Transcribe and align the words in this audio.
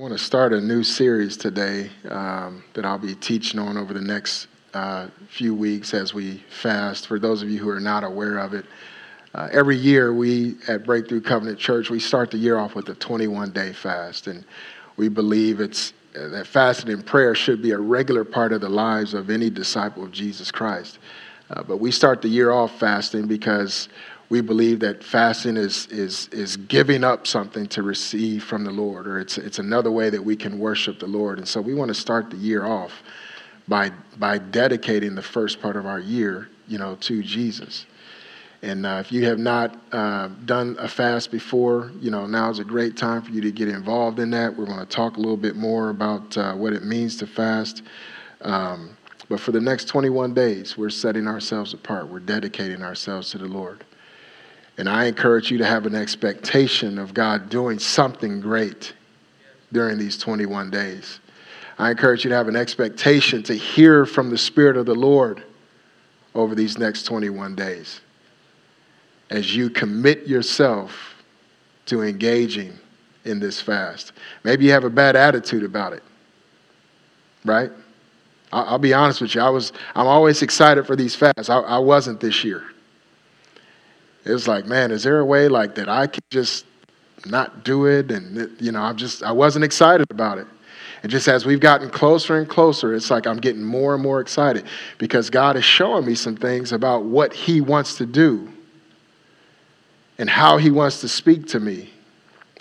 I 0.00 0.02
want 0.02 0.16
to 0.16 0.24
start 0.24 0.54
a 0.54 0.60
new 0.62 0.82
series 0.82 1.36
today 1.36 1.90
um, 2.08 2.64
that 2.72 2.86
I'll 2.86 2.96
be 2.96 3.14
teaching 3.14 3.60
on 3.60 3.76
over 3.76 3.92
the 3.92 4.00
next 4.00 4.48
uh, 4.72 5.08
few 5.28 5.54
weeks 5.54 5.92
as 5.92 6.14
we 6.14 6.42
fast. 6.48 7.06
For 7.06 7.18
those 7.18 7.42
of 7.42 7.50
you 7.50 7.58
who 7.58 7.68
are 7.68 7.80
not 7.80 8.02
aware 8.02 8.38
of 8.38 8.54
it, 8.54 8.64
uh, 9.34 9.50
every 9.52 9.76
year 9.76 10.14
we 10.14 10.56
at 10.68 10.86
Breakthrough 10.86 11.20
Covenant 11.20 11.58
Church 11.58 11.90
we 11.90 12.00
start 12.00 12.30
the 12.30 12.38
year 12.38 12.56
off 12.56 12.74
with 12.74 12.88
a 12.88 12.94
21 12.94 13.50
day 13.50 13.74
fast, 13.74 14.26
and 14.26 14.42
we 14.96 15.10
believe 15.10 15.60
it's 15.60 15.92
uh, 16.18 16.28
that 16.28 16.46
fasting 16.46 16.88
and 16.88 17.04
prayer 17.04 17.34
should 17.34 17.60
be 17.60 17.72
a 17.72 17.78
regular 17.78 18.24
part 18.24 18.54
of 18.54 18.62
the 18.62 18.70
lives 18.70 19.12
of 19.12 19.28
any 19.28 19.50
disciple 19.50 20.02
of 20.02 20.12
Jesus 20.12 20.50
Christ. 20.50 20.98
Uh, 21.50 21.62
but 21.62 21.76
we 21.76 21.90
start 21.90 22.22
the 22.22 22.28
year 22.28 22.52
off 22.52 22.78
fasting 22.78 23.26
because 23.26 23.90
we 24.30 24.40
believe 24.40 24.78
that 24.78 25.02
fasting 25.02 25.56
is, 25.56 25.88
is, 25.88 26.28
is 26.28 26.56
giving 26.56 27.02
up 27.02 27.26
something 27.26 27.66
to 27.66 27.82
receive 27.82 28.44
from 28.44 28.62
the 28.62 28.70
Lord, 28.70 29.08
or 29.08 29.18
it's, 29.18 29.36
it's 29.36 29.58
another 29.58 29.90
way 29.90 30.08
that 30.08 30.22
we 30.22 30.36
can 30.36 30.60
worship 30.60 31.00
the 31.00 31.08
Lord. 31.08 31.38
And 31.38 31.46
so 31.46 31.60
we 31.60 31.74
want 31.74 31.88
to 31.88 31.94
start 31.94 32.30
the 32.30 32.36
year 32.36 32.64
off 32.64 33.02
by, 33.66 33.90
by 34.18 34.38
dedicating 34.38 35.16
the 35.16 35.22
first 35.22 35.60
part 35.60 35.74
of 35.74 35.84
our 35.84 35.98
year, 35.98 36.48
you 36.68 36.78
know, 36.78 36.94
to 37.00 37.22
Jesus. 37.24 37.86
And 38.62 38.86
uh, 38.86 39.02
if 39.04 39.10
you 39.10 39.24
have 39.24 39.38
not 39.40 39.76
uh, 39.90 40.28
done 40.44 40.76
a 40.78 40.86
fast 40.86 41.32
before, 41.32 41.90
you 42.00 42.12
know, 42.12 42.26
now 42.26 42.50
is 42.50 42.60
a 42.60 42.64
great 42.64 42.96
time 42.96 43.22
for 43.22 43.32
you 43.32 43.40
to 43.40 43.50
get 43.50 43.68
involved 43.68 44.20
in 44.20 44.30
that. 44.30 44.56
We're 44.56 44.66
going 44.66 44.78
to 44.78 44.86
talk 44.86 45.16
a 45.16 45.20
little 45.20 45.36
bit 45.36 45.56
more 45.56 45.90
about 45.90 46.36
uh, 46.36 46.54
what 46.54 46.72
it 46.72 46.84
means 46.84 47.16
to 47.16 47.26
fast. 47.26 47.82
Um, 48.42 48.96
but 49.28 49.40
for 49.40 49.50
the 49.50 49.60
next 49.60 49.86
21 49.86 50.34
days, 50.34 50.78
we're 50.78 50.90
setting 50.90 51.26
ourselves 51.26 51.74
apart. 51.74 52.08
We're 52.08 52.20
dedicating 52.20 52.82
ourselves 52.82 53.30
to 53.30 53.38
the 53.38 53.48
Lord. 53.48 53.84
And 54.80 54.88
I 54.88 55.04
encourage 55.04 55.50
you 55.50 55.58
to 55.58 55.66
have 55.66 55.84
an 55.84 55.94
expectation 55.94 56.98
of 56.98 57.12
God 57.12 57.50
doing 57.50 57.78
something 57.78 58.40
great 58.40 58.94
during 59.70 59.98
these 59.98 60.16
21 60.16 60.70
days. 60.70 61.20
I 61.78 61.90
encourage 61.90 62.24
you 62.24 62.30
to 62.30 62.36
have 62.36 62.48
an 62.48 62.56
expectation 62.56 63.42
to 63.42 63.54
hear 63.54 64.06
from 64.06 64.30
the 64.30 64.38
Spirit 64.38 64.78
of 64.78 64.86
the 64.86 64.94
Lord 64.94 65.44
over 66.34 66.54
these 66.54 66.78
next 66.78 67.02
21 67.02 67.54
days 67.54 68.00
as 69.28 69.54
you 69.54 69.68
commit 69.68 70.26
yourself 70.26 71.14
to 71.84 72.00
engaging 72.00 72.72
in 73.26 73.38
this 73.38 73.60
fast. 73.60 74.12
Maybe 74.44 74.64
you 74.64 74.70
have 74.70 74.84
a 74.84 74.90
bad 74.90 75.14
attitude 75.14 75.62
about 75.62 75.92
it, 75.92 76.02
right? 77.44 77.70
I'll, 78.50 78.78
be 78.78 78.94
honest 78.94 79.20
with 79.20 79.34
you. 79.34 79.42
I 79.42 79.50
was, 79.50 79.74
I'm 79.94 80.06
always 80.06 80.40
excited 80.40 80.86
for 80.86 80.96
these 80.96 81.14
fasts. 81.14 81.50
I, 81.50 81.58
I 81.58 81.78
wasn't 81.78 82.18
this 82.18 82.44
year. 82.44 82.64
It 84.24 84.32
was 84.32 84.46
like, 84.46 84.66
man, 84.66 84.90
is 84.90 85.02
there 85.02 85.18
a 85.18 85.24
way 85.24 85.48
like 85.48 85.74
that 85.76 85.88
I 85.88 86.06
could 86.06 86.24
just 86.30 86.66
not 87.24 87.64
do 87.64 87.86
it? 87.86 88.10
And, 88.10 88.50
you 88.60 88.72
know, 88.72 88.80
I'm 88.80 88.96
just, 88.96 89.22
I 89.22 89.32
wasn't 89.32 89.64
excited 89.64 90.10
about 90.10 90.38
it. 90.38 90.46
And 91.02 91.10
just 91.10 91.28
as 91.28 91.46
we've 91.46 91.60
gotten 91.60 91.88
closer 91.88 92.38
and 92.38 92.46
closer, 92.46 92.94
it's 92.94 93.10
like 93.10 93.26
I'm 93.26 93.38
getting 93.38 93.62
more 93.62 93.94
and 93.94 94.02
more 94.02 94.20
excited 94.20 94.66
because 94.98 95.30
God 95.30 95.56
is 95.56 95.64
showing 95.64 96.04
me 96.04 96.14
some 96.14 96.36
things 96.36 96.72
about 96.72 97.04
what 97.04 97.32
He 97.32 97.62
wants 97.62 97.96
to 97.96 98.06
do 98.06 98.52
and 100.18 100.28
how 100.28 100.58
He 100.58 100.70
wants 100.70 101.00
to 101.00 101.08
speak 101.08 101.46
to 101.48 101.60
me. 101.60 101.90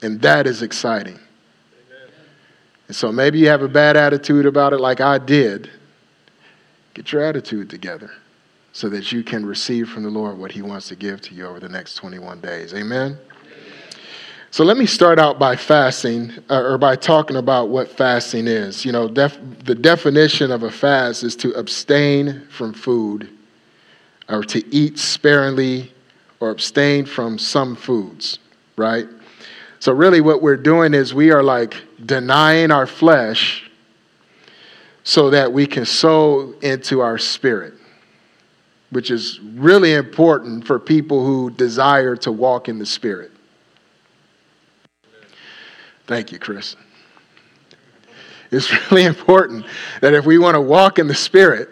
And 0.02 0.22
that 0.22 0.48
is 0.48 0.62
exciting. 0.62 1.16
Amen. 1.16 2.14
And 2.88 2.96
so 2.96 3.12
maybe 3.12 3.40
you 3.40 3.50
have 3.50 3.62
a 3.62 3.68
bad 3.68 3.98
attitude 3.98 4.46
about 4.46 4.72
it 4.72 4.80
like 4.80 5.02
I 5.02 5.18
did. 5.18 5.70
Get 6.94 7.12
your 7.12 7.22
attitude 7.22 7.70
together 7.70 8.12
so 8.72 8.90
that 8.90 9.12
you 9.12 9.24
can 9.24 9.46
receive 9.46 9.90
from 9.90 10.04
the 10.04 10.10
Lord 10.10 10.38
what 10.38 10.52
He 10.52 10.62
wants 10.62 10.88
to 10.90 10.96
give 10.96 11.22
to 11.22 11.34
you 11.34 11.46
over 11.46 11.60
the 11.60 11.70
next 11.70 11.96
21 11.96 12.40
days. 12.42 12.74
Amen? 12.74 13.18
So 14.52 14.64
let 14.64 14.78
me 14.78 14.88
start 14.88 15.20
out 15.20 15.38
by 15.38 15.56
fasting, 15.56 16.34
uh, 16.50 16.62
or 16.62 16.80
by 16.80 16.96
talking 16.96 17.38
about 17.38 17.70
what 17.70 17.88
fasting 17.88 18.48
is. 18.48 18.84
You 18.84 18.92
know, 18.92 19.08
def- 19.08 19.38
the 19.64 19.76
definition 19.76 20.52
of 20.52 20.64
a 20.64 20.72
fast 20.72 21.24
is 21.24 21.36
to 21.38 21.52
abstain 21.54 22.48
from 22.50 22.74
food, 22.74 23.30
or 24.28 24.44
to 24.46 24.76
eat 24.76 24.98
sparingly, 24.98 25.94
or 26.40 26.50
abstain 26.50 27.06
from 27.06 27.38
some 27.38 27.76
foods, 27.76 28.40
right? 28.76 29.08
So, 29.80 29.94
really, 29.94 30.20
what 30.20 30.42
we're 30.42 30.58
doing 30.58 30.96
is 30.96 31.14
we 31.14 31.32
are 31.32 31.44
like 31.44 31.76
denying 32.06 32.72
our 32.72 32.88
flesh 32.88 33.70
so 35.04 35.30
that 35.30 35.54
we 35.54 35.68
can 35.68 35.86
sow 35.86 36.54
into 36.62 37.02
our 37.02 37.18
spirit 37.20 37.74
which 38.92 39.12
is 39.12 39.40
really 39.40 39.94
important 39.94 40.66
for 40.66 40.80
people 40.80 41.26
who 41.26 41.52
desire 41.52 42.16
to 42.16 42.32
walk 42.32 42.70
in 42.70 42.80
the 42.80 42.86
Spirit. 42.86 43.32
Thank 46.08 46.32
you, 46.32 46.40
Chris. 46.40 46.76
It's 48.52 48.72
really 48.92 49.06
important 49.06 49.66
that 50.02 50.14
if 50.14 50.26
we 50.26 50.38
want 50.38 50.56
to 50.56 50.62
walk 50.62 50.98
in 50.98 51.08
the 51.08 51.16
Spirit, 51.16 51.70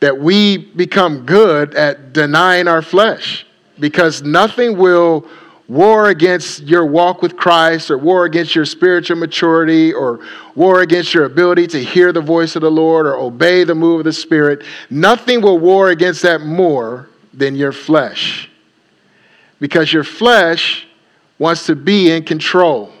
that 0.00 0.16
we 0.16 0.58
become 0.58 1.26
good 1.26 1.74
at 1.74 2.12
denying 2.12 2.68
our 2.68 2.82
flesh 2.82 3.46
because 3.80 4.22
nothing 4.22 4.76
will 4.76 5.26
war 5.68 6.10
against 6.10 6.62
your 6.62 6.86
walk 6.86 7.22
with 7.22 7.36
Christ 7.36 7.90
or 7.90 7.98
war 7.98 8.24
against 8.24 8.54
your 8.54 8.64
spiritual 8.64 9.16
maturity 9.16 9.92
or 9.92 10.20
war 10.54 10.82
against 10.82 11.12
your 11.12 11.24
ability 11.24 11.66
to 11.68 11.82
hear 11.82 12.12
the 12.12 12.20
voice 12.20 12.54
of 12.54 12.62
the 12.62 12.70
Lord 12.70 13.06
or 13.06 13.16
obey 13.16 13.64
the 13.64 13.74
move 13.74 14.00
of 14.00 14.04
the 14.04 14.12
Spirit, 14.12 14.64
nothing 14.90 15.40
will 15.40 15.58
war 15.58 15.90
against 15.90 16.22
that 16.22 16.40
more 16.40 17.08
than 17.34 17.56
your 17.56 17.72
flesh. 17.72 18.48
Because 19.58 19.92
your 19.92 20.04
flesh 20.04 20.86
wants 21.38 21.66
to 21.66 21.74
be 21.74 22.10
in 22.10 22.24
control. 22.24 22.92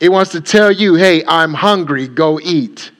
It 0.00 0.10
wants 0.10 0.32
to 0.32 0.40
tell 0.40 0.70
you, 0.70 0.94
hey, 0.94 1.24
I'm 1.26 1.54
hungry, 1.54 2.08
go 2.08 2.38
eat. 2.40 2.90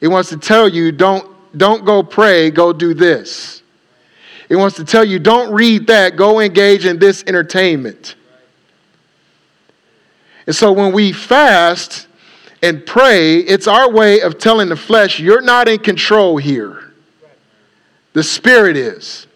It 0.00 0.08
wants 0.08 0.30
to 0.30 0.36
tell 0.36 0.68
you, 0.68 0.92
don't, 0.92 1.28
don't 1.56 1.84
go 1.84 2.02
pray, 2.02 2.50
go 2.50 2.72
do 2.72 2.94
this. 2.94 3.59
It 4.50 4.56
wants 4.56 4.74
to 4.76 4.84
tell 4.84 5.04
you 5.04 5.20
don't 5.20 5.54
read 5.54 5.86
that, 5.86 6.16
go 6.16 6.40
engage 6.40 6.84
in 6.84 6.98
this 6.98 7.22
entertainment. 7.26 8.16
And 10.46 10.56
so 10.56 10.72
when 10.72 10.92
we 10.92 11.12
fast 11.12 12.08
and 12.60 12.84
pray, 12.84 13.36
it's 13.36 13.68
our 13.68 13.88
way 13.88 14.20
of 14.20 14.38
telling 14.38 14.68
the 14.68 14.76
flesh, 14.76 15.20
you're 15.20 15.40
not 15.40 15.68
in 15.68 15.78
control 15.78 16.36
here. 16.36 16.92
The 18.12 18.24
Spirit 18.24 18.76
is. 18.76 19.28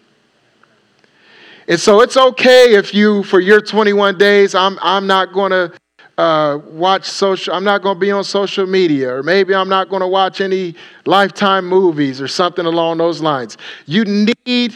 And 1.69 1.79
so 1.79 2.01
it's 2.01 2.17
okay 2.17 2.75
if 2.75 2.93
you, 2.93 3.23
for 3.23 3.39
your 3.39 3.61
21 3.61 4.17
days, 4.17 4.53
I'm, 4.53 4.77
I'm 4.81 5.07
not 5.07 5.31
going 5.31 5.51
to 5.51 5.71
uh, 6.17 6.59
watch 6.65 7.05
social, 7.05 7.53
I'm 7.53 7.63
not 7.63 7.81
going 7.81 7.95
to 7.95 7.99
be 7.99 8.11
on 8.11 8.25
social 8.25 8.67
media, 8.67 9.15
or 9.15 9.23
maybe 9.23 9.55
I'm 9.55 9.69
not 9.69 9.87
going 9.87 10.01
to 10.01 10.07
watch 10.07 10.41
any 10.41 10.75
lifetime 11.05 11.65
movies 11.65 12.19
or 12.19 12.27
something 12.27 12.65
along 12.65 12.97
those 12.97 13.21
lines. 13.21 13.57
You 13.85 14.03
need 14.45 14.73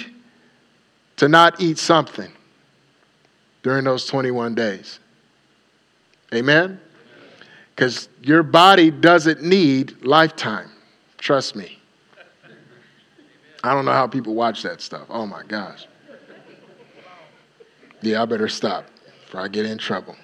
to 1.20 1.28
not 1.28 1.60
eat 1.60 1.78
something 1.78 2.32
during 3.62 3.84
those 3.84 4.06
21 4.06 4.56
days. 4.56 5.00
Amen? 6.34 6.80
Because 7.76 8.08
your 8.24 8.42
body 8.42 8.90
doesn't 8.90 9.44
need 9.44 10.02
lifetime. 10.02 10.72
Trust 11.18 11.58
me. 11.58 11.78
I 13.62 13.74
don't 13.74 13.84
know 13.84 13.92
how 13.92 14.08
people 14.08 14.34
watch 14.34 14.64
that 14.64 14.80
stuff. 14.80 15.08
Oh 15.10 15.26
my 15.26 15.44
gosh. 15.44 15.88
Yeah, 18.02 18.22
I 18.22 18.26
better 18.26 18.48
stop 18.48 18.86
before 19.26 19.42
I 19.42 19.50
get 19.50 19.66
in 19.66 19.78
trouble. 19.78 20.16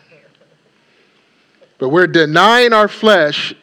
But 1.78 1.90
we're 1.90 2.08
denying 2.08 2.72
our 2.72 2.88
flesh 2.88 3.54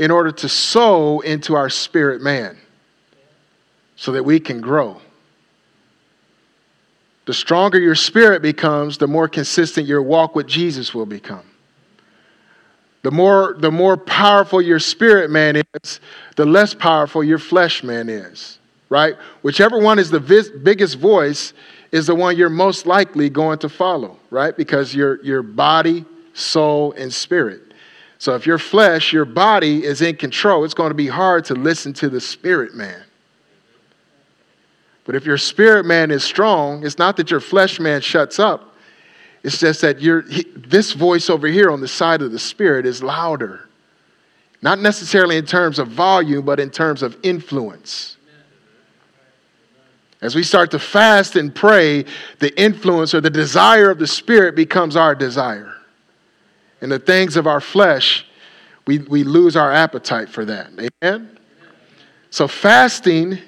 in 0.00 0.10
order 0.10 0.32
to 0.32 0.48
sow 0.48 1.20
into 1.20 1.54
our 1.54 1.70
spirit 1.70 2.20
man 2.22 2.58
so 3.94 4.10
that 4.10 4.24
we 4.24 4.40
can 4.40 4.60
grow. 4.60 5.00
The 7.26 7.34
stronger 7.34 7.78
your 7.78 7.94
spirit 7.94 8.42
becomes, 8.42 8.98
the 8.98 9.06
more 9.06 9.28
consistent 9.28 9.86
your 9.86 10.02
walk 10.02 10.34
with 10.34 10.46
Jesus 10.46 10.92
will 10.92 11.06
become. 11.06 11.44
The 13.02 13.10
more, 13.10 13.56
the 13.58 13.70
more 13.70 13.96
powerful 13.96 14.62
your 14.62 14.78
spirit 14.78 15.30
man 15.30 15.56
is, 15.56 16.00
the 16.36 16.46
less 16.46 16.72
powerful 16.74 17.22
your 17.22 17.38
flesh 17.38 17.82
man 17.82 18.08
is, 18.08 18.58
right? 18.88 19.16
Whichever 19.42 19.78
one 19.78 19.98
is 19.98 20.10
the 20.10 20.20
vis- 20.20 20.50
biggest 20.50 20.98
voice 20.98 21.52
is 21.90 22.06
the 22.06 22.14
one 22.14 22.36
you're 22.36 22.48
most 22.48 22.86
likely 22.86 23.28
going 23.28 23.58
to 23.58 23.68
follow, 23.68 24.16
right? 24.30 24.56
Because 24.56 24.94
your, 24.94 25.22
your 25.24 25.42
body, 25.42 26.04
soul, 26.32 26.92
and 26.92 27.12
spirit. 27.12 27.60
So 28.18 28.34
if 28.36 28.46
your 28.46 28.58
flesh, 28.58 29.12
your 29.12 29.24
body 29.24 29.84
is 29.84 30.00
in 30.00 30.16
control, 30.16 30.64
it's 30.64 30.74
going 30.74 30.90
to 30.90 30.94
be 30.94 31.08
hard 31.08 31.44
to 31.46 31.54
listen 31.54 31.92
to 31.94 32.08
the 32.08 32.20
spirit 32.20 32.74
man. 32.74 33.02
But 35.04 35.14
if 35.14 35.24
your 35.24 35.38
spirit 35.38 35.84
man 35.84 36.10
is 36.10 36.22
strong, 36.22 36.84
it's 36.86 36.98
not 36.98 37.16
that 37.16 37.30
your 37.30 37.40
flesh 37.40 37.80
man 37.80 38.00
shuts 38.00 38.38
up. 38.38 38.76
It's 39.42 39.58
just 39.58 39.80
that 39.80 40.00
you 40.00 40.22
this 40.22 40.92
voice 40.92 41.28
over 41.28 41.48
here 41.48 41.70
on 41.70 41.80
the 41.80 41.88
side 41.88 42.22
of 42.22 42.30
the 42.30 42.38
spirit 42.38 42.86
is 42.86 43.02
louder. 43.02 43.68
Not 44.62 44.78
necessarily 44.78 45.36
in 45.36 45.44
terms 45.44 45.80
of 45.80 45.88
volume, 45.88 46.44
but 46.44 46.60
in 46.60 46.70
terms 46.70 47.02
of 47.02 47.16
influence. 47.24 48.16
As 50.20 50.36
we 50.36 50.44
start 50.44 50.70
to 50.70 50.78
fast 50.78 51.34
and 51.34 51.52
pray, 51.52 52.04
the 52.38 52.56
influence 52.60 53.12
or 53.12 53.20
the 53.20 53.28
desire 53.28 53.90
of 53.90 53.98
the 53.98 54.06
Spirit 54.06 54.54
becomes 54.54 54.94
our 54.94 55.16
desire. 55.16 55.74
and 56.80 56.90
the 56.90 56.98
things 56.98 57.36
of 57.36 57.46
our 57.46 57.60
flesh, 57.60 58.24
we, 58.86 58.98
we 58.98 59.24
lose 59.24 59.56
our 59.56 59.72
appetite 59.72 60.28
for 60.28 60.44
that. 60.44 60.70
Amen? 61.02 61.38
So, 62.30 62.48
fasting 62.48 63.38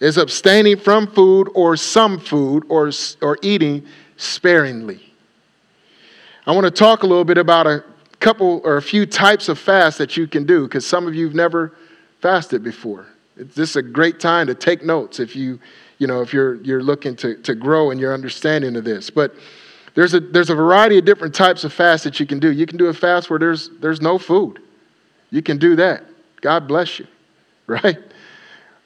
is 0.00 0.16
abstaining 0.16 0.78
from 0.78 1.06
food 1.06 1.48
or 1.54 1.76
some 1.76 2.18
food 2.18 2.64
or, 2.68 2.90
or 3.20 3.38
eating 3.42 3.86
sparingly. 4.16 5.12
I 6.46 6.52
want 6.52 6.64
to 6.64 6.70
talk 6.70 7.02
a 7.02 7.06
little 7.06 7.24
bit 7.24 7.38
about 7.38 7.66
a 7.66 7.84
couple 8.18 8.60
or 8.64 8.78
a 8.78 8.82
few 8.82 9.06
types 9.06 9.48
of 9.48 9.58
fast 9.58 9.98
that 9.98 10.16
you 10.16 10.26
can 10.26 10.44
do 10.44 10.64
because 10.64 10.86
some 10.86 11.06
of 11.06 11.14
you 11.14 11.26
have 11.26 11.34
never 11.34 11.74
fasted 12.20 12.62
before. 12.62 13.06
This 13.36 13.70
is 13.70 13.76
a 13.76 13.82
great 13.82 14.20
time 14.20 14.46
to 14.46 14.54
take 14.54 14.84
notes 14.84 15.20
if 15.20 15.36
you, 15.36 15.58
you 15.98 16.06
know, 16.06 16.20
if 16.20 16.32
you're 16.32 16.56
you're 16.56 16.82
looking 16.82 17.16
to, 17.16 17.36
to 17.42 17.54
grow 17.54 17.90
in 17.90 17.98
your 17.98 18.12
understanding 18.12 18.76
of 18.76 18.84
this. 18.84 19.08
But 19.10 19.34
there's 19.94 20.14
a 20.14 20.20
there's 20.20 20.50
a 20.50 20.54
variety 20.54 20.98
of 20.98 21.04
different 21.04 21.34
types 21.34 21.64
of 21.64 21.72
fast 21.72 22.04
that 22.04 22.20
you 22.20 22.26
can 22.26 22.38
do. 22.38 22.52
You 22.52 22.66
can 22.66 22.76
do 22.76 22.86
a 22.86 22.94
fast 22.94 23.30
where 23.30 23.38
there's 23.38 23.70
there's 23.80 24.00
no 24.00 24.18
food. 24.18 24.60
You 25.30 25.42
can 25.42 25.58
do 25.58 25.76
that. 25.76 26.04
God 26.40 26.66
bless 26.66 26.98
you. 26.98 27.06
Right? 27.66 27.98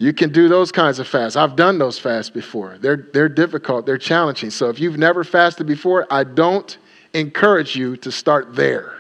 You 0.04 0.12
can 0.12 0.32
do 0.32 0.50
those 0.50 0.70
kinds 0.70 0.98
of 0.98 1.08
fasts. 1.08 1.34
I've 1.34 1.56
done 1.56 1.78
those 1.78 1.98
fasts 1.98 2.28
before. 2.28 2.76
They're, 2.78 3.08
they're 3.14 3.30
difficult, 3.30 3.86
they're 3.86 3.96
challenging. 3.96 4.50
So 4.50 4.68
if 4.68 4.78
you've 4.78 4.98
never 4.98 5.24
fasted 5.24 5.66
before, 5.66 6.06
I 6.10 6.24
don't 6.24 6.76
encourage 7.14 7.74
you 7.74 7.96
to 7.96 8.12
start 8.12 8.54
there. 8.54 8.98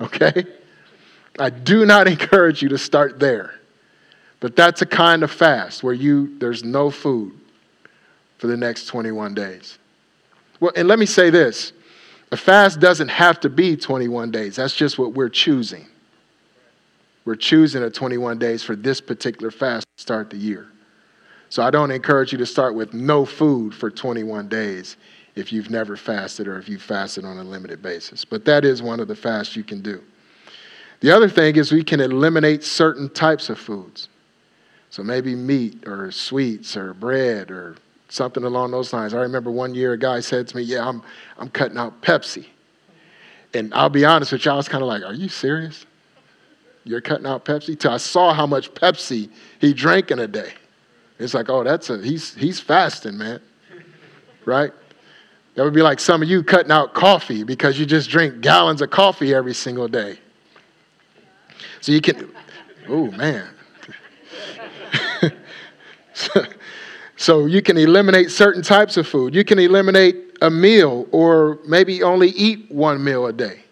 Okay? 0.00 0.44
I 1.40 1.50
do 1.50 1.84
not 1.84 2.06
encourage 2.16 2.62
you 2.62 2.68
to 2.68 2.78
start 2.78 3.18
there. 3.18 3.58
But 4.38 4.54
that's 4.54 4.82
a 4.82 4.86
kind 4.86 5.24
of 5.24 5.32
fast 5.32 5.82
where 5.82 5.92
you 5.92 6.38
there's 6.38 6.62
no 6.62 6.88
food 6.88 7.32
for 8.38 8.46
the 8.46 8.56
next 8.56 8.86
21 8.86 9.34
days. 9.34 9.76
Well, 10.60 10.70
and 10.76 10.86
let 10.86 11.00
me 11.00 11.06
say 11.06 11.30
this. 11.30 11.72
A 12.30 12.36
fast 12.36 12.78
doesn't 12.78 13.08
have 13.08 13.40
to 13.40 13.48
be 13.48 13.76
21 13.76 14.30
days. 14.30 14.54
That's 14.54 14.76
just 14.76 15.00
what 15.00 15.14
we're 15.14 15.30
choosing. 15.30 15.88
We're 17.26 17.34
choosing 17.34 17.82
a 17.82 17.90
21 17.90 18.38
days 18.38 18.62
for 18.62 18.76
this 18.76 19.00
particular 19.00 19.50
fast 19.50 19.86
to 19.96 20.02
start 20.02 20.30
the 20.30 20.36
year. 20.36 20.68
So 21.48 21.62
I 21.62 21.70
don't 21.70 21.90
encourage 21.90 22.32
you 22.32 22.38
to 22.38 22.46
start 22.46 22.74
with 22.74 22.94
no 22.94 23.24
food 23.24 23.74
for 23.74 23.90
21 23.90 24.48
days 24.48 24.96
if 25.34 25.52
you've 25.52 25.68
never 25.68 25.96
fasted 25.96 26.46
or 26.46 26.56
if 26.58 26.68
you've 26.68 26.82
fasted 26.82 27.24
on 27.24 27.36
a 27.38 27.44
limited 27.44 27.82
basis. 27.82 28.24
But 28.24 28.44
that 28.46 28.64
is 28.64 28.80
one 28.80 29.00
of 29.00 29.08
the 29.08 29.16
fasts 29.16 29.56
you 29.56 29.64
can 29.64 29.82
do. 29.82 30.02
The 31.00 31.10
other 31.10 31.28
thing 31.28 31.56
is 31.56 31.72
we 31.72 31.84
can 31.84 32.00
eliminate 32.00 32.62
certain 32.62 33.10
types 33.10 33.50
of 33.50 33.58
foods. 33.58 34.08
So 34.90 35.02
maybe 35.02 35.34
meat 35.34 35.86
or 35.86 36.10
sweets 36.12 36.76
or 36.76 36.94
bread 36.94 37.50
or 37.50 37.76
something 38.08 38.44
along 38.44 38.70
those 38.70 38.92
lines. 38.92 39.14
I 39.14 39.20
remember 39.20 39.50
one 39.50 39.74
year 39.74 39.94
a 39.94 39.98
guy 39.98 40.20
said 40.20 40.46
to 40.48 40.56
me, 40.56 40.62
Yeah, 40.62 40.88
I'm, 40.88 41.02
I'm 41.38 41.50
cutting 41.50 41.76
out 41.76 42.00
Pepsi. 42.02 42.46
And 43.52 43.74
I'll 43.74 43.88
be 43.88 44.04
honest 44.04 44.32
with 44.32 44.44
you, 44.44 44.52
I 44.52 44.54
was 44.54 44.68
kind 44.68 44.82
of 44.82 44.88
like, 44.88 45.02
Are 45.02 45.12
you 45.12 45.28
serious? 45.28 45.86
You're 46.86 47.00
cutting 47.00 47.26
out 47.26 47.44
Pepsi? 47.44 47.78
Till 47.78 47.90
I 47.90 47.96
saw 47.96 48.32
how 48.32 48.46
much 48.46 48.72
Pepsi 48.72 49.28
he 49.58 49.74
drank 49.74 50.12
in 50.12 50.20
a 50.20 50.28
day. 50.28 50.52
It's 51.18 51.34
like, 51.34 51.50
oh, 51.50 51.64
that's 51.64 51.90
a 51.90 52.00
he's 52.00 52.32
he's 52.34 52.60
fasting, 52.60 53.18
man. 53.18 53.40
Right? 54.44 54.72
That 55.56 55.64
would 55.64 55.74
be 55.74 55.82
like 55.82 55.98
some 55.98 56.22
of 56.22 56.28
you 56.28 56.44
cutting 56.44 56.70
out 56.70 56.94
coffee 56.94 57.42
because 57.42 57.76
you 57.76 57.86
just 57.86 58.08
drink 58.08 58.40
gallons 58.40 58.82
of 58.82 58.90
coffee 58.90 59.34
every 59.34 59.54
single 59.54 59.88
day. 59.88 60.20
So 61.80 61.90
you 61.90 62.00
can, 62.00 62.30
oh 62.88 63.10
man. 63.10 63.48
so, 66.12 66.44
so 67.16 67.46
you 67.46 67.62
can 67.62 67.78
eliminate 67.78 68.30
certain 68.30 68.62
types 68.62 68.96
of 68.96 69.08
food. 69.08 69.34
You 69.34 69.44
can 69.44 69.58
eliminate 69.58 70.36
a 70.40 70.50
meal 70.50 71.08
or 71.10 71.58
maybe 71.66 72.04
only 72.04 72.28
eat 72.28 72.70
one 72.70 73.02
meal 73.02 73.26
a 73.26 73.32
day 73.32 73.65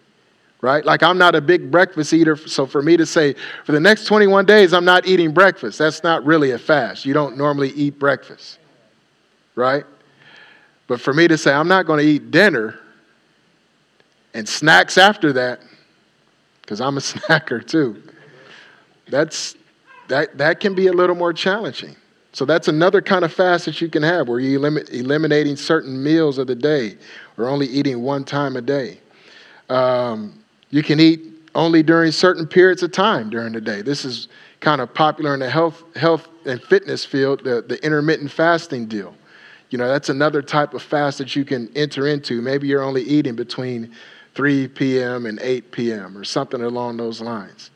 right? 0.65 0.83
Like 0.83 1.03
I'm 1.03 1.19
not 1.19 1.35
a 1.35 1.41
big 1.41 1.69
breakfast 1.69 2.11
eater, 2.11 2.35
so 2.35 2.65
for 2.65 2.81
me 2.81 2.97
to 2.97 3.05
say, 3.05 3.35
for 3.65 3.71
the 3.71 3.79
next 3.79 4.05
21 4.05 4.45
days, 4.45 4.73
I'm 4.73 4.83
not 4.83 5.05
eating 5.05 5.31
breakfast, 5.31 5.77
that's 5.77 6.01
not 6.03 6.25
really 6.25 6.51
a 6.51 6.57
fast. 6.57 7.05
You 7.05 7.13
don't 7.13 7.37
normally 7.37 7.69
eat 7.69 7.99
breakfast, 7.99 8.57
right? 9.53 9.85
But 10.87 10.99
for 10.99 11.13
me 11.13 11.27
to 11.27 11.37
say, 11.37 11.53
I'm 11.53 11.67
not 11.67 11.85
going 11.85 12.03
to 12.03 12.11
eat 12.11 12.31
dinner 12.31 12.79
and 14.33 14.49
snacks 14.49 14.97
after 14.97 15.31
that, 15.33 15.61
because 16.61 16.81
I'm 16.81 16.97
a 16.97 17.01
snacker 17.11 17.65
too, 17.65 18.01
that's, 19.07 19.55
that, 20.07 20.35
that 20.39 20.59
can 20.59 20.73
be 20.73 20.87
a 20.87 20.93
little 20.93 21.15
more 21.15 21.31
challenging. 21.31 21.95
So 22.31 22.43
that's 22.43 22.67
another 22.67 23.03
kind 23.03 23.23
of 23.23 23.31
fast 23.31 23.65
that 23.65 23.79
you 23.81 23.87
can 23.87 24.01
have 24.01 24.27
where 24.27 24.39
you're 24.39 24.59
elim- 24.59 24.87
eliminating 24.91 25.57
certain 25.57 26.01
meals 26.01 26.39
of 26.39 26.47
the 26.47 26.55
day 26.55 26.97
or 27.37 27.49
only 27.49 27.67
eating 27.67 28.01
one 28.01 28.25
time 28.25 28.55
a 28.55 28.61
day. 28.61 28.99
Um, 29.69 30.41
you 30.75 30.83
can 30.83 30.99
eat 30.99 31.21
only 31.55 31.81
during 31.81 32.11
certain 32.11 32.45
periods 32.45 32.83
of 32.83 32.91
time 32.91 33.29
during 33.29 33.53
the 33.53 33.61
day. 33.61 33.81
This 33.81 34.03
is 34.03 34.27
kind 34.59 34.81
of 34.81 34.93
popular 34.93 35.33
in 35.33 35.39
the 35.39 35.49
health, 35.49 35.85
health 35.95 36.27
and 36.45 36.61
fitness 36.61 37.05
field, 37.05 37.45
the, 37.45 37.61
the 37.61 37.81
intermittent 37.81 38.29
fasting 38.29 38.85
deal. 38.85 39.15
You 39.69 39.77
know, 39.77 39.87
that's 39.87 40.09
another 40.09 40.41
type 40.41 40.73
of 40.73 40.83
fast 40.83 41.17
that 41.19 41.33
you 41.33 41.45
can 41.45 41.71
enter 41.77 42.07
into. 42.07 42.41
Maybe 42.41 42.67
you're 42.67 42.83
only 42.83 43.03
eating 43.03 43.37
between 43.37 43.93
3 44.33 44.67
p.m. 44.67 45.27
and 45.27 45.39
8 45.39 45.71
p.m. 45.71 46.17
or 46.17 46.25
something 46.25 46.61
along 46.61 46.97
those 46.97 47.21
lines. 47.21 47.71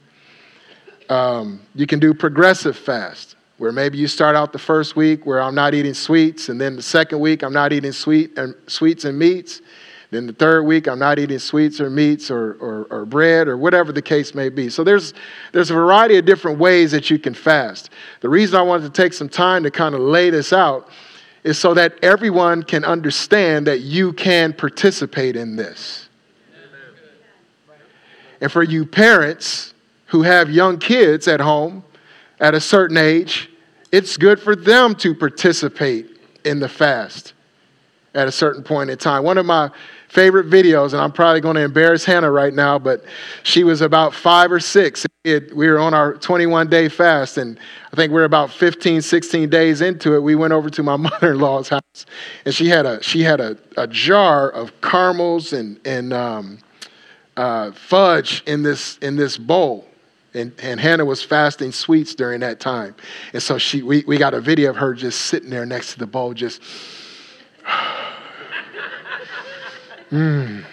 Um, 1.08 1.62
you 1.76 1.88
can 1.88 2.00
do 2.00 2.14
progressive 2.14 2.76
fast, 2.76 3.38
where 3.60 3.72
maybe 3.72 3.98
you 3.98 4.10
start 4.10 4.36
out 4.36 4.52
the 4.52 4.60
first 4.60 4.98
week 4.98 5.26
where 5.26 5.42
I'm 5.42 5.56
not 5.56 5.74
eating 5.74 5.94
sweets, 5.94 6.50
and 6.50 6.60
then 6.60 6.76
the 6.76 6.82
second 6.82 7.22
week 7.22 7.44
I'm 7.44 7.54
not 7.54 7.72
eating 7.72 7.94
sweet 7.94 8.38
and 8.38 8.56
sweets 8.68 9.06
and 9.06 9.18
meats, 9.18 9.62
then 10.12 10.26
the 10.26 10.34
third 10.34 10.64
week, 10.64 10.88
I'm 10.88 10.98
not 10.98 11.20
eating 11.20 11.38
sweets 11.38 11.80
or 11.80 11.90
meats 11.90 12.32
or, 12.32 12.54
or, 12.54 12.88
or, 12.90 13.06
bread 13.06 13.48
or 13.48 13.58
whatever 13.58 13.92
the 13.92 14.02
case 14.02 14.34
may 14.34 14.50
be. 14.50 14.68
So 14.70 14.84
there's, 14.84 15.14
there's 15.52 15.70
a 15.70 15.76
variety 15.76 16.18
of 16.18 16.26
different 16.26 16.58
ways 16.58 16.92
that 16.92 17.12
you 17.12 17.20
can 17.20 17.36
fast. 17.36 17.92
The 18.22 18.30
reason 18.30 18.58
I 18.58 18.64
wanted 18.64 18.92
to 18.92 19.02
take 19.02 19.14
some 19.14 19.30
time 19.30 19.62
to 19.64 19.72
kind 19.72 19.94
of 19.94 20.02
lay 20.02 20.32
this 20.32 20.52
out 20.52 20.90
is 21.44 21.60
so 21.60 21.76
that 21.76 21.94
everyone 22.04 22.64
can 22.64 22.84
understand 22.84 23.68
that 23.68 23.82
you 23.82 24.12
can 24.14 24.52
participate 24.52 25.36
in 25.36 25.56
this. 25.56 26.10
And 28.42 28.52
for 28.52 28.64
you 28.64 28.86
parents 28.86 29.74
who 30.08 30.24
have 30.24 30.50
young 30.50 30.80
kids 30.80 31.28
at 31.28 31.40
home 31.40 31.84
at 32.40 32.56
a 32.56 32.60
certain 32.60 32.98
age, 32.98 33.50
it's 33.92 34.18
good 34.18 34.40
for 34.40 34.56
them 34.56 34.96
to 34.96 35.14
participate 35.14 36.18
in 36.46 36.60
the 36.60 36.70
fast 36.70 37.34
at 38.14 38.28
a 38.28 38.32
certain 38.32 38.64
point 38.64 38.90
in 38.90 38.98
time. 38.98 39.24
One 39.24 39.38
of 39.38 39.46
my 39.46 39.70
favorite 40.10 40.50
videos, 40.50 40.94
and 40.94 41.02
I'm 41.02 41.12
probably 41.12 41.40
going 41.40 41.56
to 41.56 41.62
embarrass 41.62 42.04
Hannah 42.04 42.32
right 42.32 42.54
now, 42.54 42.80
but 42.80 43.04
she 43.44 43.64
was 43.64 43.82
about 43.82 44.14
five 44.14 44.52
or 44.52 44.60
six. 44.60 45.06
It, 45.24 45.56
we 45.56 45.68
were 45.68 45.80
on 45.80 45.94
our 45.94 46.16
21 46.16 46.68
day 46.68 46.90
fast, 46.90 47.38
and 47.38 47.60
I 47.94 47.96
think 47.96 48.12
we 48.12 48.20
are 48.20 48.26
about 48.26 48.52
15, 48.52 49.02
16 49.02 49.50
days 49.50 49.82
into 49.82 50.16
it. 50.16 50.20
We 50.20 50.36
went 50.36 50.52
over 50.52 50.70
to 50.72 50.84
my 50.84 50.96
mother 50.98 51.34
in 51.34 51.40
law's 51.40 51.70
house, 51.70 52.06
and 52.46 52.54
she 52.54 52.68
had 52.68 52.86
a 52.86 53.02
she 53.04 53.22
had 53.22 53.40
a, 53.40 53.58
a 53.78 53.88
jar 53.88 54.50
of 54.50 54.80
caramels 54.82 55.54
and 55.54 55.80
and 55.86 56.12
um, 56.12 56.60
uh, 57.38 57.72
fudge 57.72 58.44
in 58.48 58.64
this 58.64 58.98
in 58.98 59.16
this 59.16 59.38
bowl. 59.38 59.86
And, 60.36 60.54
and 60.62 60.80
Hannah 60.80 61.06
was 61.06 61.24
fasting 61.24 61.72
sweets 61.72 62.14
during 62.14 62.42
that 62.42 62.60
time. 62.60 62.94
And 63.34 63.42
so 63.42 63.58
she, 63.58 63.82
we, 63.82 64.04
we 64.06 64.20
got 64.20 64.36
a 64.36 64.40
video 64.40 64.70
of 64.70 64.76
her 64.76 64.94
just 64.94 65.22
sitting 65.22 65.50
there 65.50 65.66
next 65.66 65.94
to 65.94 66.00
the 66.00 66.06
bowl, 66.06 66.36
just 66.36 66.62
Mm. 70.12 70.66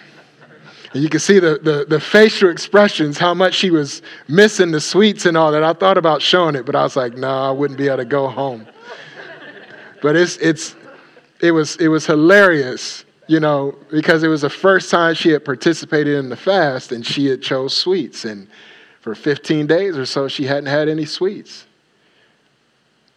And 0.93 1.03
you 1.03 1.09
can 1.09 1.19
see 1.19 1.39
the, 1.39 1.59
the, 1.61 1.85
the, 1.87 1.99
facial 1.99 2.49
expressions, 2.49 3.17
how 3.17 3.33
much 3.33 3.53
she 3.53 3.71
was 3.71 4.01
missing 4.27 4.71
the 4.71 4.79
sweets 4.79 5.25
and 5.25 5.35
all 5.35 5.51
that. 5.51 5.63
I 5.63 5.73
thought 5.73 5.97
about 5.97 6.21
showing 6.21 6.55
it, 6.55 6.65
but 6.65 6.75
I 6.75 6.83
was 6.83 6.95
like, 6.95 7.13
no, 7.13 7.27
nah, 7.27 7.49
I 7.49 7.51
wouldn't 7.51 7.77
be 7.77 7.87
able 7.87 7.97
to 7.97 8.05
go 8.05 8.27
home. 8.27 8.65
but 10.01 10.15
it's, 10.15 10.37
it's, 10.37 10.75
it, 11.41 11.51
was, 11.51 11.75
it 11.75 11.89
was 11.89 12.05
hilarious, 12.05 13.05
you 13.27 13.39
know, 13.39 13.77
because 13.91 14.23
it 14.23 14.29
was 14.29 14.41
the 14.41 14.49
first 14.49 14.89
time 14.89 15.13
she 15.13 15.29
had 15.29 15.43
participated 15.43 16.15
in 16.17 16.29
the 16.29 16.37
fast 16.37 16.91
and 16.91 17.05
she 17.05 17.27
had 17.27 17.41
chose 17.41 17.75
sweets. 17.75 18.23
And 18.23 18.47
for 19.01 19.13
15 19.13 19.67
days 19.67 19.97
or 19.97 20.05
so, 20.05 20.27
she 20.27 20.45
hadn't 20.45 20.67
had 20.67 20.87
any 20.87 21.05
sweets. 21.05 21.65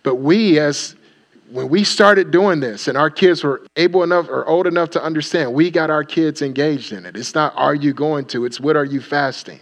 But 0.02 0.16
we, 0.16 0.58
as 0.58 0.96
when 1.50 1.68
we 1.68 1.82
started 1.84 2.30
doing 2.30 2.60
this 2.60 2.88
and 2.88 2.96
our 2.96 3.10
kids 3.10 3.42
were 3.42 3.62
able 3.76 4.02
enough 4.02 4.28
or 4.28 4.46
old 4.46 4.66
enough 4.66 4.90
to 4.90 5.02
understand, 5.02 5.52
we 5.52 5.70
got 5.70 5.90
our 5.90 6.04
kids 6.04 6.42
engaged 6.42 6.92
in 6.92 7.04
it. 7.04 7.16
It's 7.16 7.34
not 7.34 7.52
are 7.56 7.74
you 7.74 7.92
going 7.92 8.26
to, 8.26 8.44
it's 8.44 8.60
what 8.60 8.76
are 8.76 8.84
you 8.84 9.00
fasting. 9.00 9.60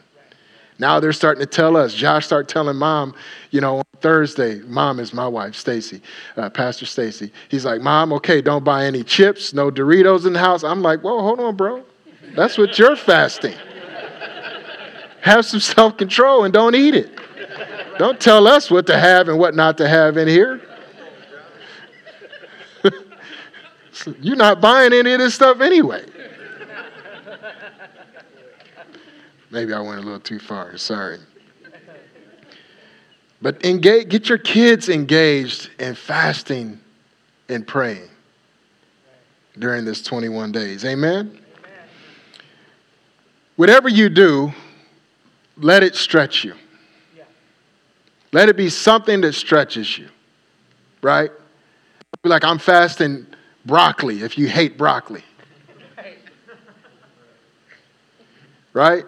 Now 0.78 1.00
they're 1.00 1.12
starting 1.12 1.40
to 1.40 1.46
tell 1.46 1.76
us. 1.76 1.92
Josh 1.92 2.26
started 2.26 2.48
telling 2.48 2.76
mom, 2.76 3.14
you 3.50 3.60
know, 3.60 3.78
on 3.78 3.84
Thursday, 4.00 4.60
mom 4.60 5.00
is 5.00 5.12
my 5.12 5.26
wife, 5.26 5.56
Stacy, 5.56 6.02
uh, 6.36 6.50
Pastor 6.50 6.86
Stacy. 6.86 7.32
He's 7.48 7.64
like, 7.64 7.80
Mom, 7.80 8.12
okay, 8.12 8.40
don't 8.40 8.62
buy 8.62 8.84
any 8.84 9.02
chips, 9.02 9.52
no 9.52 9.72
Doritos 9.72 10.24
in 10.24 10.34
the 10.34 10.38
house. 10.38 10.62
I'm 10.62 10.80
like, 10.82 11.00
Whoa, 11.00 11.20
hold 11.20 11.40
on, 11.40 11.56
bro. 11.56 11.84
That's 12.36 12.56
what 12.58 12.78
you're 12.78 12.94
fasting. 12.94 13.56
Have 15.22 15.44
some 15.44 15.58
self 15.58 15.96
control 15.96 16.44
and 16.44 16.54
don't 16.54 16.76
eat 16.76 16.94
it. 16.94 17.10
Don't 17.98 18.20
tell 18.20 18.46
us 18.46 18.70
what 18.70 18.86
to 18.86 18.96
have 18.96 19.28
and 19.28 19.36
what 19.36 19.56
not 19.56 19.78
to 19.78 19.88
have 19.88 20.16
in 20.16 20.28
here. 20.28 20.60
You're 24.20 24.36
not 24.36 24.60
buying 24.60 24.92
any 24.92 25.12
of 25.12 25.18
this 25.18 25.34
stuff 25.34 25.60
anyway. 25.60 26.04
Maybe 29.50 29.72
I 29.72 29.80
went 29.80 30.00
a 30.00 30.02
little 30.02 30.20
too 30.20 30.38
far. 30.38 30.76
Sorry. 30.76 31.18
But 33.40 33.64
engage, 33.64 34.08
get 34.08 34.28
your 34.28 34.38
kids 34.38 34.88
engaged 34.88 35.70
in 35.78 35.94
fasting 35.94 36.80
and 37.48 37.66
praying 37.66 38.08
during 39.58 39.84
this 39.84 40.02
21 40.02 40.52
days. 40.52 40.84
Amen? 40.84 41.30
Amen? 41.30 41.40
Whatever 43.56 43.88
you 43.88 44.08
do, 44.08 44.52
let 45.56 45.82
it 45.82 45.94
stretch 45.94 46.44
you. 46.44 46.54
Let 48.32 48.48
it 48.48 48.56
be 48.56 48.68
something 48.68 49.22
that 49.22 49.32
stretches 49.34 49.96
you, 49.96 50.08
right? 51.00 51.30
Like, 52.24 52.44
I'm 52.44 52.58
fasting 52.58 53.26
broccoli 53.68 54.22
if 54.22 54.36
you 54.36 54.48
hate 54.48 54.76
broccoli. 54.76 55.22
right? 58.72 59.04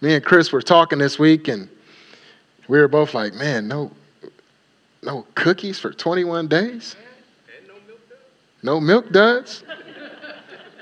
Me 0.00 0.14
and 0.14 0.24
Chris 0.24 0.52
were 0.52 0.62
talking 0.62 0.98
this 0.98 1.18
week, 1.18 1.48
and 1.48 1.68
we 2.68 2.78
were 2.78 2.86
both 2.86 3.14
like, 3.14 3.34
man, 3.34 3.66
no, 3.66 3.90
no 5.02 5.26
cookies 5.34 5.80
for 5.80 5.92
21 5.92 6.46
days? 6.46 6.94
no 7.66 7.74
milk 7.84 8.08
duds? 8.08 8.52
No 8.62 8.80
milk 8.80 9.10
duds? 9.10 9.64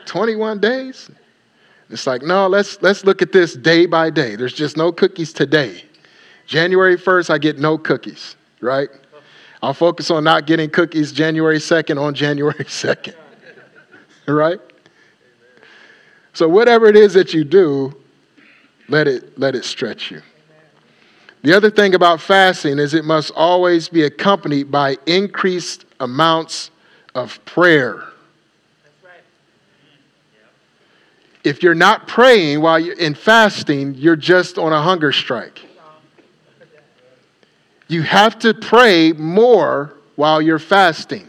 21 0.04 0.60
days? 0.60 1.10
It's 1.88 2.06
like, 2.06 2.22
no, 2.22 2.48
let's, 2.48 2.80
let's 2.82 3.04
look 3.04 3.22
at 3.22 3.32
this 3.32 3.54
day 3.54 3.86
by 3.86 4.10
day. 4.10 4.34
There's 4.34 4.54
just 4.54 4.76
no 4.76 4.90
cookies 4.90 5.32
today. 5.32 5.84
January 6.46 6.96
1st, 6.96 7.30
I 7.30 7.38
get 7.38 7.58
no 7.58 7.78
cookies, 7.78 8.36
right? 8.60 8.88
I'll 9.62 9.74
focus 9.74 10.10
on 10.10 10.24
not 10.24 10.46
getting 10.46 10.68
cookies 10.70 11.12
January 11.12 11.58
2nd 11.58 12.00
on 12.00 12.14
January 12.14 12.54
2nd, 12.64 13.14
right? 14.26 14.58
So, 16.32 16.48
whatever 16.48 16.86
it 16.86 16.96
is 16.96 17.14
that 17.14 17.32
you 17.32 17.44
do, 17.44 17.94
let 18.88 19.06
it, 19.06 19.38
let 19.38 19.54
it 19.54 19.64
stretch 19.64 20.10
you. 20.10 20.22
The 21.42 21.56
other 21.56 21.70
thing 21.70 21.94
about 21.94 22.20
fasting 22.20 22.78
is 22.78 22.94
it 22.94 23.04
must 23.04 23.32
always 23.34 23.88
be 23.88 24.04
accompanied 24.04 24.70
by 24.70 24.96
increased 25.06 25.84
amounts 26.00 26.70
of 27.14 27.44
prayer. 27.44 28.04
If 31.44 31.62
you're 31.62 31.74
not 31.74 32.06
praying 32.06 32.60
while 32.60 32.78
you're 32.78 32.98
in 32.98 33.14
fasting, 33.14 33.94
you're 33.94 34.16
just 34.16 34.58
on 34.58 34.72
a 34.72 34.80
hunger 34.80 35.12
strike. 35.12 35.60
You 37.92 38.00
have 38.04 38.38
to 38.38 38.54
pray 38.54 39.12
more 39.12 39.92
while 40.16 40.40
you're 40.40 40.58
fasting. 40.58 41.28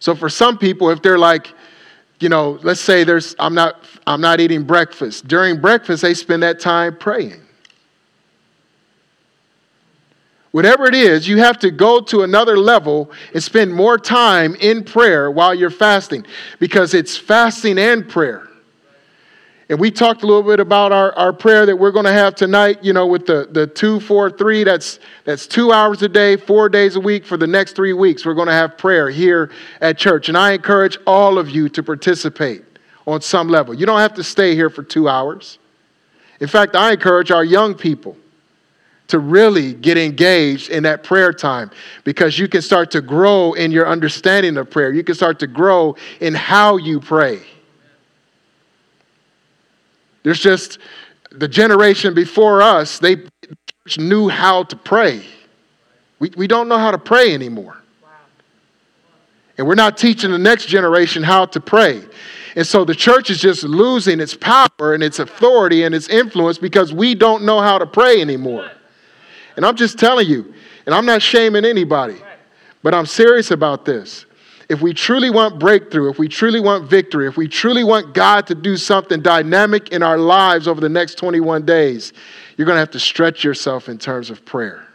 So 0.00 0.16
for 0.16 0.28
some 0.28 0.58
people, 0.58 0.90
if 0.90 1.02
they're 1.02 1.18
like, 1.18 1.54
you 2.18 2.28
know, 2.28 2.58
let's 2.64 2.80
say 2.80 3.04
there's 3.04 3.36
I'm 3.38 3.54
not 3.54 3.84
I'm 4.08 4.20
not 4.20 4.40
eating 4.40 4.64
breakfast. 4.64 5.28
During 5.28 5.60
breakfast, 5.60 6.02
they 6.02 6.14
spend 6.14 6.42
that 6.42 6.58
time 6.58 6.96
praying. 6.96 7.40
Whatever 10.50 10.86
it 10.86 10.94
is, 10.96 11.28
you 11.28 11.38
have 11.38 11.60
to 11.60 11.70
go 11.70 12.00
to 12.00 12.22
another 12.22 12.56
level 12.56 13.12
and 13.34 13.40
spend 13.40 13.72
more 13.72 13.98
time 13.98 14.56
in 14.56 14.82
prayer 14.82 15.30
while 15.30 15.54
you're 15.54 15.70
fasting 15.70 16.26
because 16.58 16.92
it's 16.92 17.16
fasting 17.16 17.78
and 17.78 18.08
prayer. 18.08 18.47
And 19.70 19.78
we 19.78 19.90
talked 19.90 20.22
a 20.22 20.26
little 20.26 20.42
bit 20.42 20.60
about 20.60 20.92
our, 20.92 21.12
our 21.12 21.32
prayer 21.32 21.66
that 21.66 21.76
we're 21.76 21.90
going 21.90 22.06
to 22.06 22.12
have 22.12 22.34
tonight, 22.34 22.82
you 22.82 22.94
know, 22.94 23.06
with 23.06 23.26
the, 23.26 23.48
the 23.50 23.66
two, 23.66 24.00
four, 24.00 24.30
three. 24.30 24.64
That's, 24.64 24.98
that's 25.24 25.46
two 25.46 25.72
hours 25.72 26.02
a 26.02 26.08
day, 26.08 26.36
four 26.36 26.70
days 26.70 26.96
a 26.96 27.00
week 27.00 27.26
for 27.26 27.36
the 27.36 27.46
next 27.46 27.76
three 27.76 27.92
weeks. 27.92 28.24
We're 28.24 28.34
going 28.34 28.46
to 28.46 28.54
have 28.54 28.78
prayer 28.78 29.10
here 29.10 29.50
at 29.82 29.98
church. 29.98 30.30
And 30.30 30.38
I 30.38 30.52
encourage 30.52 30.96
all 31.06 31.38
of 31.38 31.50
you 31.50 31.68
to 31.68 31.82
participate 31.82 32.64
on 33.06 33.20
some 33.20 33.48
level. 33.48 33.74
You 33.74 33.84
don't 33.84 34.00
have 34.00 34.14
to 34.14 34.24
stay 34.24 34.54
here 34.54 34.70
for 34.70 34.82
two 34.82 35.06
hours. 35.06 35.58
In 36.40 36.48
fact, 36.48 36.74
I 36.74 36.92
encourage 36.92 37.30
our 37.30 37.44
young 37.44 37.74
people 37.74 38.16
to 39.08 39.18
really 39.18 39.74
get 39.74 39.98
engaged 39.98 40.70
in 40.70 40.82
that 40.84 41.02
prayer 41.02 41.32
time 41.32 41.70
because 42.04 42.38
you 42.38 42.48
can 42.48 42.62
start 42.62 42.90
to 42.92 43.02
grow 43.02 43.52
in 43.54 43.70
your 43.70 43.86
understanding 43.86 44.56
of 44.56 44.70
prayer. 44.70 44.92
You 44.92 45.04
can 45.04 45.14
start 45.14 45.38
to 45.40 45.46
grow 45.46 45.96
in 46.20 46.34
how 46.34 46.78
you 46.78 47.00
pray. 47.00 47.40
There's 50.22 50.40
just 50.40 50.78
the 51.30 51.48
generation 51.48 52.14
before 52.14 52.62
us, 52.62 52.98
they 52.98 53.16
knew 53.98 54.28
how 54.28 54.64
to 54.64 54.76
pray. 54.76 55.24
We, 56.18 56.30
we 56.36 56.46
don't 56.46 56.68
know 56.68 56.78
how 56.78 56.90
to 56.90 56.98
pray 56.98 57.34
anymore. 57.34 57.76
And 59.56 59.66
we're 59.66 59.74
not 59.74 59.96
teaching 59.98 60.30
the 60.30 60.38
next 60.38 60.66
generation 60.66 61.22
how 61.22 61.46
to 61.46 61.60
pray. 61.60 62.02
And 62.54 62.66
so 62.66 62.84
the 62.84 62.94
church 62.94 63.30
is 63.30 63.40
just 63.40 63.64
losing 63.64 64.20
its 64.20 64.34
power 64.34 64.94
and 64.94 65.02
its 65.02 65.18
authority 65.18 65.82
and 65.84 65.94
its 65.94 66.08
influence 66.08 66.58
because 66.58 66.92
we 66.92 67.14
don't 67.14 67.44
know 67.44 67.60
how 67.60 67.78
to 67.78 67.86
pray 67.86 68.20
anymore. 68.20 68.70
And 69.56 69.66
I'm 69.66 69.76
just 69.76 69.98
telling 69.98 70.28
you, 70.28 70.54
and 70.86 70.94
I'm 70.94 71.04
not 71.04 71.20
shaming 71.20 71.64
anybody, 71.64 72.16
but 72.82 72.94
I'm 72.94 73.06
serious 73.06 73.50
about 73.50 73.84
this. 73.84 74.24
If 74.68 74.82
we 74.82 74.92
truly 74.92 75.30
want 75.30 75.58
breakthrough, 75.58 76.10
if 76.10 76.18
we 76.18 76.28
truly 76.28 76.60
want 76.60 76.90
victory, 76.90 77.26
if 77.26 77.38
we 77.38 77.48
truly 77.48 77.84
want 77.84 78.12
God 78.12 78.46
to 78.48 78.54
do 78.54 78.76
something 78.76 79.22
dynamic 79.22 79.90
in 79.90 80.02
our 80.02 80.18
lives 80.18 80.68
over 80.68 80.80
the 80.80 80.90
next 80.90 81.14
21 81.14 81.64
days, 81.64 82.12
you're 82.56 82.66
going 82.66 82.76
to 82.76 82.80
have 82.80 82.90
to 82.90 83.00
stretch 83.00 83.42
yourself 83.42 83.88
in 83.88 83.96
terms 83.96 84.28
of 84.28 84.44
prayer. 84.44 84.86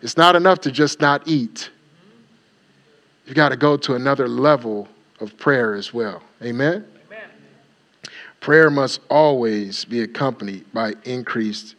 It's 0.00 0.16
not 0.16 0.34
enough 0.34 0.60
to 0.62 0.70
just 0.70 1.00
not 1.00 1.28
eat. 1.28 1.70
You've 3.26 3.36
got 3.36 3.50
to 3.50 3.56
go 3.56 3.76
to 3.76 3.94
another 3.94 4.28
level 4.28 4.88
of 5.20 5.36
prayer 5.36 5.74
as 5.74 5.92
well. 5.92 6.22
Amen? 6.42 6.86
Amen? 7.06 7.28
Prayer 8.40 8.70
must 8.70 9.00
always 9.10 9.84
be 9.84 10.00
accompanied 10.00 10.72
by 10.72 10.94
increased 11.04 11.76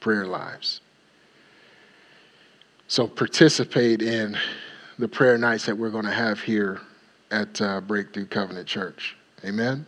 prayer 0.00 0.26
lives. 0.26 0.80
So 2.88 3.06
participate 3.06 4.02
in 4.02 4.36
the 4.98 5.08
prayer 5.08 5.36
nights 5.38 5.66
that 5.66 5.76
we're 5.76 5.90
going 5.90 6.04
to 6.04 6.12
have 6.12 6.40
here 6.40 6.80
at 7.30 7.60
uh, 7.60 7.80
Breakthrough 7.80 8.26
Covenant 8.26 8.66
Church. 8.66 9.16
Amen. 9.44 9.86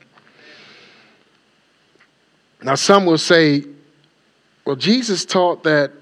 Now, 2.62 2.75
some 2.75 3.06
will 3.06 3.18
say, 3.18 3.64
well, 4.64 4.76
Jesus 4.76 5.25
taught 5.25 5.62
that 5.64 5.92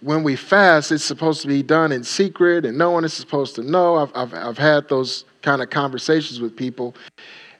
when 0.00 0.22
we 0.22 0.36
fast, 0.36 0.92
it's 0.92 1.04
supposed 1.04 1.42
to 1.42 1.48
be 1.48 1.62
done 1.62 1.92
in 1.92 2.04
secret 2.04 2.64
and 2.64 2.78
no 2.78 2.90
one 2.90 3.04
is 3.04 3.12
supposed 3.12 3.54
to 3.56 3.62
know. 3.62 3.96
I've, 3.96 4.12
I've, 4.14 4.34
I've 4.34 4.58
had 4.58 4.88
those 4.88 5.24
kind 5.42 5.62
of 5.62 5.70
conversations 5.70 6.40
with 6.40 6.56
people. 6.56 6.94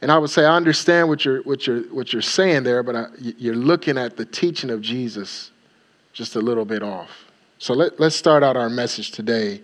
And 0.01 0.13
I 0.13 0.19
would 0.19 0.31
say, 0.31 0.45
I 0.45 0.55
understand 0.55 1.09
what 1.09 1.25
you're, 1.25 1.43
what 1.43 1.67
you're, 1.67 1.83
what 1.93 2.13
you're 2.13 2.23
saying 2.23 2.63
there, 2.63 2.83
but 2.83 2.95
I, 2.95 3.07
you're 3.19 3.57
looking 3.57 3.99
at 3.99 4.17
the 4.17 4.25
teaching 4.25 4.71
of 4.71 4.81
Jesus 4.81 5.51
just 6.13 6.37
a 6.37 6.41
little 6.41 6.65
bit 6.65 6.83
off. 6.83 7.28
So 7.61 7.75
let, 7.75 7.99
let's 7.99 8.15
start 8.15 8.45
out 8.45 8.57
our 8.57 8.71
message 8.71 9.11
today 9.11 9.61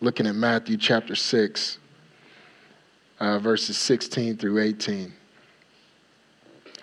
looking 0.00 0.26
at 0.26 0.34
Matthew 0.34 0.76
chapter 0.76 1.14
6, 1.14 1.78
uh, 3.20 3.38
verses 3.38 3.78
16 3.78 4.36
through 4.36 4.58
18. 4.58 5.12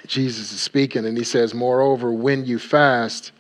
Jesus 0.06 0.54
is 0.54 0.62
speaking, 0.62 1.06
and 1.06 1.18
he 1.18 1.26
says, 1.26 1.54
Moreover, 1.54 2.14
when 2.14 2.46
you 2.46 2.60
fast, 2.60 3.34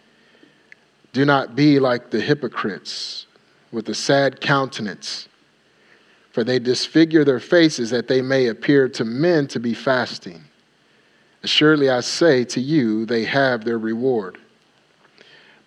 do 1.13 1.23
not 1.23 1.55
be 1.55 1.79
like 1.79 2.09
the 2.09 2.19
hypocrites 2.19 3.25
with 3.71 3.87
a 3.87 3.95
sad 3.95 4.41
countenance, 4.41 5.29
for 6.31 6.43
they 6.43 6.59
disfigure 6.59 7.23
their 7.23 7.39
faces 7.39 7.89
that 7.89 8.09
they 8.09 8.21
may 8.21 8.47
appear 8.47 8.89
to 8.89 9.05
men 9.05 9.47
to 9.47 9.61
be 9.61 9.73
fasting. 9.73 10.43
Assuredly, 11.41 11.89
I 11.89 12.01
say 12.01 12.43
to 12.43 12.59
you, 12.59 13.05
they 13.05 13.23
have 13.23 13.63
their 13.63 13.77
reward. 13.77 14.39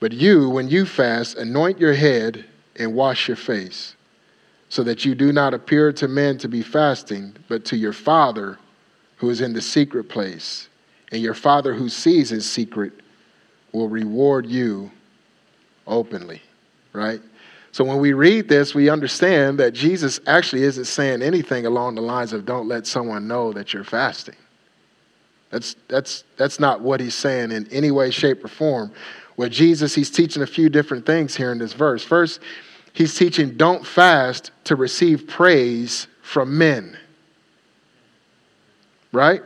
But 0.00 0.12
you, 0.12 0.48
when 0.48 0.68
you 0.68 0.86
fast, 0.86 1.36
anoint 1.36 1.78
your 1.78 1.92
head 1.92 2.46
and 2.76 2.94
wash 2.94 3.28
your 3.28 3.36
face, 3.36 3.94
so 4.70 4.82
that 4.84 5.04
you 5.04 5.14
do 5.14 5.32
not 5.32 5.52
appear 5.52 5.92
to 5.92 6.08
men 6.08 6.38
to 6.38 6.48
be 6.48 6.62
fasting, 6.62 7.36
but 7.48 7.64
to 7.66 7.76
your 7.76 7.92
Father 7.92 8.58
who 9.16 9.28
is 9.28 9.42
in 9.42 9.52
the 9.52 9.60
secret 9.60 10.08
place. 10.08 10.68
And 11.12 11.20
your 11.20 11.34
Father 11.34 11.74
who 11.74 11.88
sees 11.88 12.32
in 12.32 12.40
secret 12.40 12.92
will 13.72 13.88
reward 13.88 14.46
you 14.46 14.90
openly, 15.86 16.40
right? 16.92 17.20
So 17.72 17.84
when 17.84 17.98
we 17.98 18.12
read 18.12 18.48
this, 18.48 18.74
we 18.74 18.88
understand 18.88 19.58
that 19.58 19.72
Jesus 19.72 20.20
actually 20.26 20.62
isn't 20.62 20.86
saying 20.86 21.20
anything 21.20 21.66
along 21.66 21.96
the 21.96 22.00
lines 22.00 22.32
of 22.32 22.46
don't 22.46 22.66
let 22.66 22.86
someone 22.86 23.28
know 23.28 23.52
that 23.52 23.74
you're 23.74 23.84
fasting. 23.84 24.36
That's, 25.50 25.74
that's, 25.88 26.24
that's 26.36 26.60
not 26.60 26.80
what 26.80 27.00
he's 27.00 27.14
saying 27.14 27.50
in 27.50 27.66
any 27.72 27.90
way, 27.90 28.10
shape, 28.10 28.44
or 28.44 28.48
form 28.48 28.92
where 29.40 29.48
Jesus, 29.48 29.94
he's 29.94 30.10
teaching 30.10 30.42
a 30.42 30.46
few 30.46 30.68
different 30.68 31.06
things 31.06 31.34
here 31.34 31.50
in 31.50 31.56
this 31.56 31.72
verse. 31.72 32.04
First, 32.04 32.40
he's 32.92 33.14
teaching 33.14 33.56
don't 33.56 33.86
fast 33.86 34.50
to 34.64 34.76
receive 34.76 35.26
praise 35.26 36.08
from 36.20 36.58
men. 36.58 36.98
Right? 39.12 39.40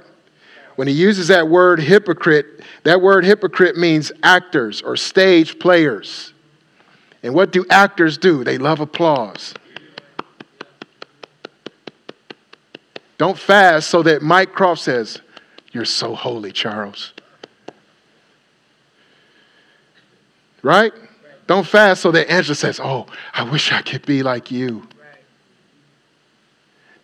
When 0.74 0.88
he 0.88 0.94
uses 0.94 1.28
that 1.28 1.48
word 1.48 1.78
hypocrite, 1.78 2.64
that 2.82 3.02
word 3.02 3.24
hypocrite 3.24 3.76
means 3.76 4.10
actors 4.24 4.82
or 4.82 4.96
stage 4.96 5.60
players. 5.60 6.32
And 7.22 7.32
what 7.32 7.52
do 7.52 7.64
actors 7.70 8.18
do? 8.18 8.42
They 8.42 8.58
love 8.58 8.80
applause. 8.80 9.54
Don't 13.16 13.38
fast 13.38 13.90
so 13.90 14.02
that 14.02 14.22
Mike 14.22 14.54
Croft 14.54 14.82
says, 14.82 15.20
You're 15.70 15.84
so 15.84 16.16
holy, 16.16 16.50
Charles. 16.50 17.13
Right? 20.64 20.94
Don't 21.46 21.66
fast 21.66 22.00
so 22.00 22.10
that 22.12 22.30
Angela 22.30 22.54
says, 22.54 22.80
Oh, 22.82 23.06
I 23.34 23.42
wish 23.44 23.70
I 23.70 23.82
could 23.82 24.04
be 24.06 24.22
like 24.22 24.50
you. 24.50 24.88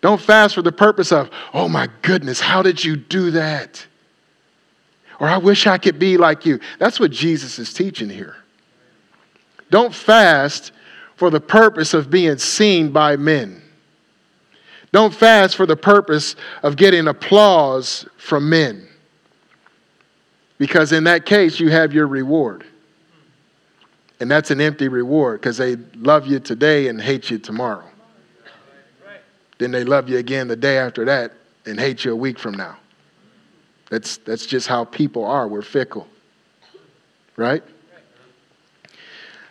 Don't 0.01 0.19
fast 0.19 0.55
for 0.55 0.63
the 0.63 0.71
purpose 0.71 1.11
of, 1.11 1.29
Oh 1.53 1.69
my 1.69 1.87
goodness, 2.01 2.41
how 2.41 2.63
did 2.63 2.83
you 2.83 2.95
do 2.95 3.31
that? 3.31 3.85
Or 5.19 5.27
I 5.27 5.37
wish 5.37 5.67
I 5.67 5.77
could 5.77 5.99
be 5.99 6.17
like 6.17 6.43
you. 6.43 6.59
That's 6.79 6.99
what 6.99 7.11
Jesus 7.11 7.59
is 7.59 7.71
teaching 7.71 8.09
here. 8.09 8.35
Don't 9.69 9.93
fast 9.93 10.71
for 11.15 11.29
the 11.29 11.39
purpose 11.39 11.93
of 11.93 12.09
being 12.09 12.39
seen 12.39 12.91
by 12.91 13.15
men. 13.15 13.61
Don't 14.91 15.13
fast 15.13 15.55
for 15.55 15.67
the 15.67 15.77
purpose 15.77 16.35
of 16.63 16.75
getting 16.75 17.07
applause 17.07 18.07
from 18.17 18.49
men. 18.49 18.87
Because 20.57 20.91
in 20.91 21.03
that 21.03 21.27
case, 21.27 21.59
you 21.59 21.69
have 21.69 21.93
your 21.93 22.07
reward. 22.07 22.65
And 24.21 24.31
that's 24.31 24.51
an 24.51 24.61
empty 24.61 24.87
reward 24.87 25.41
because 25.41 25.57
they 25.57 25.75
love 25.97 26.27
you 26.27 26.39
today 26.39 26.87
and 26.87 27.01
hate 27.01 27.29
you 27.29 27.39
tomorrow. 27.39 27.89
Then 29.57 29.71
they 29.71 29.83
love 29.83 30.07
you 30.07 30.17
again 30.17 30.47
the 30.47 30.55
day 30.55 30.77
after 30.77 31.03
that 31.05 31.33
and 31.65 31.79
hate 31.79 32.05
you 32.05 32.13
a 32.13 32.15
week 32.15 32.39
from 32.39 32.55
now. 32.55 32.77
That's, 33.89 34.17
that's 34.17 34.45
just 34.45 34.67
how 34.67 34.85
people 34.85 35.25
are. 35.25 35.47
We're 35.47 35.61
fickle. 35.61 36.07
Right? 37.35 37.63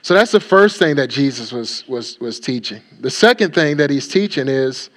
So 0.02 0.14
that's 0.14 0.32
the 0.32 0.40
first 0.40 0.78
thing 0.78 0.96
that 0.96 1.08
Jesus 1.08 1.52
was, 1.52 1.86
was, 1.86 2.18
was 2.18 2.40
teaching. 2.40 2.80
The 3.00 3.10
second 3.10 3.54
thing 3.54 3.76
that 3.76 3.90
he's 3.90 4.08
teaching 4.08 4.48
is 4.48 4.88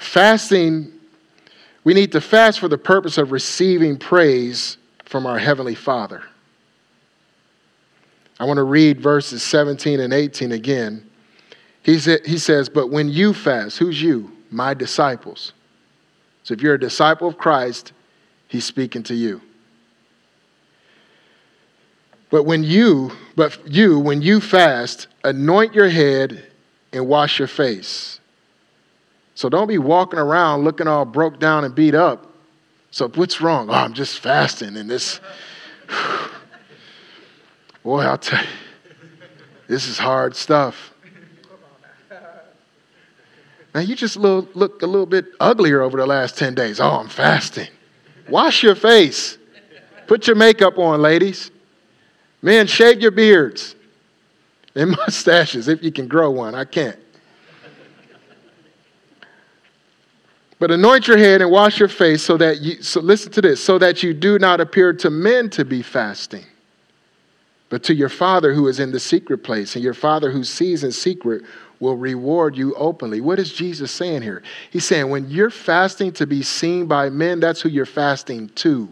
Fasting, 0.00 0.90
we 1.84 1.92
need 1.92 2.10
to 2.12 2.22
fast 2.22 2.58
for 2.58 2.68
the 2.68 2.78
purpose 2.78 3.18
of 3.18 3.32
receiving 3.32 3.98
praise 3.98 4.78
from 5.04 5.26
our 5.26 5.38
Heavenly 5.38 5.74
Father. 5.74 6.22
I 8.40 8.44
want 8.44 8.56
to 8.56 8.64
read 8.64 9.00
verses 9.00 9.44
17 9.44 10.00
and 10.00 10.12
18 10.12 10.50
again. 10.50 11.08
He, 11.84 11.98
he 11.98 12.38
says, 12.38 12.68
But 12.68 12.88
when 12.88 13.08
you 13.08 13.32
fast, 13.32 13.78
who's 13.78 14.02
you? 14.02 14.32
My 14.50 14.74
disciples. 14.74 15.52
So 16.42 16.54
if 16.54 16.60
you're 16.60 16.74
a 16.74 16.80
disciple 16.80 17.28
of 17.28 17.38
Christ, 17.38 17.92
he's 18.48 18.64
speaking 18.64 19.04
to 19.04 19.14
you. 19.14 19.40
But 22.30 22.42
when 22.42 22.64
you, 22.64 23.12
but 23.36 23.58
you, 23.70 24.00
when 24.00 24.22
you 24.22 24.40
fast, 24.40 25.06
anoint 25.22 25.74
your 25.74 25.88
head 25.88 26.44
and 26.92 27.06
wash 27.06 27.38
your 27.38 27.48
face 27.48 28.20
so 29.40 29.48
don't 29.48 29.68
be 29.68 29.78
walking 29.78 30.18
around 30.18 30.64
looking 30.64 30.86
all 30.86 31.06
broke 31.06 31.40
down 31.40 31.64
and 31.64 31.74
beat 31.74 31.94
up. 31.94 32.30
So 32.90 33.08
what's 33.08 33.40
wrong? 33.40 33.70
Oh, 33.70 33.72
I'm 33.72 33.94
just 33.94 34.18
fasting 34.18 34.76
and 34.76 34.90
this. 34.90 35.18
Boy, 37.82 38.02
I'll 38.02 38.18
tell 38.18 38.42
you, 38.42 38.50
this 39.66 39.86
is 39.86 39.98
hard 39.98 40.36
stuff. 40.36 40.92
Now 43.74 43.80
you 43.80 43.94
just 43.94 44.16
look, 44.16 44.54
look 44.54 44.82
a 44.82 44.86
little 44.86 45.06
bit 45.06 45.26
uglier 45.38 45.80
over 45.80 45.96
the 45.96 46.06
last 46.06 46.36
10 46.36 46.54
days. 46.54 46.80
Oh, 46.80 46.90
I'm 46.90 47.08
fasting. 47.08 47.68
Wash 48.28 48.62
your 48.62 48.74
face. 48.74 49.38
Put 50.06 50.26
your 50.26 50.36
makeup 50.36 50.76
on, 50.78 51.00
ladies. 51.00 51.50
Men, 52.42 52.66
shave 52.66 53.00
your 53.00 53.12
beards 53.12 53.76
and 54.74 54.90
mustaches 54.96 55.68
if 55.68 55.82
you 55.82 55.92
can 55.92 56.08
grow 56.08 56.30
one. 56.30 56.54
I 56.54 56.64
can't. 56.64 56.98
But 60.58 60.70
anoint 60.70 61.08
your 61.08 61.16
head 61.16 61.40
and 61.40 61.50
wash 61.50 61.78
your 61.78 61.88
face 61.88 62.22
so 62.22 62.36
that 62.36 62.60
you, 62.60 62.82
so 62.82 63.00
listen 63.00 63.32
to 63.32 63.40
this, 63.40 63.64
so 63.64 63.78
that 63.78 64.02
you 64.02 64.12
do 64.12 64.38
not 64.38 64.60
appear 64.60 64.92
to 64.92 65.08
men 65.08 65.48
to 65.50 65.64
be 65.64 65.80
fasting, 65.80 66.44
but 67.70 67.84
to 67.84 67.94
your 67.94 68.08
Father 68.08 68.52
who 68.52 68.68
is 68.68 68.80
in 68.80 68.90
the 68.90 69.00
secret 69.00 69.38
place. 69.38 69.74
And 69.74 69.82
your 69.82 69.94
Father 69.94 70.30
who 70.30 70.44
sees 70.44 70.84
in 70.84 70.92
secret 70.92 71.42
will 71.78 71.96
reward 71.96 72.56
you 72.56 72.74
openly. 72.74 73.22
What 73.22 73.38
is 73.38 73.52
Jesus 73.52 73.90
saying 73.90 74.22
here? 74.22 74.42
He's 74.70 74.84
saying 74.84 75.08
when 75.08 75.30
you're 75.30 75.50
fasting 75.50 76.12
to 76.14 76.26
be 76.26 76.42
seen 76.42 76.86
by 76.86 77.08
men, 77.08 77.40
that's 77.40 77.62
who 77.62 77.70
you're 77.70 77.86
fasting 77.86 78.50
to. 78.56 78.88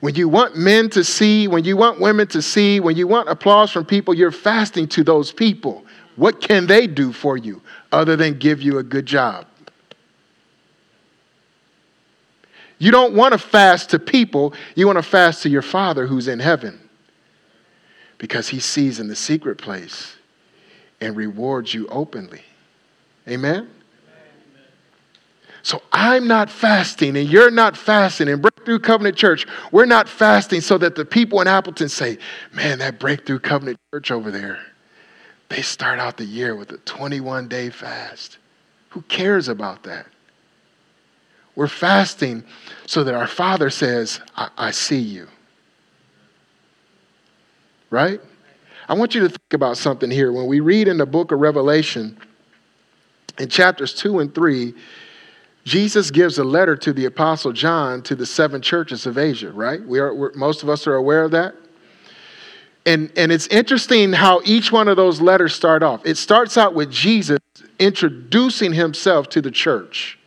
When 0.00 0.14
you 0.14 0.28
want 0.28 0.56
men 0.56 0.88
to 0.90 1.04
see, 1.04 1.46
when 1.46 1.64
you 1.64 1.76
want 1.76 2.00
women 2.00 2.28
to 2.28 2.40
see, 2.40 2.80
when 2.80 2.96
you 2.96 3.06
want 3.06 3.28
applause 3.28 3.70
from 3.70 3.84
people, 3.84 4.14
you're 4.14 4.30
fasting 4.30 4.88
to 4.88 5.04
those 5.04 5.32
people. 5.32 5.84
What 6.16 6.40
can 6.40 6.66
they 6.66 6.86
do 6.86 7.12
for 7.12 7.36
you 7.36 7.60
other 7.92 8.16
than 8.16 8.38
give 8.38 8.62
you 8.62 8.78
a 8.78 8.82
good 8.82 9.06
job? 9.06 9.46
You 12.78 12.90
don't 12.90 13.14
want 13.14 13.32
to 13.32 13.38
fast 13.38 13.90
to 13.90 13.98
people, 13.98 14.54
you 14.74 14.86
want 14.86 14.98
to 14.98 15.02
fast 15.02 15.42
to 15.42 15.48
your 15.48 15.62
Father 15.62 16.06
who's 16.06 16.28
in 16.28 16.38
heaven 16.38 16.88
because 18.18 18.48
he 18.48 18.60
sees 18.60 19.00
in 19.00 19.08
the 19.08 19.16
secret 19.16 19.58
place 19.58 20.16
and 21.00 21.16
rewards 21.16 21.74
you 21.74 21.86
openly. 21.88 22.42
Amen? 23.28 23.68
So 25.62 25.82
I'm 25.92 26.26
not 26.26 26.50
fasting 26.50 27.16
and 27.16 27.28
you're 27.28 27.50
not 27.50 27.76
fasting. 27.76 28.28
And 28.28 28.40
Breakthrough 28.40 28.78
Covenant 28.78 29.16
Church, 29.16 29.46
we're 29.70 29.86
not 29.86 30.08
fasting 30.08 30.60
so 30.60 30.78
that 30.78 30.94
the 30.94 31.04
people 31.04 31.40
in 31.40 31.48
Appleton 31.48 31.88
say, 31.88 32.18
man, 32.52 32.78
that 32.78 32.98
Breakthrough 32.98 33.40
Covenant 33.40 33.78
Church 33.92 34.10
over 34.10 34.30
there, 34.30 34.60
they 35.48 35.62
start 35.62 35.98
out 35.98 36.16
the 36.16 36.24
year 36.24 36.54
with 36.54 36.70
a 36.72 36.78
21 36.78 37.48
day 37.48 37.70
fast. 37.70 38.38
Who 38.90 39.02
cares 39.02 39.48
about 39.48 39.82
that? 39.82 40.06
We're 41.58 41.66
fasting 41.66 42.44
so 42.86 43.02
that 43.02 43.14
our 43.14 43.26
Father 43.26 43.68
says, 43.68 44.20
I, 44.36 44.48
I 44.56 44.70
see 44.70 45.00
you. 45.00 45.26
Right? 47.90 48.20
I 48.88 48.94
want 48.94 49.16
you 49.16 49.22
to 49.22 49.28
think 49.28 49.52
about 49.54 49.76
something 49.76 50.08
here. 50.08 50.30
When 50.30 50.46
we 50.46 50.60
read 50.60 50.86
in 50.86 50.98
the 50.98 51.04
book 51.04 51.32
of 51.32 51.40
Revelation, 51.40 52.16
in 53.40 53.48
chapters 53.48 53.92
2 53.94 54.20
and 54.20 54.32
3, 54.32 54.72
Jesus 55.64 56.12
gives 56.12 56.38
a 56.38 56.44
letter 56.44 56.76
to 56.76 56.92
the 56.92 57.06
Apostle 57.06 57.50
John 57.50 58.02
to 58.02 58.14
the 58.14 58.24
seven 58.24 58.62
churches 58.62 59.04
of 59.04 59.18
Asia, 59.18 59.50
right? 59.50 59.82
We 59.82 59.98
are, 59.98 60.30
most 60.36 60.62
of 60.62 60.68
us 60.68 60.86
are 60.86 60.94
aware 60.94 61.24
of 61.24 61.32
that 61.32 61.56
and, 62.88 63.12
and 63.16 63.30
it's 63.30 63.46
interesting 63.48 64.14
how 64.14 64.40
each 64.46 64.72
one 64.72 64.88
of 64.88 64.96
those 64.96 65.20
letters 65.20 65.54
start 65.54 65.82
off. 65.82 66.06
It 66.06 66.16
starts 66.16 66.56
out 66.56 66.72
with 66.72 66.90
Jesus 66.90 67.38
introducing 67.78 68.72
himself 68.72 69.28
to 69.30 69.42
the 69.42 69.50
church, 69.50 70.17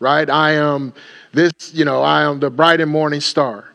right? 0.00 0.28
I 0.28 0.52
am 0.52 0.92
this, 1.32 1.52
you 1.72 1.84
know, 1.84 2.02
I 2.02 2.22
am 2.22 2.40
the 2.40 2.50
bright 2.50 2.80
and 2.80 2.90
morning 2.90 3.20
star. 3.20 3.66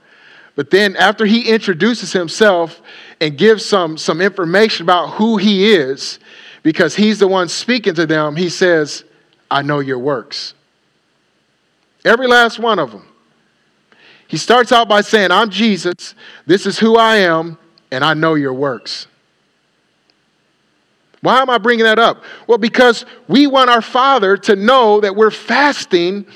But 0.56 0.72
then 0.72 0.96
after 0.96 1.26
he 1.26 1.50
introduces 1.50 2.12
himself 2.12 2.82
and 3.22 3.38
gives 3.38 3.64
some, 3.64 3.98
some 3.98 4.20
information 4.22 4.84
about 4.84 5.12
who 5.12 5.38
he 5.38 5.74
is, 5.74 6.20
because 6.64 6.96
he's 6.96 7.20
the 7.20 7.28
one 7.28 7.48
speaking 7.48 7.94
to 7.94 8.06
them, 8.06 8.36
he 8.36 8.50
says, 8.50 9.04
I 9.52 9.62
know 9.62 9.80
your 9.80 10.00
works. 10.00 10.56
Every 12.04 12.28
last 12.28 12.60
one 12.60 12.80
of 12.80 12.92
them. 12.92 13.08
He 14.28 14.38
starts 14.38 14.72
out 14.72 14.90
by 14.90 15.02
saying, 15.02 15.32
I'm 15.32 15.50
Jesus. 15.50 16.16
This 16.48 16.66
is 16.66 16.80
who 16.80 16.98
I 16.98 17.18
am 17.18 17.58
and 17.92 18.04
I 18.04 18.16
know 18.16 18.34
your 18.34 18.54
works. 18.54 19.08
Why 21.26 21.42
am 21.42 21.50
I 21.50 21.58
bringing 21.58 21.86
that 21.86 22.00
up? 22.00 22.24
Well, 22.48 22.58
because 22.60 23.06
we 23.28 23.48
want 23.48 23.70
our 23.70 23.82
Father 23.82 24.38
to 24.38 24.56
know 24.56 25.02
that 25.02 25.16
we're 25.16 25.32
fasting 25.32 26.28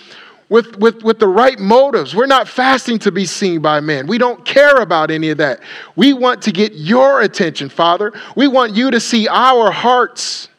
with, 0.50 0.78
with, 0.78 1.04
with 1.04 1.20
the 1.20 1.28
right 1.28 1.60
motives. 1.60 2.16
We're 2.16 2.26
not 2.26 2.48
fasting 2.48 2.98
to 3.00 3.12
be 3.12 3.26
seen 3.26 3.62
by 3.62 3.80
men. 3.82 4.08
We 4.08 4.18
don't 4.18 4.44
care 4.44 4.78
about 4.78 5.12
any 5.12 5.30
of 5.30 5.38
that. 5.38 5.62
We 5.96 6.14
want 6.14 6.42
to 6.44 6.52
get 6.52 6.74
your 6.74 7.22
attention, 7.22 7.70
Father. 7.70 8.12
We 8.36 8.48
want 8.48 8.76
you 8.76 8.90
to 8.90 9.00
see 9.00 9.28
our 9.28 9.70
hearts 9.70 10.50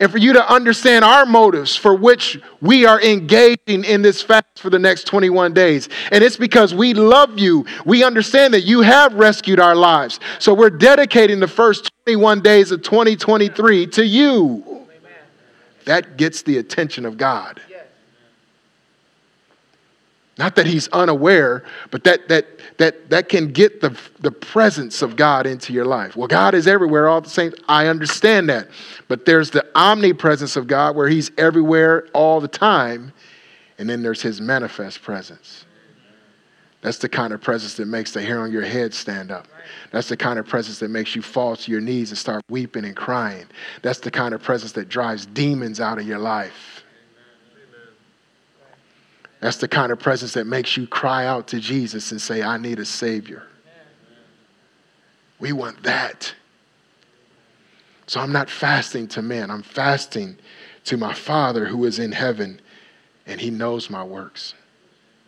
and 0.00 0.10
for 0.10 0.18
you 0.18 0.32
to 0.32 0.52
understand 0.52 1.04
our 1.04 1.26
motives 1.26 1.76
for 1.76 1.94
which 1.94 2.40
we 2.60 2.84
are 2.86 3.00
engaging 3.02 3.84
in 3.84 4.02
this 4.02 4.22
fast 4.22 4.58
for 4.58 4.70
the 4.70 4.78
next 4.78 5.04
21 5.04 5.52
days. 5.52 5.88
And 6.12 6.22
it's 6.22 6.36
because 6.36 6.74
we 6.74 6.94
love 6.94 7.38
you. 7.38 7.66
We 7.84 8.04
understand 8.04 8.54
that 8.54 8.62
you 8.62 8.80
have 8.82 9.14
rescued 9.14 9.60
our 9.60 9.74
lives. 9.74 10.20
So 10.38 10.54
we're 10.54 10.70
dedicating 10.70 11.40
the 11.40 11.48
first 11.48 11.90
21 12.04 12.40
days 12.40 12.70
of 12.70 12.82
2023 12.82 13.86
to 13.88 14.04
you. 14.04 14.86
That 15.84 16.16
gets 16.18 16.42
the 16.42 16.58
attention 16.58 17.06
of 17.06 17.16
God. 17.16 17.60
Not 20.38 20.54
that 20.54 20.66
he's 20.66 20.86
unaware, 20.88 21.64
but 21.90 22.04
that, 22.04 22.28
that, 22.28 22.46
that, 22.78 23.10
that 23.10 23.28
can 23.28 23.48
get 23.52 23.80
the, 23.80 23.98
the 24.20 24.30
presence 24.30 25.02
of 25.02 25.16
God 25.16 25.46
into 25.46 25.72
your 25.72 25.84
life. 25.84 26.16
Well, 26.16 26.28
God 26.28 26.54
is 26.54 26.68
everywhere 26.68 27.08
all 27.08 27.20
the 27.20 27.28
same. 27.28 27.52
I 27.68 27.88
understand 27.88 28.48
that. 28.48 28.68
But 29.08 29.26
there's 29.26 29.50
the 29.50 29.66
omnipresence 29.74 30.54
of 30.56 30.68
God 30.68 30.94
where 30.94 31.08
he's 31.08 31.32
everywhere 31.36 32.06
all 32.14 32.40
the 32.40 32.48
time. 32.48 33.12
And 33.78 33.90
then 33.90 34.02
there's 34.02 34.22
his 34.22 34.40
manifest 34.40 35.02
presence. 35.02 35.64
That's 36.82 36.98
the 36.98 37.08
kind 37.08 37.32
of 37.32 37.40
presence 37.40 37.74
that 37.74 37.86
makes 37.86 38.12
the 38.12 38.22
hair 38.22 38.40
on 38.40 38.52
your 38.52 38.62
head 38.62 38.94
stand 38.94 39.32
up. 39.32 39.48
That's 39.90 40.08
the 40.08 40.16
kind 40.16 40.38
of 40.38 40.46
presence 40.46 40.78
that 40.78 40.90
makes 40.90 41.16
you 41.16 41.22
fall 41.22 41.56
to 41.56 41.70
your 41.70 41.80
knees 41.80 42.10
and 42.10 42.18
start 42.18 42.44
weeping 42.48 42.84
and 42.84 42.94
crying. 42.94 43.46
That's 43.82 43.98
the 43.98 44.12
kind 44.12 44.32
of 44.32 44.42
presence 44.42 44.70
that 44.72 44.88
drives 44.88 45.26
demons 45.26 45.80
out 45.80 45.98
of 45.98 46.06
your 46.06 46.20
life. 46.20 46.84
That's 49.40 49.58
the 49.58 49.68
kind 49.68 49.92
of 49.92 50.00
presence 50.00 50.34
that 50.34 50.46
makes 50.46 50.76
you 50.76 50.86
cry 50.86 51.26
out 51.26 51.48
to 51.48 51.60
Jesus 51.60 52.10
and 52.10 52.20
say, 52.20 52.42
I 52.42 52.56
need 52.58 52.78
a 52.80 52.84
Savior. 52.84 53.44
We 55.38 55.52
want 55.52 55.82
that. 55.84 56.34
So 58.06 58.20
I'm 58.20 58.32
not 58.32 58.50
fasting 58.50 59.06
to 59.08 59.22
men, 59.22 59.50
I'm 59.50 59.62
fasting 59.62 60.38
to 60.84 60.96
my 60.96 61.12
Father 61.12 61.66
who 61.66 61.84
is 61.84 61.98
in 61.98 62.12
heaven, 62.12 62.60
and 63.26 63.40
He 63.40 63.50
knows 63.50 63.90
my 63.90 64.02
works, 64.02 64.54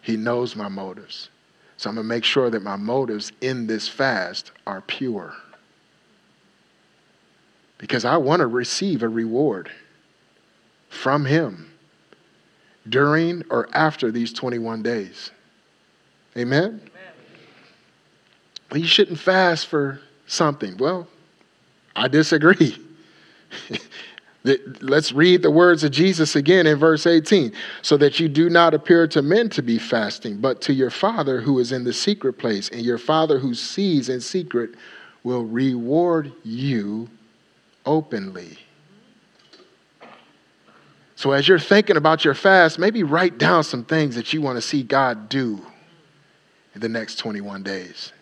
He 0.02 0.16
knows 0.16 0.56
my 0.56 0.68
motives. 0.68 1.28
So 1.76 1.88
I'm 1.88 1.96
going 1.96 2.04
to 2.04 2.08
make 2.08 2.24
sure 2.24 2.50
that 2.50 2.62
my 2.62 2.76
motives 2.76 3.32
in 3.40 3.66
this 3.66 3.88
fast 3.88 4.52
are 4.66 4.82
pure. 4.82 5.34
Because 7.78 8.04
I 8.04 8.18
want 8.18 8.40
to 8.40 8.46
receive 8.46 9.02
a 9.02 9.08
reward 9.08 9.70
from 10.90 11.24
Him 11.24 11.69
during 12.88 13.44
or 13.50 13.68
after 13.72 14.10
these 14.10 14.32
21 14.32 14.82
days. 14.82 15.30
Amen? 16.36 16.64
Amen? 16.64 16.80
Well, 18.70 18.80
you 18.80 18.86
shouldn't 18.86 19.18
fast 19.18 19.66
for 19.66 20.00
something. 20.26 20.76
Well, 20.76 21.08
I 21.96 22.08
disagree. 22.08 22.76
Let's 24.80 25.12
read 25.12 25.42
the 25.42 25.50
words 25.50 25.84
of 25.84 25.90
Jesus 25.90 26.34
again 26.34 26.66
in 26.66 26.78
verse 26.78 27.06
18. 27.06 27.52
So 27.82 27.96
that 27.98 28.20
you 28.20 28.28
do 28.28 28.48
not 28.48 28.72
appear 28.72 29.06
to 29.08 29.20
men 29.20 29.50
to 29.50 29.62
be 29.62 29.78
fasting, 29.78 30.38
but 30.38 30.62
to 30.62 30.72
your 30.72 30.90
Father 30.90 31.40
who 31.40 31.58
is 31.58 31.72
in 31.72 31.84
the 31.84 31.92
secret 31.92 32.34
place, 32.34 32.68
and 32.70 32.80
your 32.80 32.96
Father 32.96 33.38
who 33.38 33.54
sees 33.54 34.08
in 34.08 34.20
secret 34.20 34.70
will 35.24 35.44
reward 35.44 36.32
you 36.42 37.10
openly. 37.84 38.58
So, 41.20 41.32
as 41.32 41.46
you're 41.46 41.58
thinking 41.58 41.98
about 41.98 42.24
your 42.24 42.32
fast, 42.32 42.78
maybe 42.78 43.02
write 43.02 43.36
down 43.36 43.62
some 43.62 43.84
things 43.84 44.14
that 44.14 44.32
you 44.32 44.40
want 44.40 44.56
to 44.56 44.62
see 44.62 44.82
God 44.82 45.28
do 45.28 45.60
in 46.74 46.80
the 46.80 46.88
next 46.88 47.16
21 47.16 47.62
days. 47.62 48.14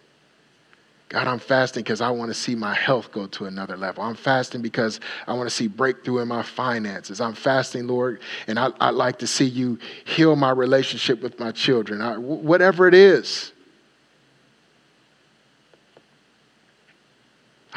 God, 1.08 1.28
I'm 1.28 1.38
fasting 1.38 1.84
because 1.84 2.00
I 2.00 2.10
want 2.10 2.30
to 2.30 2.34
see 2.34 2.56
my 2.56 2.74
health 2.74 3.12
go 3.12 3.28
to 3.28 3.44
another 3.44 3.76
level. 3.76 4.02
I'm 4.02 4.16
fasting 4.16 4.62
because 4.62 4.98
I 5.28 5.34
want 5.34 5.48
to 5.48 5.54
see 5.54 5.68
breakthrough 5.68 6.18
in 6.18 6.26
my 6.26 6.42
finances. 6.42 7.20
I'm 7.20 7.34
fasting, 7.34 7.86
Lord, 7.86 8.20
and 8.48 8.58
I, 8.58 8.66
would 8.66 8.96
like 8.96 9.20
to 9.20 9.28
see 9.28 9.46
you 9.46 9.78
heal 10.04 10.34
my 10.34 10.50
relationship 10.50 11.22
with 11.22 11.38
my 11.38 11.52
children. 11.52 12.00
I, 12.00 12.18
whatever 12.18 12.88
it 12.88 12.94
is. 12.94 13.52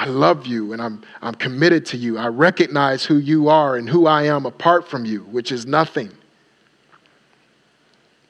I 0.01 0.05
love 0.05 0.47
you 0.47 0.73
and 0.73 0.81
I'm, 0.81 1.03
I'm 1.21 1.35
committed 1.35 1.85
to 1.87 1.97
you. 1.97 2.17
I 2.17 2.25
recognize 2.25 3.05
who 3.05 3.17
you 3.17 3.49
are 3.49 3.75
and 3.75 3.87
who 3.87 4.07
I 4.07 4.23
am 4.23 4.47
apart 4.47 4.87
from 4.87 5.05
you, 5.05 5.19
which 5.25 5.51
is 5.51 5.67
nothing. 5.67 6.09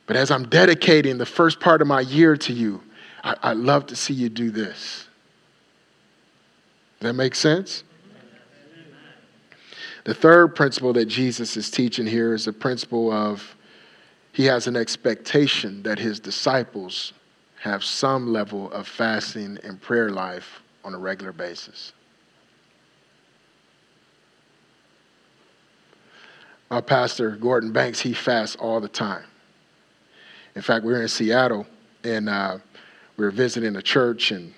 But 0.05 0.17
as 0.17 0.31
I'm 0.31 0.49
dedicating 0.49 1.17
the 1.17 1.25
first 1.25 1.61
part 1.61 1.81
of 1.81 1.87
my 1.87 2.01
year 2.01 2.35
to 2.35 2.51
you, 2.51 2.83
I, 3.23 3.37
I 3.41 3.53
love 3.53 3.87
to 3.87 3.95
see 3.95 4.13
you 4.13 4.27
do 4.27 4.51
this. 4.51 5.07
Does 6.99 7.07
that 7.07 7.13
make 7.13 7.35
sense? 7.35 7.85
The 10.03 10.13
third 10.13 10.53
principle 10.57 10.91
that 10.91 11.05
Jesus 11.05 11.55
is 11.55 11.71
teaching 11.71 12.05
here 12.05 12.33
is 12.33 12.43
the 12.43 12.53
principle 12.53 13.13
of 13.13 13.55
he 14.33 14.43
has 14.43 14.67
an 14.67 14.75
expectation 14.75 15.83
that 15.83 15.99
his 15.99 16.19
disciples 16.19 17.13
have 17.61 17.81
some 17.81 18.33
level 18.33 18.69
of 18.73 18.89
fasting 18.89 19.57
and 19.63 19.81
prayer 19.81 20.09
life 20.09 20.60
on 20.83 20.93
a 20.93 20.97
regular 20.97 21.31
basis. 21.31 21.93
Our 26.69 26.81
pastor, 26.81 27.31
Gordon 27.31 27.73
Banks, 27.73 27.99
he 27.99 28.13
fasts 28.13 28.55
all 28.55 28.79
the 28.79 28.87
time. 28.87 29.25
In 30.55 30.61
fact, 30.61 30.85
we 30.85 30.93
were 30.93 31.01
in 31.01 31.07
Seattle 31.07 31.67
and 32.03 32.29
uh, 32.29 32.57
we 33.17 33.25
were 33.25 33.31
visiting 33.31 33.75
a 33.75 33.81
church, 33.81 34.31
and 34.31 34.53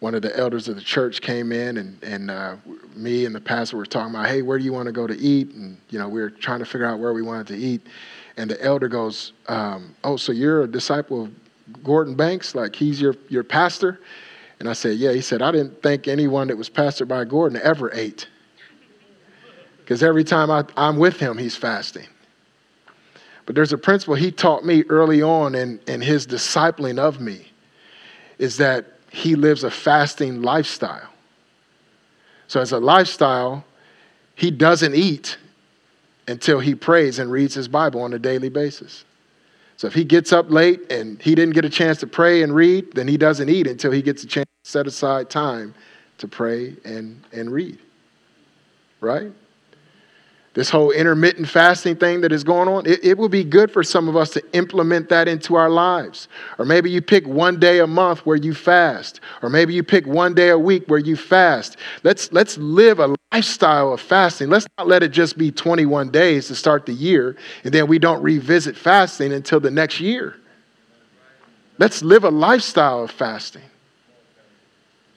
one 0.00 0.14
of 0.14 0.22
the 0.22 0.36
elders 0.38 0.68
of 0.68 0.76
the 0.76 0.82
church 0.82 1.20
came 1.20 1.50
in, 1.50 1.78
and, 1.78 2.02
and 2.04 2.30
uh, 2.30 2.56
me 2.94 3.24
and 3.24 3.34
the 3.34 3.40
pastor 3.40 3.76
were 3.76 3.86
talking 3.86 4.14
about, 4.14 4.28
hey, 4.28 4.42
where 4.42 4.58
do 4.58 4.64
you 4.64 4.72
want 4.72 4.86
to 4.86 4.92
go 4.92 5.06
to 5.06 5.16
eat? 5.18 5.52
And, 5.54 5.78
you 5.90 5.98
know, 5.98 6.08
we 6.08 6.20
were 6.20 6.30
trying 6.30 6.60
to 6.60 6.66
figure 6.66 6.86
out 6.86 7.00
where 7.00 7.12
we 7.12 7.22
wanted 7.22 7.46
to 7.48 7.56
eat. 7.56 7.86
And 8.36 8.50
the 8.50 8.62
elder 8.62 8.86
goes, 8.86 9.32
um, 9.48 9.96
oh, 10.04 10.16
so 10.16 10.30
you're 10.30 10.62
a 10.62 10.68
disciple 10.68 11.24
of 11.24 11.82
Gordon 11.82 12.14
Banks? 12.14 12.54
Like, 12.54 12.76
he's 12.76 13.00
your, 13.00 13.16
your 13.28 13.42
pastor? 13.42 13.98
And 14.58 14.68
I 14.68 14.72
said, 14.72 14.96
Yeah. 14.96 15.12
He 15.12 15.20
said, 15.20 15.42
I 15.42 15.50
didn't 15.52 15.82
think 15.82 16.08
anyone 16.08 16.48
that 16.48 16.56
was 16.56 16.70
pastored 16.70 17.08
by 17.08 17.24
Gordon 17.24 17.60
ever 17.62 17.92
ate. 17.92 18.28
Because 19.78 20.02
every 20.02 20.24
time 20.24 20.50
I, 20.50 20.64
I'm 20.76 20.96
with 20.96 21.18
him, 21.18 21.38
he's 21.38 21.56
fasting. 21.56 22.08
But 23.46 23.54
there's 23.54 23.72
a 23.72 23.78
principle 23.78 24.16
he 24.16 24.32
taught 24.32 24.64
me 24.64 24.82
early 24.88 25.22
on 25.22 25.54
in, 25.54 25.78
in 25.86 26.00
his 26.00 26.26
discipling 26.26 26.98
of 26.98 27.20
me 27.20 27.52
is 28.38 28.56
that 28.56 28.86
he 29.10 29.34
lives 29.34 29.64
a 29.64 29.70
fasting 29.70 30.42
lifestyle. 30.42 31.08
So, 32.48 32.60
as 32.60 32.72
a 32.72 32.78
lifestyle, 32.78 33.64
he 34.34 34.50
doesn't 34.50 34.94
eat 34.94 35.38
until 36.28 36.60
he 36.60 36.74
prays 36.74 37.18
and 37.18 37.30
reads 37.30 37.54
his 37.54 37.66
Bible 37.66 38.02
on 38.02 38.12
a 38.12 38.18
daily 38.18 38.48
basis. 38.48 39.05
So 39.76 39.86
if 39.86 39.94
he 39.94 40.04
gets 40.04 40.32
up 40.32 40.50
late 40.50 40.90
and 40.90 41.20
he 41.20 41.34
didn't 41.34 41.54
get 41.54 41.64
a 41.64 41.70
chance 41.70 41.98
to 42.00 42.06
pray 42.06 42.42
and 42.42 42.54
read, 42.54 42.94
then 42.94 43.06
he 43.06 43.16
doesn't 43.16 43.48
eat 43.48 43.66
until 43.66 43.92
he 43.92 44.00
gets 44.00 44.24
a 44.24 44.26
chance 44.26 44.48
to 44.64 44.70
set 44.70 44.86
aside 44.86 45.28
time 45.28 45.74
to 46.18 46.28
pray 46.28 46.76
and, 46.84 47.22
and 47.32 47.50
read. 47.50 47.78
Right? 49.00 49.30
This 50.56 50.70
whole 50.70 50.90
intermittent 50.90 51.50
fasting 51.50 51.96
thing 51.96 52.22
that 52.22 52.32
is 52.32 52.42
going 52.42 52.66
on, 52.66 52.86
it, 52.86 53.04
it 53.04 53.18
will 53.18 53.28
be 53.28 53.44
good 53.44 53.70
for 53.70 53.84
some 53.84 54.08
of 54.08 54.16
us 54.16 54.30
to 54.30 54.42
implement 54.54 55.10
that 55.10 55.28
into 55.28 55.54
our 55.54 55.68
lives. 55.68 56.28
Or 56.58 56.64
maybe 56.64 56.90
you 56.90 57.02
pick 57.02 57.26
one 57.26 57.60
day 57.60 57.80
a 57.80 57.86
month 57.86 58.24
where 58.24 58.38
you 58.38 58.54
fast. 58.54 59.20
Or 59.42 59.50
maybe 59.50 59.74
you 59.74 59.82
pick 59.82 60.06
one 60.06 60.32
day 60.32 60.48
a 60.48 60.58
week 60.58 60.84
where 60.86 60.98
you 60.98 61.14
fast. 61.14 61.76
Let's, 62.04 62.32
let's 62.32 62.56
live 62.56 63.00
a 63.00 63.14
lifestyle 63.34 63.92
of 63.92 64.00
fasting. 64.00 64.48
Let's 64.48 64.66
not 64.78 64.88
let 64.88 65.02
it 65.02 65.10
just 65.10 65.36
be 65.36 65.52
21 65.52 66.10
days 66.10 66.46
to 66.48 66.54
start 66.54 66.86
the 66.86 66.94
year 66.94 67.36
and 67.62 67.74
then 67.74 67.86
we 67.86 67.98
don't 67.98 68.22
revisit 68.22 68.78
fasting 68.78 69.34
until 69.34 69.60
the 69.60 69.70
next 69.70 70.00
year. 70.00 70.36
Let's 71.76 72.02
live 72.02 72.24
a 72.24 72.30
lifestyle 72.30 73.04
of 73.04 73.10
fasting. 73.10 73.60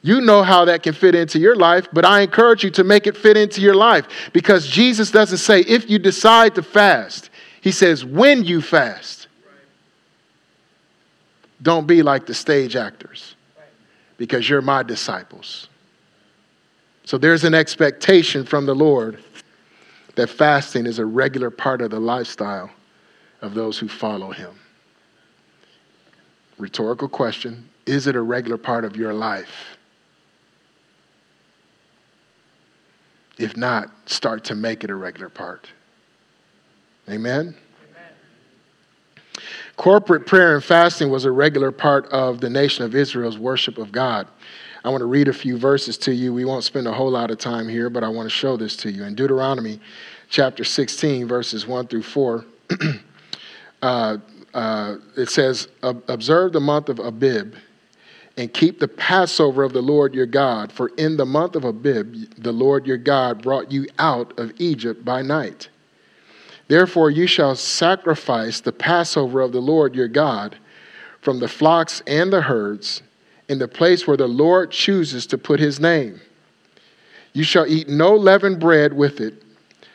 You 0.02 0.22
know 0.22 0.44
how 0.44 0.66
that 0.66 0.84
can 0.84 0.94
fit 0.94 1.14
into 1.14 1.40
your 1.40 1.56
life, 1.56 1.88
but 1.92 2.06
I 2.06 2.22
encourage 2.22 2.64
you 2.64 2.70
to 2.72 2.84
make 2.84 3.06
it 3.06 3.18
fit 3.18 3.36
into 3.36 3.60
your 3.60 3.76
life 3.76 4.08
because 4.32 4.68
Jesus 4.68 5.12
doesn't 5.12 5.40
say 5.40 5.62
if 5.62 5.90
you 5.90 6.00
decide 6.00 6.56
to 6.56 6.64
fast, 6.64 7.30
He 7.62 7.72
says 7.72 8.06
when 8.06 8.44
you 8.44 8.62
fast. 8.62 9.28
Don't 11.62 11.88
be 11.88 12.02
like 12.02 12.26
the 12.26 12.34
stage 12.34 12.78
actors 12.78 13.36
because 14.18 14.50
you're 14.50 14.62
my 14.62 14.82
disciples. 14.82 15.68
So 17.04 17.18
there's 17.18 17.44
an 17.44 17.54
expectation 17.54 18.46
from 18.46 18.66
the 18.66 18.76
Lord 18.76 19.22
that 20.16 20.30
fasting 20.30 20.86
is 20.86 21.00
a 21.00 21.06
regular 21.06 21.50
part 21.50 21.82
of 21.82 21.92
the 21.92 22.00
lifestyle 22.00 22.70
of 23.42 23.54
those 23.54 23.78
who 23.80 23.88
follow 23.88 24.32
him. 24.32 24.52
Rhetorical 26.58 27.10
question 27.10 27.68
Is 27.86 28.08
it 28.08 28.16
a 28.16 28.22
regular 28.22 28.58
part 28.58 28.86
of 28.86 28.96
your 28.96 29.14
life? 29.14 29.78
If 33.39 33.56
not, 33.56 33.89
start 34.06 34.43
to 34.45 34.56
make 34.56 34.84
it 34.84 34.89
a 34.89 34.95
regular 34.95 35.30
part. 35.30 35.69
Amen? 37.10 37.56
Amen? 37.56 37.56
Corporate 39.78 40.28
prayer 40.28 40.56
and 40.56 40.63
fasting 40.63 41.10
was 41.10 41.23
a 41.23 41.32
regular 41.32 41.71
part 41.71 42.06
of 42.08 42.41
the 42.41 42.49
nation 42.49 42.84
of 42.84 42.93
Israel's 42.93 43.38
worship 43.38 43.78
of 43.78 43.93
God. 43.93 44.28
I 44.84 44.89
want 44.89 45.02
to 45.02 45.06
read 45.06 45.30
a 45.30 45.34
few 45.34 45.58
verses 45.58 45.97
to 45.99 46.13
you. 46.13 46.34
We 46.34 46.43
won't 46.43 46.65
spend 46.65 46.86
a 46.86 46.91
whole 46.91 47.12
lot 47.12 47.32
of 47.32 47.38
time 47.38 47.69
here, 47.69 47.89
but 47.89 48.04
I 48.04 48.10
want 48.10 48.25
to 48.25 48.30
show 48.30 48.58
this 48.58 48.75
to 48.78 48.91
you. 48.91 49.06
In 49.06 49.15
Deuteronomy 49.15 49.80
chapter 50.30 50.65
16, 50.65 51.25
verses 51.25 51.65
1 51.65 51.88
through 51.88 52.04
4, 52.04 52.45
uh, 53.82 54.17
uh, 54.54 54.95
it 55.15 55.30
says, 55.30 55.69
Observe 55.82 56.52
the 56.52 56.60
month 56.60 56.89
of 56.89 56.99
Abib 56.99 57.56
and 58.38 58.54
keep 58.54 58.80
the 58.80 58.88
Passover 58.88 59.63
of 59.63 59.74
the 59.74 59.82
Lord 59.82 60.13
your 60.13 60.26
God, 60.26 60.72
for 60.72 60.89
in 60.98 61.18
the 61.18 61.26
month 61.26 61.56
of 61.56 61.65
Abib, 61.65 62.36
the 62.38 62.52
Lord 62.52 62.88
your 62.88 62.98
God 62.98 63.42
brought 63.42 63.72
you 63.72 63.88
out 63.98 64.38
of 64.39 64.54
Egypt 64.58 65.04
by 65.04 65.22
night. 65.22 65.70
Therefore, 66.68 67.10
you 67.10 67.28
shall 67.28 67.56
sacrifice 67.56 68.62
the 68.62 68.72
Passover 68.72 69.42
of 69.42 69.52
the 69.52 69.62
Lord 69.62 69.96
your 69.96 70.08
God 70.08 70.58
from 71.22 71.39
the 71.39 71.48
flocks 71.48 72.02
and 72.08 72.32
the 72.32 72.44
herds 72.44 73.02
in 73.50 73.60
the 73.60 73.68
place 73.68 74.08
where 74.08 74.18
the 74.18 74.28
Lord 74.28 74.72
chooses 74.72 75.26
to 75.28 75.38
put 75.38 75.60
his 75.60 75.80
name. 75.80 76.22
You 77.34 77.44
shall 77.44 77.65
eat 77.65 77.89
no 77.89 78.15
leavened 78.15 78.60
bread 78.60 78.94
with 78.94 79.20
it. 79.20 79.44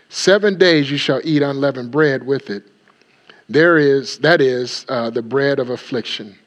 Seven 0.08 0.58
days 0.58 0.90
you 0.90 0.96
shall 0.96 1.20
eat 1.24 1.42
unleavened 1.42 1.90
bread 1.90 2.26
with 2.26 2.50
it. 2.50 2.64
There 3.48 3.78
is, 3.78 4.18
that 4.18 4.40
is, 4.40 4.84
uh, 4.88 5.10
the 5.10 5.22
bread 5.22 5.58
of 5.58 5.70
affliction. 5.70 6.38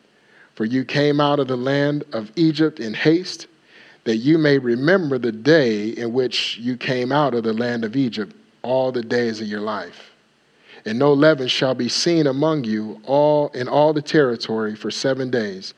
For 0.57 0.65
you 0.65 0.83
came 0.83 1.21
out 1.21 1.39
of 1.39 1.47
the 1.47 1.55
land 1.55 2.03
of 2.11 2.33
Egypt 2.35 2.81
in 2.81 2.93
haste, 2.93 3.47
that 4.03 4.17
you 4.17 4.37
may 4.37 4.57
remember 4.57 5.17
the 5.17 5.31
day 5.31 5.89
in 5.89 6.11
which 6.11 6.57
you 6.57 6.75
came 6.75 7.13
out 7.13 7.33
of 7.33 7.43
the 7.43 7.53
land 7.53 7.85
of 7.85 7.95
Egypt 7.95 8.35
all 8.61 8.91
the 8.91 9.03
days 9.03 9.39
of 9.39 9.47
your 9.47 9.61
life 9.61 10.11
and 10.87 10.97
no 10.97 11.11
leaven 11.11 11.49
shall 11.49 11.75
be 11.75 11.89
seen 11.89 12.27
among 12.27 12.63
you 12.63 13.01
all 13.03 13.49
in 13.49 13.67
all 13.67 13.91
the 13.91 14.01
territory 14.01 14.73
for 14.73 14.89
seven 14.89 15.29
days, 15.29 15.73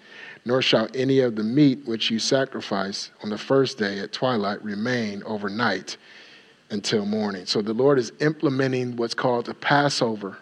nor 0.45 0.61
shall 0.61 0.87
any 0.93 1.19
of 1.19 1.35
the 1.35 1.43
meat 1.43 1.79
which 1.85 2.11
you 2.11 2.19
sacrifice 2.19 3.09
on 3.23 3.29
the 3.31 3.37
first 3.37 3.79
day 3.79 3.99
at 3.99 4.11
twilight 4.11 4.63
remain 4.63 5.23
overnight 5.25 5.97
until 6.69 7.07
morning. 7.07 7.47
So 7.47 7.63
the 7.63 7.73
Lord 7.73 7.97
is 7.97 8.11
implementing 8.19 8.97
what's 8.97 9.15
called 9.15 9.47
the 9.47 9.55
Passover. 9.55 10.37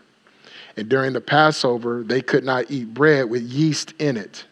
And 0.78 0.88
during 0.88 1.14
the 1.14 1.22
Passover, 1.22 2.04
they 2.04 2.22
could 2.22 2.44
not 2.44 2.70
eat 2.70 2.94
bread 2.94 3.30
with 3.30 3.42
yeast 3.42 3.94
in 4.00 4.16
it. 4.16 4.46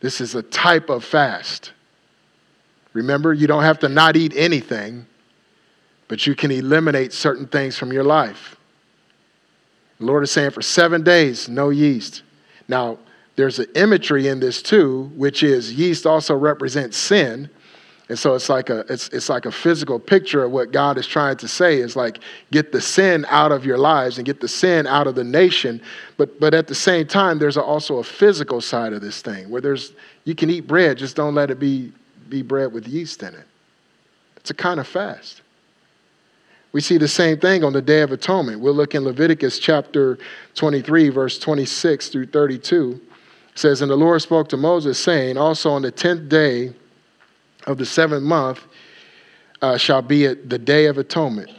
This 0.00 0.20
is 0.20 0.34
a 0.34 0.42
type 0.42 0.88
of 0.88 1.04
fast. 1.04 1.72
Remember, 2.94 3.32
you 3.32 3.46
don't 3.46 3.62
have 3.62 3.78
to 3.80 3.88
not 3.88 4.16
eat 4.16 4.32
anything, 4.34 5.06
but 6.08 6.26
you 6.26 6.34
can 6.34 6.50
eliminate 6.50 7.12
certain 7.12 7.46
things 7.46 7.76
from 7.76 7.92
your 7.92 8.04
life. 8.04 8.56
The 9.98 10.06
Lord 10.06 10.24
is 10.24 10.30
saying 10.30 10.50
for 10.50 10.62
seven 10.62 11.04
days, 11.04 11.48
no 11.48 11.70
yeast. 11.70 12.22
Now, 12.66 12.98
there's 13.36 13.58
an 13.58 13.66
imagery 13.76 14.28
in 14.28 14.40
this 14.40 14.62
too, 14.62 15.12
which 15.14 15.42
is 15.42 15.72
yeast 15.72 16.06
also 16.06 16.34
represents 16.34 16.96
sin. 16.96 17.48
And 18.12 18.18
so 18.18 18.34
it's 18.34 18.50
like 18.50 18.68
a 18.68 18.80
it's 18.92 19.08
it's 19.08 19.30
like 19.30 19.46
a 19.46 19.50
physical 19.50 19.98
picture 19.98 20.44
of 20.44 20.50
what 20.50 20.70
God 20.70 20.98
is 20.98 21.06
trying 21.06 21.38
to 21.38 21.48
say 21.48 21.78
is 21.78 21.96
like 21.96 22.18
get 22.50 22.70
the 22.70 22.78
sin 22.78 23.24
out 23.30 23.52
of 23.52 23.64
your 23.64 23.78
lives 23.78 24.18
and 24.18 24.26
get 24.26 24.38
the 24.38 24.48
sin 24.48 24.86
out 24.86 25.06
of 25.06 25.14
the 25.14 25.24
nation. 25.24 25.80
But 26.18 26.38
but 26.38 26.52
at 26.52 26.66
the 26.66 26.74
same 26.74 27.06
time, 27.06 27.38
there's 27.38 27.56
also 27.56 28.00
a 28.00 28.04
physical 28.04 28.60
side 28.60 28.92
of 28.92 29.00
this 29.00 29.22
thing 29.22 29.48
where 29.48 29.62
there's 29.62 29.94
you 30.24 30.34
can 30.34 30.50
eat 30.50 30.66
bread, 30.66 30.98
just 30.98 31.16
don't 31.16 31.34
let 31.34 31.50
it 31.50 31.58
be 31.58 31.90
be 32.28 32.42
bread 32.42 32.74
with 32.74 32.86
yeast 32.86 33.22
in 33.22 33.34
it. 33.34 33.46
It's 34.36 34.50
a 34.50 34.54
kind 34.54 34.78
of 34.78 34.86
fast. 34.86 35.40
We 36.72 36.82
see 36.82 36.98
the 36.98 37.08
same 37.08 37.40
thing 37.40 37.64
on 37.64 37.72
the 37.72 37.80
Day 37.80 38.02
of 38.02 38.12
Atonement. 38.12 38.60
We'll 38.60 38.74
look 38.74 38.94
in 38.94 39.04
Leviticus 39.04 39.58
chapter 39.58 40.18
23, 40.54 41.08
verse 41.08 41.38
26 41.38 42.10
through 42.10 42.26
32. 42.26 43.00
It 43.52 43.58
says, 43.58 43.80
And 43.80 43.90
the 43.90 43.96
Lord 43.96 44.20
spoke 44.20 44.50
to 44.50 44.58
Moses, 44.58 44.98
saying, 44.98 45.38
Also 45.38 45.70
on 45.70 45.80
the 45.80 45.90
tenth 45.90 46.28
day 46.28 46.74
of 47.66 47.78
the 47.78 47.86
seventh 47.86 48.22
month 48.22 48.60
uh, 49.60 49.76
shall 49.76 50.02
be 50.02 50.26
at 50.26 50.50
the 50.50 50.58
Day 50.58 50.86
of 50.86 50.98
Atonement. 50.98 51.50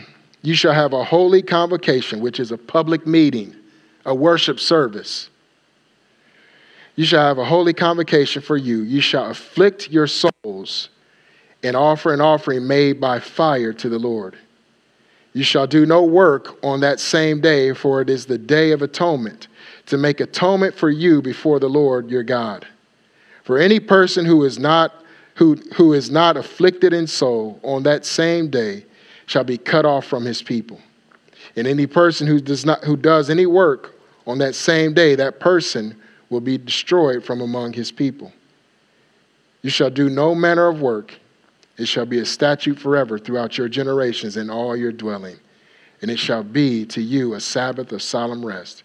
you 0.42 0.54
shall 0.54 0.72
have 0.72 0.92
a 0.92 1.04
holy 1.04 1.42
convocation, 1.42 2.20
which 2.20 2.40
is 2.40 2.50
a 2.50 2.58
public 2.58 3.06
meeting, 3.06 3.54
a 4.04 4.14
worship 4.14 4.58
service. 4.58 5.30
You 6.96 7.04
shall 7.04 7.26
have 7.26 7.38
a 7.38 7.44
holy 7.44 7.72
convocation 7.72 8.42
for 8.42 8.56
you. 8.56 8.82
You 8.82 9.00
shall 9.00 9.30
afflict 9.30 9.90
your 9.90 10.06
souls 10.06 10.90
and 11.62 11.76
offer 11.76 12.12
an 12.12 12.20
offering 12.20 12.66
made 12.66 13.00
by 13.00 13.20
fire 13.20 13.72
to 13.72 13.88
the 13.88 13.98
Lord. 13.98 14.36
You 15.32 15.44
shall 15.44 15.66
do 15.66 15.86
no 15.86 16.02
work 16.02 16.58
on 16.62 16.80
that 16.80 17.00
same 17.00 17.40
day, 17.40 17.72
for 17.72 18.02
it 18.02 18.10
is 18.10 18.26
the 18.26 18.36
day 18.36 18.72
of 18.72 18.82
atonement, 18.82 19.48
to 19.86 19.96
make 19.96 20.20
atonement 20.20 20.74
for 20.74 20.90
you 20.90 21.22
before 21.22 21.58
the 21.58 21.68
Lord 21.68 22.10
your 22.10 22.22
God. 22.22 22.66
For 23.42 23.58
any 23.58 23.80
person 23.80 24.26
who 24.26 24.44
is 24.44 24.58
not 24.58 25.01
who, 25.34 25.54
who 25.74 25.92
is 25.92 26.10
not 26.10 26.36
afflicted 26.36 26.92
in 26.92 27.06
soul 27.06 27.58
on 27.62 27.82
that 27.84 28.04
same 28.04 28.50
day 28.50 28.84
shall 29.26 29.44
be 29.44 29.58
cut 29.58 29.84
off 29.84 30.04
from 30.06 30.24
his 30.24 30.42
people. 30.42 30.80
And 31.56 31.66
any 31.66 31.86
person 31.86 32.26
who 32.26 32.40
does 32.40 32.64
not 32.64 32.84
who 32.84 32.96
does 32.96 33.28
any 33.28 33.46
work 33.46 33.94
on 34.26 34.38
that 34.38 34.54
same 34.54 34.94
day, 34.94 35.14
that 35.16 35.40
person 35.40 36.00
will 36.30 36.40
be 36.40 36.56
destroyed 36.56 37.24
from 37.24 37.40
among 37.40 37.72
his 37.72 37.90
people. 37.90 38.32
You 39.62 39.70
shall 39.70 39.90
do 39.90 40.08
no 40.08 40.34
manner 40.34 40.68
of 40.68 40.80
work 40.80 41.14
it 41.78 41.88
shall 41.88 42.06
be 42.06 42.18
a 42.18 42.26
statute 42.26 42.78
forever 42.78 43.18
throughout 43.18 43.56
your 43.56 43.68
generations 43.68 44.36
in 44.36 44.50
all 44.50 44.76
your 44.76 44.92
dwelling. 44.92 45.38
And 46.00 46.10
it 46.10 46.18
shall 46.18 46.42
be 46.42 46.84
to 46.86 47.00
you 47.00 47.34
a 47.34 47.40
Sabbath 47.40 47.92
of 47.92 48.02
solemn 48.02 48.44
rest. 48.44 48.82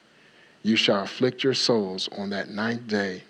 You 0.64 0.76
shall 0.76 1.04
afflict 1.04 1.44
your 1.44 1.54
souls 1.54 2.10
on 2.18 2.30
that 2.30 2.50
ninth 2.50 2.88
day 2.88 3.24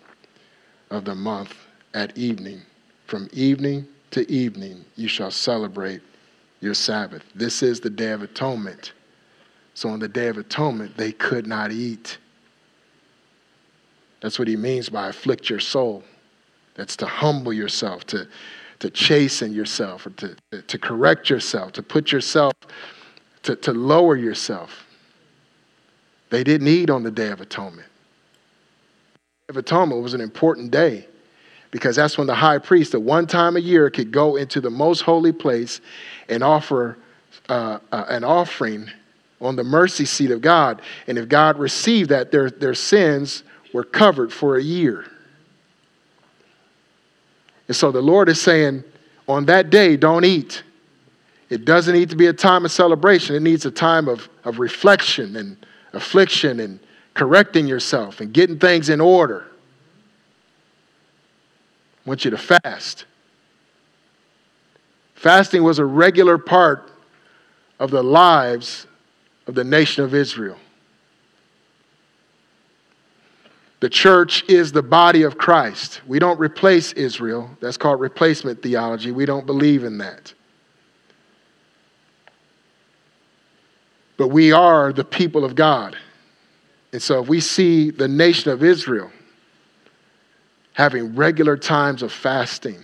of 0.89 1.06
the 1.06 1.15
month 1.15 1.53
at 1.93 2.17
evening. 2.17 2.62
From 3.08 3.30
evening 3.32 3.88
to 4.12 4.30
evening, 4.30 4.84
you 4.98 5.08
shall 5.08 5.32
celebrate 5.32 6.02
your 6.60 6.74
Sabbath. 6.74 7.24
This 7.34 7.63
is 7.63 7.80
the 7.80 7.89
Day 7.89 8.12
of 8.12 8.22
Atonement. 8.22 8.91
So 9.76 9.88
on 9.89 10.00
the 10.00 10.10
Day 10.10 10.28
of 10.28 10.38
Atonement, 10.38 10.98
they 10.98 11.13
could 11.13 11.48
not 11.48 11.72
eat. 11.72 12.17
That's 14.22 14.38
what 14.38 14.50
he 14.50 14.58
means 14.58 14.89
by 14.89 15.08
afflict 15.08 15.50
your 15.50 15.62
soul. 15.62 16.04
That's 16.76 16.98
to 16.98 17.06
humble 17.06 17.54
yourself, 17.54 18.06
to, 18.08 18.28
to 18.80 18.89
chasten 18.89 19.54
yourself 19.54 20.06
or 20.06 20.10
to, 20.12 20.36
to 20.62 20.78
correct 20.78 21.30
yourself, 21.30 21.72
to 21.74 21.84
put 21.84 22.12
yourself, 22.12 22.54
to, 23.43 23.56
to 23.56 23.72
lower 23.72 24.17
yourself. 24.17 24.86
They 26.30 26.43
didn't 26.43 26.67
eat 26.67 26.89
on 26.89 27.04
the 27.04 27.12
Day 27.12 27.30
of 27.30 27.39
Atonement. 27.39 27.88
The 29.48 29.54
Day 29.54 29.58
of 29.58 29.58
Atonement 29.58 30.04
was 30.04 30.13
an 30.13 30.20
important 30.20 30.72
day 30.72 31.08
because 31.71 31.95
that's 31.95 32.17
when 32.17 32.27
the 32.27 32.36
high 32.36 32.58
priest, 32.58 32.93
at 32.93 33.01
one 33.01 33.27
time 33.27 33.56
a 33.56 33.60
year, 33.60 33.89
could 33.89 34.12
go 34.12 34.36
into 34.36 34.62
the 34.62 34.69
most 34.69 35.01
holy 35.01 35.32
place 35.32 35.82
and 36.30 36.43
offer 36.43 36.97
uh, 37.49 37.80
uh, 37.91 38.06
an 38.10 38.23
offering 38.23 38.89
on 39.41 39.56
the 39.56 39.63
mercy 39.63 40.06
seat 40.06 40.32
of 40.32 40.41
God. 40.41 40.82
And 41.08 41.17
if 41.17 41.27
God 41.27 41.60
received 41.60 42.10
that, 42.10 42.32
their, 42.32 42.49
their 42.49 42.73
sins 42.73 43.43
were 43.73 43.84
covered 43.84 44.34
for 44.34 44.58
a 44.58 44.63
year. 44.63 45.06
And 47.67 47.75
so 47.75 47.91
the 47.91 48.01
Lord 48.01 48.30
is 48.30 48.41
saying, 48.41 48.84
on 49.27 49.45
that 49.45 49.69
day, 49.69 49.97
don't 49.97 50.23
eat. 50.23 50.63
It 51.49 51.65
doesn't 51.65 51.93
need 51.93 52.10
to 52.10 52.15
be 52.15 52.27
a 52.27 52.34
time 52.34 52.65
of 52.65 52.71
celebration. 52.71 53.36
It 53.36 53.41
needs 53.41 53.65
a 53.65 53.71
time 53.71 54.08
of, 54.08 54.30
of 54.43 54.60
reflection 54.60 55.36
and 55.36 55.58
affliction 55.93 56.60
and 56.60 56.80
correcting 57.13 57.67
yourself 57.67 58.21
and 58.21 58.34
getting 58.34 58.60
things 58.60 58.89
in 58.89 59.01
order. 59.01 59.47
I 62.08 62.10
want 62.10 62.24
you 62.24 62.32
to 62.32 62.38
fast. 62.38 63.04
Fasting 65.13 65.62
was 65.62 65.78
a 65.78 65.84
regular 65.84 66.38
part 66.38 66.89
of 67.80 67.91
the 67.91 68.02
lives 68.02 68.88
of 69.46 69.56
the 69.56 69.65
nation 69.65 70.06
of 70.06 70.15
Israel. 70.15 70.56
The 73.82 73.89
church 73.89 74.46
is 74.48 74.72
the 74.72 74.82
body 74.82 75.24
of 75.24 75.38
Christ. 75.38 76.00
We 76.08 76.17
don't 76.17 76.39
replace 76.39 76.93
Israel. 76.93 77.50
That's 77.60 77.76
called 77.76 78.00
replacement 78.00 78.63
theology. 78.63 79.12
We 79.12 79.26
don't 79.26 79.46
believe 79.46 79.84
in 79.84 79.98
that. 79.98 80.34
But 84.15 84.30
we 84.30 84.54
are 84.54 84.93
the 84.93 85.04
people 85.04 85.43
of 85.43 85.56
God. 85.56 85.98
And 86.93 87.02
so 87.02 87.22
if 87.22 87.28
we 87.28 87.41
see 87.41 87.89
the 87.89 88.08
nation 88.08 88.50
of 88.50 88.63
Israel 88.63 89.12
having 90.77 91.15
regular 91.15 91.57
times 91.57 92.03
of 92.03 92.13
fasting, 92.13 92.77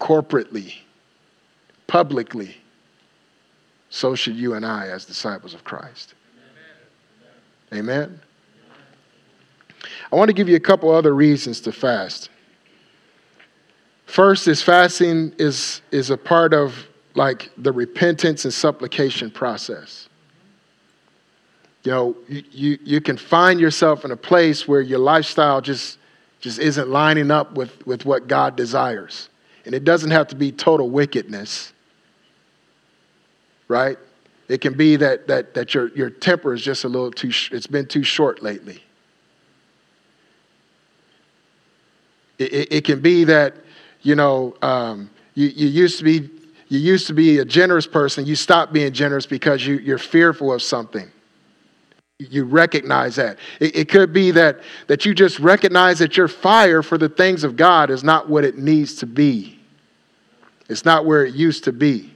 corporately, 0.00 0.74
publicly, 1.86 2.56
so 3.88 4.16
should 4.16 4.34
you 4.34 4.54
and 4.54 4.66
I 4.66 4.88
as 4.88 5.04
disciples 5.04 5.54
of 5.54 5.62
Christ. 5.62 6.14
Amen. 7.72 7.84
Amen. 7.84 8.20
I 10.12 10.16
want 10.16 10.28
to 10.28 10.32
give 10.32 10.48
you 10.48 10.56
a 10.56 10.60
couple 10.60 10.90
other 10.90 11.14
reasons 11.14 11.60
to 11.60 11.70
fast. 11.70 12.30
First 14.06 14.48
is 14.48 14.60
fasting 14.60 15.34
is, 15.38 15.82
is 15.92 16.10
a 16.10 16.16
part 16.16 16.52
of 16.52 16.84
like 17.14 17.48
the 17.56 17.70
repentance 17.70 18.44
and 18.44 18.52
supplication 18.52 19.30
process. 19.30 20.08
You 21.84 21.92
know, 21.92 22.16
you, 22.26 22.42
you, 22.50 22.78
you 22.82 23.00
can 23.00 23.16
find 23.16 23.60
yourself 23.60 24.04
in 24.04 24.10
a 24.10 24.16
place 24.16 24.66
where 24.66 24.80
your 24.80 24.98
lifestyle 24.98 25.60
just, 25.60 25.98
just 26.44 26.58
isn't 26.58 26.90
lining 26.90 27.30
up 27.30 27.54
with, 27.54 27.86
with 27.86 28.04
what 28.04 28.28
God 28.28 28.54
desires. 28.54 29.30
And 29.64 29.74
it 29.74 29.82
doesn't 29.82 30.10
have 30.10 30.28
to 30.28 30.36
be 30.36 30.52
total 30.52 30.90
wickedness, 30.90 31.72
right? 33.66 33.96
It 34.48 34.60
can 34.60 34.74
be 34.74 34.96
that, 34.96 35.26
that, 35.26 35.54
that 35.54 35.72
your, 35.72 35.88
your 35.96 36.10
temper 36.10 36.52
is 36.52 36.60
just 36.60 36.84
a 36.84 36.88
little 36.90 37.10
too, 37.10 37.30
it's 37.50 37.66
been 37.66 37.86
too 37.86 38.02
short 38.02 38.42
lately. 38.42 38.84
It, 42.38 42.70
it, 42.70 42.84
can 42.84 43.00
be 43.00 43.24
that, 43.24 43.54
you 44.02 44.14
know, 44.14 44.54
um, 44.60 45.08
you, 45.32 45.48
you 45.48 45.68
used 45.68 45.96
to 45.98 46.04
be 46.04 46.28
you 46.68 46.78
used 46.78 47.06
to 47.06 47.14
be 47.14 47.38
a 47.38 47.44
generous 47.44 47.86
person. 47.86 48.26
You 48.26 48.34
stop 48.34 48.72
being 48.72 48.92
generous 48.92 49.24
because 49.26 49.66
you, 49.66 49.78
you're 49.78 49.96
fearful 49.96 50.52
of 50.52 50.62
something. 50.62 51.10
You 52.20 52.44
recognize 52.44 53.16
that. 53.16 53.38
It, 53.58 53.76
it 53.76 53.88
could 53.88 54.12
be 54.12 54.30
that, 54.32 54.60
that 54.86 55.04
you 55.04 55.14
just 55.14 55.40
recognize 55.40 55.98
that 55.98 56.16
your 56.16 56.28
fire 56.28 56.82
for 56.82 56.96
the 56.96 57.08
things 57.08 57.42
of 57.42 57.56
God 57.56 57.90
is 57.90 58.04
not 58.04 58.28
what 58.28 58.44
it 58.44 58.56
needs 58.56 58.94
to 58.96 59.06
be. 59.06 59.58
It's 60.68 60.84
not 60.84 61.04
where 61.04 61.24
it 61.24 61.34
used 61.34 61.64
to 61.64 61.72
be. 61.72 62.12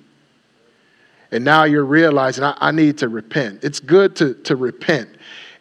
And 1.32 1.44
now 1.44 1.64
you're 1.64 1.84
realizing 1.84 2.44
I, 2.44 2.56
I 2.58 2.70
need 2.70 2.98
to 2.98 3.08
repent. 3.08 3.64
It's 3.64 3.80
good 3.80 4.14
to, 4.16 4.34
to 4.34 4.54
repent. 4.54 5.10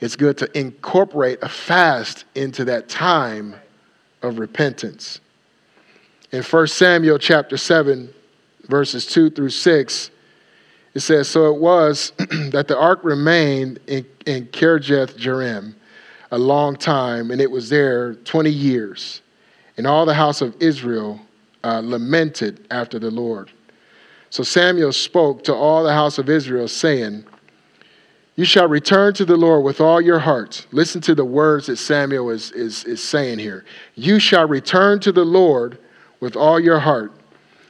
It's 0.02 0.16
good 0.16 0.38
to 0.38 0.58
incorporate 0.58 1.40
a 1.42 1.50
fast 1.50 2.26
into 2.36 2.64
that 2.66 2.88
time 2.88 3.56
of 4.22 4.38
repentance. 4.38 5.20
In 6.32 6.44
1 6.44 6.68
Samuel 6.68 7.18
chapter 7.18 7.58
7, 7.58 8.14
verses 8.68 9.08
2 9.08 9.32
through 9.32 9.50
6, 9.50 10.12
It 10.98 11.02
says, 11.02 11.28
So 11.28 11.54
it 11.54 11.62
was 11.62 12.12
that 12.18 12.68
the 12.68 12.76
ark 12.76 13.02
remained 13.04 13.80
in, 13.86 14.04
in 14.26 14.48
Kirjath 14.48 15.16
Jearim 15.16 15.76
a 16.32 16.40
long 16.40 16.76
time, 16.76 17.30
and 17.30 17.40
it 17.40 17.52
was 17.52 17.70
there 17.70 18.16
20 18.16 18.50
years. 18.50 19.22
And 19.78 19.86
all 19.86 20.08
the 20.08 20.16
house 20.16 20.42
of 20.42 20.60
Israel 20.60 21.22
uh, 21.64 21.82
lamented 21.82 22.66
after 22.72 22.98
the 22.98 23.12
Lord. 23.12 23.52
So 24.32 24.42
Samuel 24.42 24.92
spoke 24.92 25.44
to 25.44 25.54
all 25.54 25.84
the 25.84 25.94
house 25.94 26.18
of 26.18 26.32
Israel, 26.32 26.68
saying, 26.68 27.26
You 28.36 28.46
shall 28.46 28.68
return 28.68 29.14
to 29.14 29.26
the 29.26 29.38
Lord 29.38 29.64
with 29.64 29.80
all 29.80 30.02
your 30.02 30.18
heart. 30.18 30.66
Listen 30.72 31.00
to 31.02 31.14
the 31.14 31.24
words 31.24 31.68
that 31.68 31.78
Samuel 31.78 32.32
is, 32.32 32.52
is, 32.54 32.86
is 32.86 33.04
saying 33.04 33.38
here. 33.38 33.66
You 33.94 34.18
shall 34.18 34.48
return 34.48 35.00
to 35.02 35.12
the 35.12 35.26
Lord 35.26 35.78
with 36.22 36.36
all 36.36 36.60
your 36.60 36.80
heart. 36.80 37.12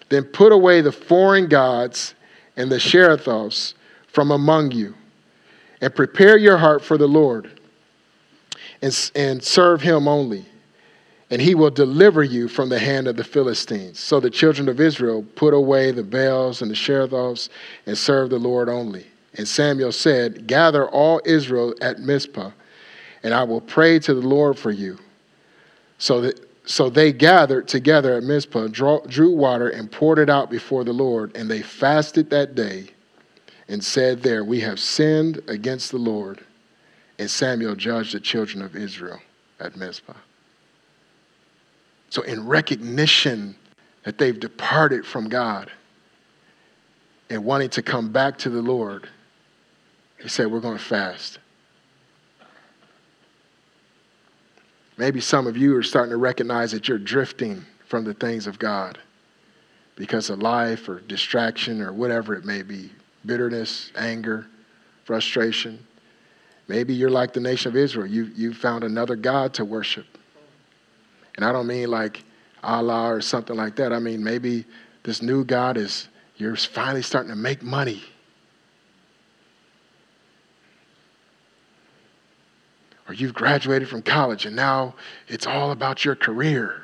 Then 0.08 0.24
put 0.24 0.54
away 0.54 0.80
the 0.80 0.94
foreign 0.94 1.50
gods 1.50 2.14
and 2.58 2.70
the 2.70 2.76
Ashtoreths 2.76 3.76
from 4.08 4.32
among 4.32 4.72
you, 4.72 4.96
and 5.80 5.96
prepare 5.96 6.38
your 6.38 6.58
heart 6.58 6.84
for 6.84 6.98
the 6.98 7.08
Lord, 7.08 7.60
and, 8.82 9.12
and 9.16 9.42
serve 9.42 9.82
him 9.82 10.08
only 10.08 10.46
and 11.30 11.42
he 11.42 11.56
will 11.56 11.70
deliver 11.70 12.24
you 12.24 12.48
from 12.48 12.70
the 12.70 12.80
hand 12.80 13.08
of 13.08 13.18
the 13.18 13.24
Philistines. 13.24 14.00
So 14.00 14.20
the 14.20 14.30
children 14.30 14.70
of 14.70 14.80
Israel 14.80 15.26
put 15.36 15.54
away 15.54 15.92
the 15.92 16.04
Baals 16.04 16.62
and 16.62 16.72
the 16.72 16.76
Ashtoreths 16.76 17.50
and 17.86 17.98
served 17.98 18.32
the 18.32 18.40
Lord 18.40 18.70
only. 18.70 19.06
And 19.34 19.48
Samuel 19.48 19.92
said, 19.92 20.48
Gather 20.48 20.88
all 20.88 21.22
Israel 21.26 21.74
at 21.82 22.00
Mizpah, 22.00 22.52
and 23.24 23.34
I 23.34 23.44
will 23.44 23.62
pray 23.62 24.00
to 24.00 24.14
the 24.14 24.26
Lord 24.26 24.58
for 24.58 24.72
you. 24.72 24.98
So, 25.98 26.22
that, 26.22 26.47
so 26.68 26.90
they 26.90 27.14
gathered 27.14 27.70
together 27.70 28.14
at 28.16 28.24
Mizpah, 28.24 28.68
drew 28.68 29.34
water, 29.34 29.70
and 29.70 29.90
poured 29.90 30.20
it 30.20 30.30
out 30.30 30.52
before 30.52 30.84
the 30.84 30.92
Lord. 30.92 31.34
And 31.34 31.50
they 31.50 31.62
fasted 31.62 32.30
that 32.30 32.56
day 32.56 32.90
and 33.70 33.82
said, 33.82 34.22
There, 34.22 34.44
we 34.44 34.60
have 34.60 34.78
sinned 34.78 35.42
against 35.48 35.92
the 35.92 35.98
Lord. 35.98 36.44
And 37.18 37.32
Samuel 37.32 37.76
judged 37.76 38.14
the 38.14 38.20
children 38.20 38.62
of 38.62 38.76
Israel 38.76 39.22
at 39.62 39.78
Mizpah. 39.78 40.14
So, 42.10 42.22
in 42.24 42.46
recognition 42.46 43.56
that 44.04 44.18
they've 44.18 44.38
departed 44.38 45.06
from 45.06 45.30
God 45.30 45.72
and 47.30 47.46
wanting 47.46 47.70
to 47.72 47.82
come 47.82 48.12
back 48.12 48.38
to 48.40 48.50
the 48.50 48.62
Lord, 48.62 49.08
he 50.22 50.28
said, 50.28 50.52
We're 50.52 50.60
going 50.60 50.78
to 50.78 50.84
fast. 50.84 51.40
Maybe 54.98 55.22
some 55.22 55.46
of 55.46 55.56
you 55.56 55.76
are 55.76 55.84
starting 55.84 56.12
to 56.12 56.18
recognize 56.18 56.72
that 56.72 56.88
you're 56.88 56.98
drifting 56.98 57.64
from 57.88 58.04
the 58.04 58.14
things 58.14 58.48
of 58.48 58.58
God 58.58 58.98
because 59.96 60.30
of 60.30 60.40
life 60.40 60.90
or 60.90 61.00
distraction 61.02 61.82
or 61.82 61.94
whatever 61.94 62.36
it 62.36 62.46
may 62.46 62.64
be 62.64 62.92
bitterness, 63.26 63.92
anger, 63.96 64.48
frustration. 65.04 65.86
Maybe 66.68 66.94
you're 66.94 67.10
like 67.10 67.34
the 67.34 67.40
nation 67.40 67.70
of 67.70 67.76
Israel. 67.76 68.08
You, 68.08 68.26
you 68.36 68.54
found 68.54 68.84
another 68.84 69.16
God 69.16 69.54
to 69.56 69.66
worship. 69.66 70.06
And 71.36 71.46
I 71.46 71.52
don't 71.52 71.68
mean 71.68 71.90
like 71.90 72.24
Allah 72.64 73.14
or 73.14 73.22
something 73.22 73.56
like 73.56 73.76
that. 73.78 73.94
I 73.94 74.00
mean, 74.00 74.24
maybe 74.24 74.66
this 75.04 75.22
new 75.22 75.44
God 75.44 75.78
is, 75.78 76.08
you're 76.38 76.56
finally 76.56 77.02
starting 77.02 77.30
to 77.30 77.38
make 77.38 77.62
money. 77.62 78.04
Or 83.08 83.14
you've 83.14 83.34
graduated 83.34 83.88
from 83.88 84.02
college 84.02 84.46
and 84.46 84.56
now 84.56 84.96
it's 85.28 85.48
all 85.48 85.72
about 85.72 86.04
your 86.04 86.16
career. 86.16 86.82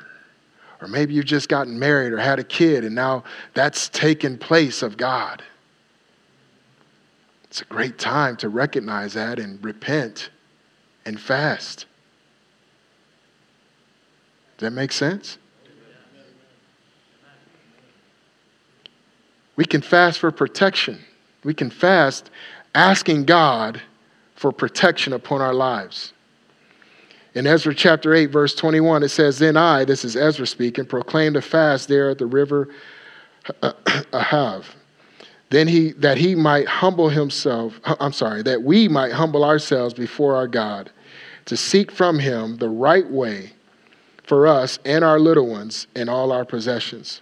Or 0.80 0.88
maybe 0.88 1.14
you've 1.14 1.26
just 1.26 1.48
gotten 1.48 1.78
married 1.78 2.12
or 2.12 2.18
had 2.18 2.38
a 2.38 2.44
kid 2.44 2.84
and 2.84 2.94
now 2.94 3.24
that's 3.52 3.88
taken 3.90 4.38
place 4.38 4.82
of 4.82 4.96
God. 4.96 5.42
It's 7.44 7.60
a 7.60 7.66
great 7.66 7.98
time 7.98 8.36
to 8.38 8.48
recognize 8.48 9.12
that 9.14 9.38
and 9.38 9.62
repent 9.62 10.30
and 11.04 11.20
fast. 11.20 11.86
Does 14.56 14.66
that 14.66 14.70
make 14.72 14.92
sense? 14.92 15.38
We 19.56 19.64
can 19.64 19.82
fast 19.82 20.18
for 20.18 20.30
protection. 20.32 20.98
We 21.44 21.54
can 21.54 21.70
fast 21.70 22.30
asking 22.74 23.26
God 23.26 23.80
for 24.34 24.50
protection 24.50 25.12
upon 25.12 25.40
our 25.40 25.54
lives. 25.54 26.13
In 27.34 27.48
Ezra 27.48 27.74
chapter 27.74 28.14
8, 28.14 28.26
verse 28.26 28.54
21, 28.54 29.02
it 29.02 29.08
says, 29.08 29.38
Then 29.38 29.56
I, 29.56 29.84
this 29.84 30.04
is 30.04 30.16
Ezra 30.16 30.46
speaking, 30.46 30.86
proclaimed 30.86 31.36
a 31.36 31.42
fast 31.42 31.88
there 31.88 32.10
at 32.10 32.18
the 32.18 32.26
river 32.26 32.68
uh, 33.62 33.72
uh, 33.86 34.02
Ahava. 34.12 34.64
Then 35.50 35.68
he, 35.68 35.92
that 35.92 36.16
he 36.16 36.34
might 36.34 36.66
humble 36.66 37.08
himself, 37.08 37.80
I'm 37.84 38.12
sorry, 38.12 38.42
that 38.42 38.62
we 38.62 38.88
might 38.88 39.12
humble 39.12 39.44
ourselves 39.44 39.94
before 39.94 40.36
our 40.36 40.48
God, 40.48 40.90
to 41.46 41.56
seek 41.56 41.90
from 41.90 42.18
him 42.18 42.56
the 42.56 42.68
right 42.68 43.08
way 43.08 43.52
for 44.22 44.46
us 44.46 44.78
and 44.84 45.04
our 45.04 45.18
little 45.18 45.46
ones 45.46 45.86
and 45.94 46.08
all 46.08 46.32
our 46.32 46.44
possessions. 46.44 47.20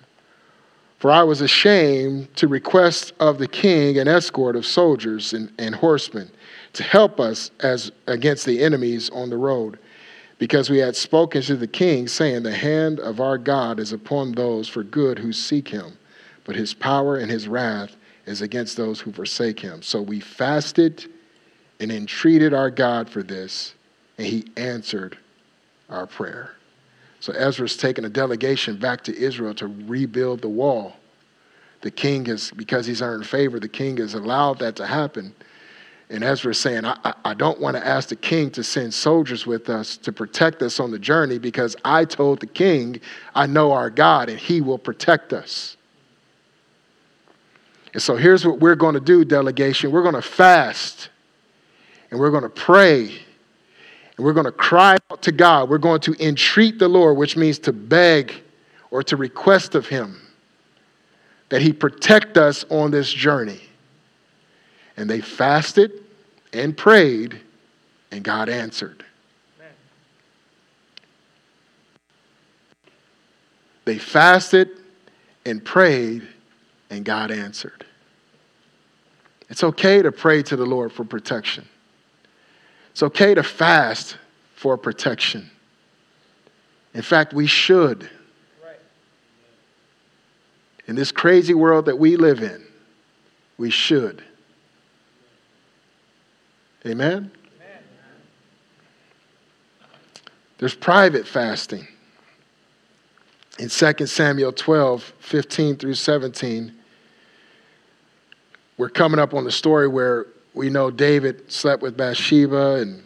For 0.98 1.10
I 1.10 1.24
was 1.24 1.40
ashamed 1.40 2.34
to 2.36 2.46
request 2.46 3.12
of 3.18 3.38
the 3.38 3.48
king 3.48 3.98
an 3.98 4.06
escort 4.06 4.54
of 4.54 4.64
soldiers 4.64 5.32
and, 5.32 5.52
and 5.58 5.74
horsemen 5.74 6.30
to 6.74 6.82
help 6.82 7.18
us 7.18 7.50
as 7.60 7.90
against 8.06 8.46
the 8.46 8.62
enemies 8.62 9.10
on 9.10 9.28
the 9.28 9.36
road, 9.36 9.78
because 10.42 10.68
we 10.68 10.78
had 10.78 10.96
spoken 10.96 11.40
to 11.40 11.54
the 11.54 11.68
king, 11.68 12.08
saying, 12.08 12.42
The 12.42 12.52
hand 12.52 12.98
of 12.98 13.20
our 13.20 13.38
God 13.38 13.78
is 13.78 13.92
upon 13.92 14.32
those 14.32 14.66
for 14.66 14.82
good 14.82 15.20
who 15.20 15.32
seek 15.32 15.68
him, 15.68 15.96
but 16.42 16.56
his 16.56 16.74
power 16.74 17.14
and 17.14 17.30
his 17.30 17.46
wrath 17.46 17.94
is 18.26 18.42
against 18.42 18.76
those 18.76 18.98
who 18.98 19.12
forsake 19.12 19.60
him. 19.60 19.82
So 19.82 20.02
we 20.02 20.18
fasted 20.18 21.06
and 21.78 21.92
entreated 21.92 22.52
our 22.52 22.70
God 22.70 23.08
for 23.08 23.22
this, 23.22 23.74
and 24.18 24.26
he 24.26 24.46
answered 24.56 25.16
our 25.88 26.08
prayer. 26.08 26.56
So 27.20 27.32
Ezra's 27.34 27.76
taken 27.76 28.04
a 28.04 28.08
delegation 28.08 28.78
back 28.78 29.04
to 29.04 29.16
Israel 29.16 29.54
to 29.54 29.68
rebuild 29.68 30.42
the 30.42 30.48
wall. 30.48 30.96
The 31.82 31.92
king 31.92 32.24
has, 32.24 32.50
because 32.50 32.84
he's 32.84 33.00
earned 33.00 33.28
favor, 33.28 33.60
the 33.60 33.68
king 33.68 33.98
has 33.98 34.14
allowed 34.14 34.58
that 34.58 34.74
to 34.74 34.86
happen. 34.86 35.36
And 36.12 36.22
Ezra's 36.22 36.60
saying, 36.60 36.84
I, 36.84 37.14
I 37.24 37.32
don't 37.32 37.58
want 37.58 37.74
to 37.74 37.84
ask 37.84 38.10
the 38.10 38.16
king 38.16 38.50
to 38.50 38.62
send 38.62 38.92
soldiers 38.92 39.46
with 39.46 39.70
us 39.70 39.96
to 39.96 40.12
protect 40.12 40.60
us 40.60 40.78
on 40.78 40.90
the 40.90 40.98
journey 40.98 41.38
because 41.38 41.74
I 41.86 42.04
told 42.04 42.40
the 42.40 42.46
king, 42.46 43.00
I 43.34 43.46
know 43.46 43.72
our 43.72 43.88
God 43.88 44.28
and 44.28 44.38
he 44.38 44.60
will 44.60 44.76
protect 44.76 45.32
us. 45.32 45.78
And 47.94 48.02
so 48.02 48.16
here's 48.16 48.46
what 48.46 48.60
we're 48.60 48.74
going 48.74 48.92
to 48.92 49.00
do, 49.00 49.24
delegation. 49.24 49.90
We're 49.90 50.02
going 50.02 50.14
to 50.14 50.20
fast 50.20 51.08
and 52.10 52.20
we're 52.20 52.30
going 52.30 52.42
to 52.42 52.50
pray 52.50 53.04
and 54.16 54.26
we're 54.26 54.34
going 54.34 54.44
to 54.44 54.52
cry 54.52 54.98
out 55.10 55.22
to 55.22 55.32
God. 55.32 55.70
We're 55.70 55.78
going 55.78 56.02
to 56.02 56.14
entreat 56.22 56.78
the 56.78 56.88
Lord, 56.88 57.16
which 57.16 57.38
means 57.38 57.58
to 57.60 57.72
beg 57.72 58.34
or 58.90 59.02
to 59.04 59.16
request 59.16 59.74
of 59.74 59.86
Him 59.86 60.20
that 61.48 61.62
He 61.62 61.72
protect 61.72 62.36
us 62.36 62.66
on 62.68 62.90
this 62.90 63.10
journey. 63.10 63.62
And 64.98 65.08
they 65.08 65.22
fasted 65.22 66.01
and 66.52 66.76
prayed, 66.76 67.40
and 68.10 68.22
God 68.22 68.48
answered. 68.48 69.04
They 73.84 73.98
fasted 73.98 74.68
and 75.44 75.64
prayed, 75.64 76.26
and 76.90 77.04
God 77.04 77.30
answered. 77.30 77.84
It's 79.48 79.64
okay 79.64 80.02
to 80.02 80.12
pray 80.12 80.42
to 80.44 80.56
the 80.56 80.64
Lord 80.64 80.92
for 80.92 81.04
protection. 81.04 81.68
It's 82.92 83.02
okay 83.02 83.34
to 83.34 83.42
fast 83.42 84.16
for 84.54 84.76
protection. 84.76 85.50
In 86.94 87.02
fact, 87.02 87.32
we 87.32 87.46
should. 87.46 88.08
In 90.86 90.96
this 90.96 91.12
crazy 91.12 91.54
world 91.54 91.86
that 91.86 91.98
we 91.98 92.16
live 92.16 92.42
in, 92.42 92.62
we 93.56 93.70
should. 93.70 94.22
Amen? 96.84 97.12
Amen? 97.12 97.30
There's 100.58 100.74
private 100.74 101.26
fasting. 101.26 101.86
In 103.58 103.68
2 103.68 104.06
Samuel 104.06 104.52
12, 104.52 105.12
15 105.20 105.76
through 105.76 105.94
17, 105.94 106.72
we're 108.78 108.88
coming 108.88 109.20
up 109.20 109.34
on 109.34 109.44
the 109.44 109.52
story 109.52 109.86
where 109.86 110.26
we 110.54 110.70
know 110.70 110.90
David 110.90 111.50
slept 111.52 111.82
with 111.82 111.96
Bathsheba 111.96 112.76
and 112.76 113.02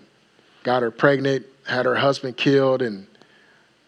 got 0.63 0.83
her 0.83 0.91
pregnant, 0.91 1.45
had 1.67 1.85
her 1.85 1.97
husband 1.97 2.37
killed, 2.37 2.81
and 2.81 3.07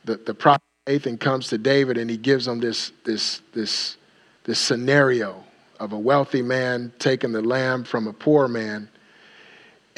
the, 0.04 0.16
the 0.16 0.34
prophet 0.34 0.62
Nathan 0.86 1.18
comes 1.18 1.48
to 1.48 1.58
David 1.58 1.98
and 1.98 2.08
he 2.08 2.16
gives 2.16 2.46
him 2.46 2.60
this, 2.60 2.92
this, 3.04 3.42
this, 3.52 3.96
this 4.44 4.58
scenario 4.58 5.44
of 5.78 5.92
a 5.92 5.98
wealthy 5.98 6.42
man 6.42 6.92
taking 6.98 7.32
the 7.32 7.42
lamb 7.42 7.84
from 7.84 8.06
a 8.06 8.12
poor 8.12 8.48
man. 8.48 8.88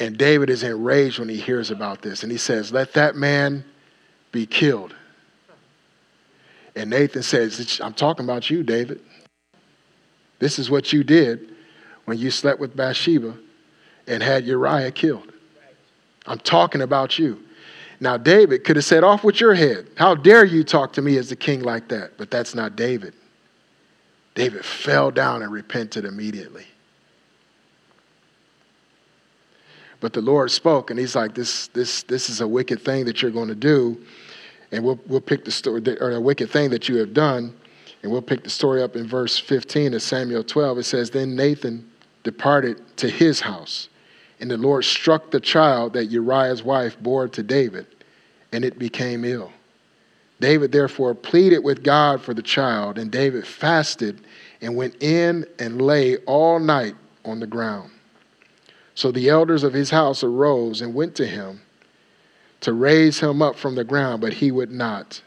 And 0.01 0.17
David 0.17 0.49
is 0.49 0.63
enraged 0.63 1.19
when 1.19 1.29
he 1.29 1.37
hears 1.37 1.69
about 1.69 2.01
this. 2.01 2.23
And 2.23 2.31
he 2.31 2.37
says, 2.39 2.73
Let 2.73 2.93
that 2.93 3.15
man 3.15 3.63
be 4.31 4.47
killed. 4.47 4.95
And 6.75 6.89
Nathan 6.89 7.21
says, 7.21 7.79
I'm 7.83 7.93
talking 7.93 8.25
about 8.25 8.49
you, 8.49 8.63
David. 8.63 8.99
This 10.39 10.57
is 10.57 10.71
what 10.71 10.91
you 10.91 11.03
did 11.03 11.53
when 12.05 12.17
you 12.17 12.31
slept 12.31 12.59
with 12.59 12.75
Bathsheba 12.75 13.37
and 14.07 14.23
had 14.23 14.43
Uriah 14.43 14.91
killed. 14.91 15.31
I'm 16.25 16.39
talking 16.39 16.81
about 16.81 17.19
you. 17.19 17.39
Now, 17.99 18.17
David 18.17 18.63
could 18.63 18.77
have 18.77 18.85
said, 18.85 19.03
Off 19.03 19.23
with 19.23 19.39
your 19.39 19.53
head. 19.53 19.87
How 19.97 20.15
dare 20.15 20.45
you 20.45 20.63
talk 20.63 20.93
to 20.93 21.03
me 21.03 21.17
as 21.17 21.31
a 21.31 21.35
king 21.35 21.61
like 21.61 21.89
that? 21.89 22.17
But 22.17 22.31
that's 22.31 22.55
not 22.55 22.75
David. 22.75 23.13
David 24.33 24.65
fell 24.65 25.11
down 25.11 25.43
and 25.43 25.51
repented 25.51 26.05
immediately. 26.05 26.65
But 30.01 30.13
the 30.13 30.21
Lord 30.21 30.51
spoke, 30.51 30.89
and 30.89 30.99
he's 30.99 31.15
like, 31.15 31.33
This, 31.33 31.67
this, 31.67 32.03
this 32.03 32.29
is 32.29 32.41
a 32.41 32.47
wicked 32.47 32.81
thing 32.81 33.05
that 33.05 33.21
you're 33.21 33.31
going 33.31 33.47
to 33.47 33.55
do. 33.55 34.03
And 34.73 34.83
we'll, 34.83 34.99
we'll 35.07 35.21
pick 35.21 35.45
the 35.45 35.51
story, 35.51 35.81
or 36.01 36.11
a 36.11 36.19
wicked 36.19 36.49
thing 36.49 36.69
that 36.71 36.89
you 36.89 36.97
have 36.97 37.13
done. 37.13 37.55
And 38.03 38.11
we'll 38.11 38.21
pick 38.21 38.43
the 38.43 38.49
story 38.49 38.81
up 38.81 38.95
in 38.95 39.07
verse 39.07 39.37
15 39.37 39.93
of 39.93 40.01
Samuel 40.01 40.43
12. 40.43 40.79
It 40.79 40.83
says, 40.83 41.11
Then 41.11 41.35
Nathan 41.35 41.89
departed 42.23 42.97
to 42.97 43.07
his 43.07 43.39
house. 43.39 43.89
And 44.39 44.49
the 44.49 44.57
Lord 44.57 44.85
struck 44.85 45.29
the 45.29 45.39
child 45.39 45.93
that 45.93 46.05
Uriah's 46.05 46.63
wife 46.63 46.99
bore 46.99 47.27
to 47.27 47.43
David, 47.43 47.85
and 48.51 48.65
it 48.65 48.79
became 48.79 49.23
ill. 49.23 49.51
David 50.39 50.71
therefore 50.71 51.13
pleaded 51.13 51.59
with 51.59 51.83
God 51.83 52.21
for 52.21 52.33
the 52.33 52.41
child, 52.41 52.97
and 52.97 53.11
David 53.11 53.45
fasted 53.45 54.21
and 54.61 54.75
went 54.75 55.03
in 55.03 55.45
and 55.59 55.79
lay 55.79 56.17
all 56.17 56.57
night 56.57 56.95
on 57.23 57.39
the 57.39 57.45
ground. 57.45 57.91
So 59.01 59.11
the 59.11 59.29
elders 59.29 59.63
of 59.63 59.73
his 59.73 59.89
house 59.89 60.23
arose 60.23 60.79
and 60.81 60.93
went 60.93 61.15
to 61.15 61.25
him 61.25 61.61
to 62.59 62.71
raise 62.71 63.19
him 63.19 63.41
up 63.41 63.55
from 63.55 63.73
the 63.73 63.83
ground, 63.83 64.21
but 64.21 64.31
he 64.31 64.51
would 64.51 64.69
not, 64.69 65.23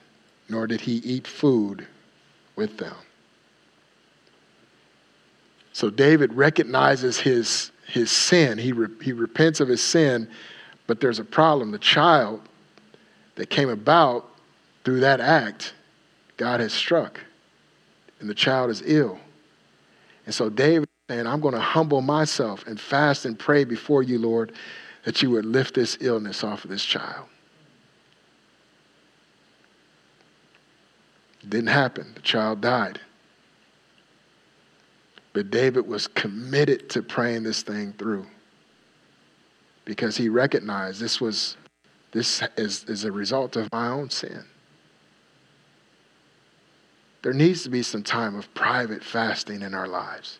nor 0.49 0.68
did 0.68 0.81
he 0.83 0.99
eat 0.99 1.27
food 1.27 1.85
with 2.55 2.79
them. 2.79 2.95
So 5.72 5.91
David 5.91 6.35
recognizes 6.35 7.18
his, 7.18 7.72
his 7.89 8.12
sin. 8.12 8.59
He, 8.59 8.70
re, 8.70 8.87
he 9.03 9.12
repents 9.12 9.59
of 9.59 9.66
his 9.66 9.83
sin, 9.83 10.31
but 10.87 11.01
there's 11.01 11.18
a 11.18 11.25
problem. 11.25 11.72
The 11.72 11.79
child 11.81 12.43
that 13.35 13.51
came 13.51 13.70
about 13.70 14.31
through 14.85 15.01
that 15.01 15.18
act, 15.18 15.75
God 16.37 16.61
has 16.61 16.72
struck, 16.72 17.20
and 18.20 18.31
the 18.31 18.37
child 18.37 18.70
is 18.70 18.85
ill. 18.87 19.18
And 20.27 20.33
so 20.33 20.49
David 20.49 20.89
saying, 21.09 21.26
I'm 21.26 21.40
going 21.40 21.55
to 21.55 21.61
humble 21.61 22.00
myself 22.00 22.66
and 22.66 22.80
fast 22.80 23.26
and 23.26 23.38
pray 23.38 23.64
before 23.64 24.02
you, 24.02 24.18
Lord, 24.18 24.52
that 25.05 25.20
you 25.20 25.30
would 25.30 25.44
lift 25.44 25.74
this 25.74 25.98
illness 26.00 26.42
off 26.42 26.64
of 26.64 26.70
this 26.70 26.84
child. 26.84 27.26
It 31.42 31.50
didn't 31.50 31.68
happen. 31.68 32.12
The 32.14 32.22
child 32.22 32.62
died. 32.62 33.00
But 35.34 35.50
David 35.50 35.86
was 35.86 36.07
committed 36.07 36.88
to 36.90 37.02
praying 37.02 37.42
this 37.42 37.62
thing 37.62 37.92
through 37.98 38.24
because 39.84 40.16
he 40.16 40.30
recognized 40.30 41.00
this 41.00 41.20
was 41.20 41.59
this 42.12 42.42
is, 42.57 42.84
is 42.84 43.05
a 43.05 43.12
result 43.12 43.57
of 43.57 43.70
my 43.72 43.88
own 43.88 44.09
sin. 44.09 44.44
There 47.22 47.32
needs 47.32 47.64
to 47.64 47.68
be 47.68 47.82
some 47.82 48.05
time 48.05 48.36
of 48.36 48.55
private 48.55 49.02
fasting 49.02 49.61
in 49.61 49.74
our 49.74 49.88
lives 49.88 50.38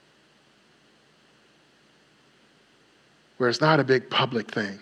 where 3.39 3.49
it's 3.49 3.61
not 3.61 3.81
a 3.81 3.85
big 3.85 4.09
public 4.11 4.51
thing. 4.51 4.79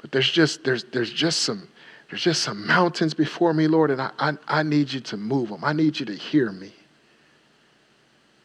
But 0.00 0.12
there's 0.12 0.30
just 0.30 0.64
there's 0.64 0.84
there's 0.84 1.12
just 1.12 1.42
some 1.42 1.68
there's 2.10 2.22
just 2.22 2.42
some 2.42 2.66
mountains 2.66 3.14
before 3.14 3.54
me, 3.54 3.68
Lord, 3.68 3.90
and 3.90 4.02
I, 4.02 4.10
I, 4.18 4.32
I 4.46 4.62
need 4.62 4.92
you 4.92 5.00
to 5.00 5.16
move 5.16 5.48
them. 5.48 5.64
I 5.64 5.72
need 5.72 5.98
you 5.98 6.04
to 6.06 6.14
hear 6.14 6.52
me. 6.52 6.72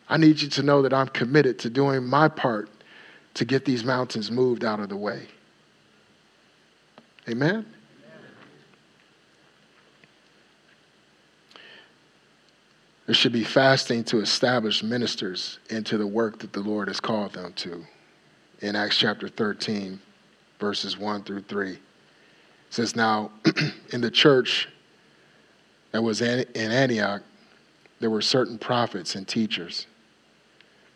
I 0.08 0.16
need 0.16 0.40
you 0.40 0.48
to 0.48 0.64
know 0.64 0.82
that 0.84 0.94
I'm 0.94 1.10
committed 1.10 1.60
to 1.60 1.70
doing 1.70 2.06
my 2.06 2.30
part 2.30 2.70
to 3.34 3.44
get 3.44 3.66
these 3.66 3.84
mountains 3.84 4.32
moved 4.32 4.64
out 4.64 4.80
of 4.80 4.88
the 4.88 4.96
way. 4.96 5.28
Amen? 7.28 7.66
There 13.08 13.16
should 13.16 13.32
be 13.32 13.46
fasting 13.46 14.04
to 14.06 14.20
establish 14.20 14.84
ministers 14.84 15.60
into 15.70 15.98
the 15.98 16.06
work 16.06 16.40
that 16.40 16.52
the 16.52 16.60
Lord 16.60 16.90
has 16.90 17.00
called 17.00 17.34
them 17.34 17.54
to. 17.54 17.86
In 18.60 18.76
Acts 18.76 18.98
chapter 18.98 19.30
13, 19.30 19.98
verses 20.60 20.98
1 20.98 21.24
through 21.24 21.44
3. 21.44 21.72
It 21.72 21.80
says, 22.70 22.98
Now, 22.98 23.32
in 23.94 24.02
the 24.02 24.12
church 24.12 24.68
that 25.94 26.04
was 26.04 26.22
in 26.22 26.46
Antioch, 26.54 27.24
there 28.02 28.10
were 28.10 28.22
certain 28.22 28.60
prophets 28.60 29.16
and 29.16 29.28
teachers 29.28 29.88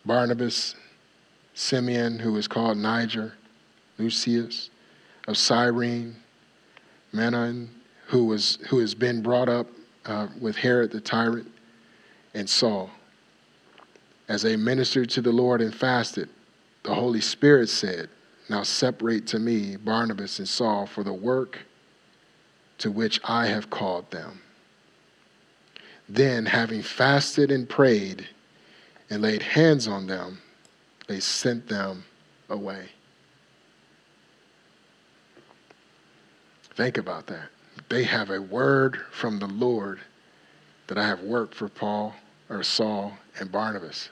Barnabas, 0.04 0.74
Simeon, 1.54 2.18
who 2.18 2.32
was 2.32 2.46
called 2.46 2.76
Niger, 2.76 3.34
Lucius, 3.98 4.68
of 5.28 5.38
Cyrene, 5.38 6.16
Manaen, 7.14 7.68
who, 8.06 8.26
was, 8.26 8.58
who 8.68 8.80
has 8.80 8.94
been 8.94 9.22
brought 9.22 9.48
up 9.48 9.68
uh, 10.04 10.26
with 10.40 10.56
Herod 10.56 10.90
the 10.90 11.00
tyrant, 11.00 11.51
and 12.34 12.48
Saul. 12.48 12.90
As 14.28 14.42
they 14.42 14.56
ministered 14.56 15.10
to 15.10 15.20
the 15.20 15.32
Lord 15.32 15.60
and 15.60 15.74
fasted, 15.74 16.28
the 16.82 16.94
Holy 16.94 17.20
Spirit 17.20 17.68
said, 17.68 18.08
Now 18.48 18.62
separate 18.62 19.26
to 19.28 19.38
me 19.38 19.76
Barnabas 19.76 20.38
and 20.38 20.48
Saul 20.48 20.86
for 20.86 21.04
the 21.04 21.12
work 21.12 21.58
to 22.78 22.90
which 22.90 23.20
I 23.24 23.46
have 23.46 23.70
called 23.70 24.10
them. 24.10 24.40
Then, 26.08 26.46
having 26.46 26.82
fasted 26.82 27.50
and 27.50 27.68
prayed, 27.68 28.28
and 29.08 29.22
laid 29.22 29.42
hands 29.42 29.86
on 29.86 30.06
them, 30.06 30.40
they 31.06 31.20
sent 31.20 31.68
them 31.68 32.04
away. 32.48 32.88
Think 36.74 36.96
about 36.96 37.26
that. 37.26 37.50
They 37.88 38.04
have 38.04 38.30
a 38.30 38.40
word 38.40 39.00
from 39.10 39.38
the 39.38 39.46
Lord 39.46 40.00
that 40.86 40.96
I 40.96 41.06
have 41.06 41.20
worked 41.20 41.54
for 41.54 41.68
Paul 41.68 42.14
or 42.52 42.62
Saul 42.62 43.16
and 43.40 43.50
Barnabas. 43.50 44.10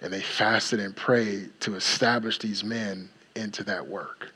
And 0.00 0.12
they 0.12 0.20
fasted 0.20 0.78
and 0.78 0.94
prayed 0.94 1.58
to 1.60 1.74
establish 1.74 2.38
these 2.38 2.62
men 2.62 3.10
into 3.34 3.64
that 3.64 3.86
work. 3.86 4.30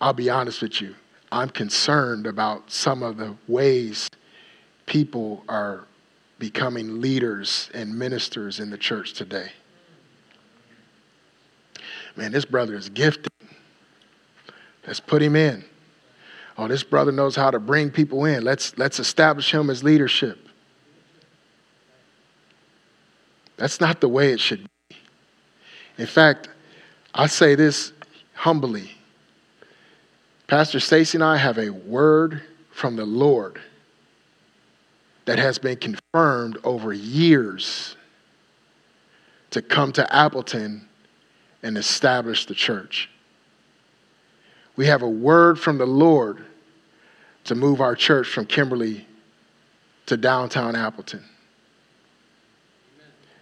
I'll 0.00 0.12
be 0.12 0.30
honest 0.30 0.62
with 0.62 0.80
you. 0.80 0.94
I'm 1.32 1.48
concerned 1.48 2.26
about 2.26 2.70
some 2.70 3.02
of 3.02 3.16
the 3.16 3.34
ways 3.48 4.08
people 4.86 5.42
are 5.48 5.86
becoming 6.38 7.00
leaders 7.00 7.70
and 7.74 7.98
ministers 7.98 8.60
in 8.60 8.70
the 8.70 8.78
church 8.78 9.14
today. 9.14 9.50
Man, 12.16 12.30
this 12.30 12.44
brother 12.44 12.76
is 12.76 12.88
gifted. 12.88 13.32
Let's 14.86 15.00
put 15.00 15.22
him 15.22 15.34
in. 15.34 15.64
Oh, 16.56 16.68
this 16.68 16.84
brother 16.84 17.10
knows 17.10 17.34
how 17.34 17.50
to 17.50 17.58
bring 17.58 17.90
people 17.90 18.24
in. 18.24 18.44
Let's, 18.44 18.76
let's 18.78 18.98
establish 19.00 19.52
him 19.52 19.70
as 19.70 19.82
leadership. 19.82 20.38
That's 23.56 23.80
not 23.80 24.00
the 24.00 24.08
way 24.08 24.32
it 24.32 24.40
should 24.40 24.66
be. 24.88 24.96
In 25.98 26.06
fact, 26.06 26.48
I 27.12 27.26
say 27.26 27.54
this 27.54 27.92
humbly. 28.34 28.90
Pastor 30.46 30.80
Stacy 30.80 31.16
and 31.16 31.24
I 31.24 31.36
have 31.36 31.58
a 31.58 31.70
word 31.70 32.42
from 32.70 32.96
the 32.96 33.04
Lord 33.04 33.60
that 35.24 35.38
has 35.38 35.58
been 35.58 35.76
confirmed 35.76 36.58
over 36.64 36.92
years 36.92 37.96
to 39.50 39.62
come 39.62 39.92
to 39.92 40.14
Appleton 40.14 40.88
and 41.62 41.78
establish 41.78 42.46
the 42.46 42.54
church. 42.54 43.08
We 44.76 44.86
have 44.86 45.02
a 45.02 45.08
word 45.08 45.58
from 45.58 45.78
the 45.78 45.86
Lord 45.86 46.44
to 47.44 47.54
move 47.54 47.80
our 47.80 47.94
church 47.94 48.28
from 48.28 48.46
Kimberly 48.46 49.06
to 50.06 50.16
downtown 50.16 50.74
Appleton. 50.74 51.24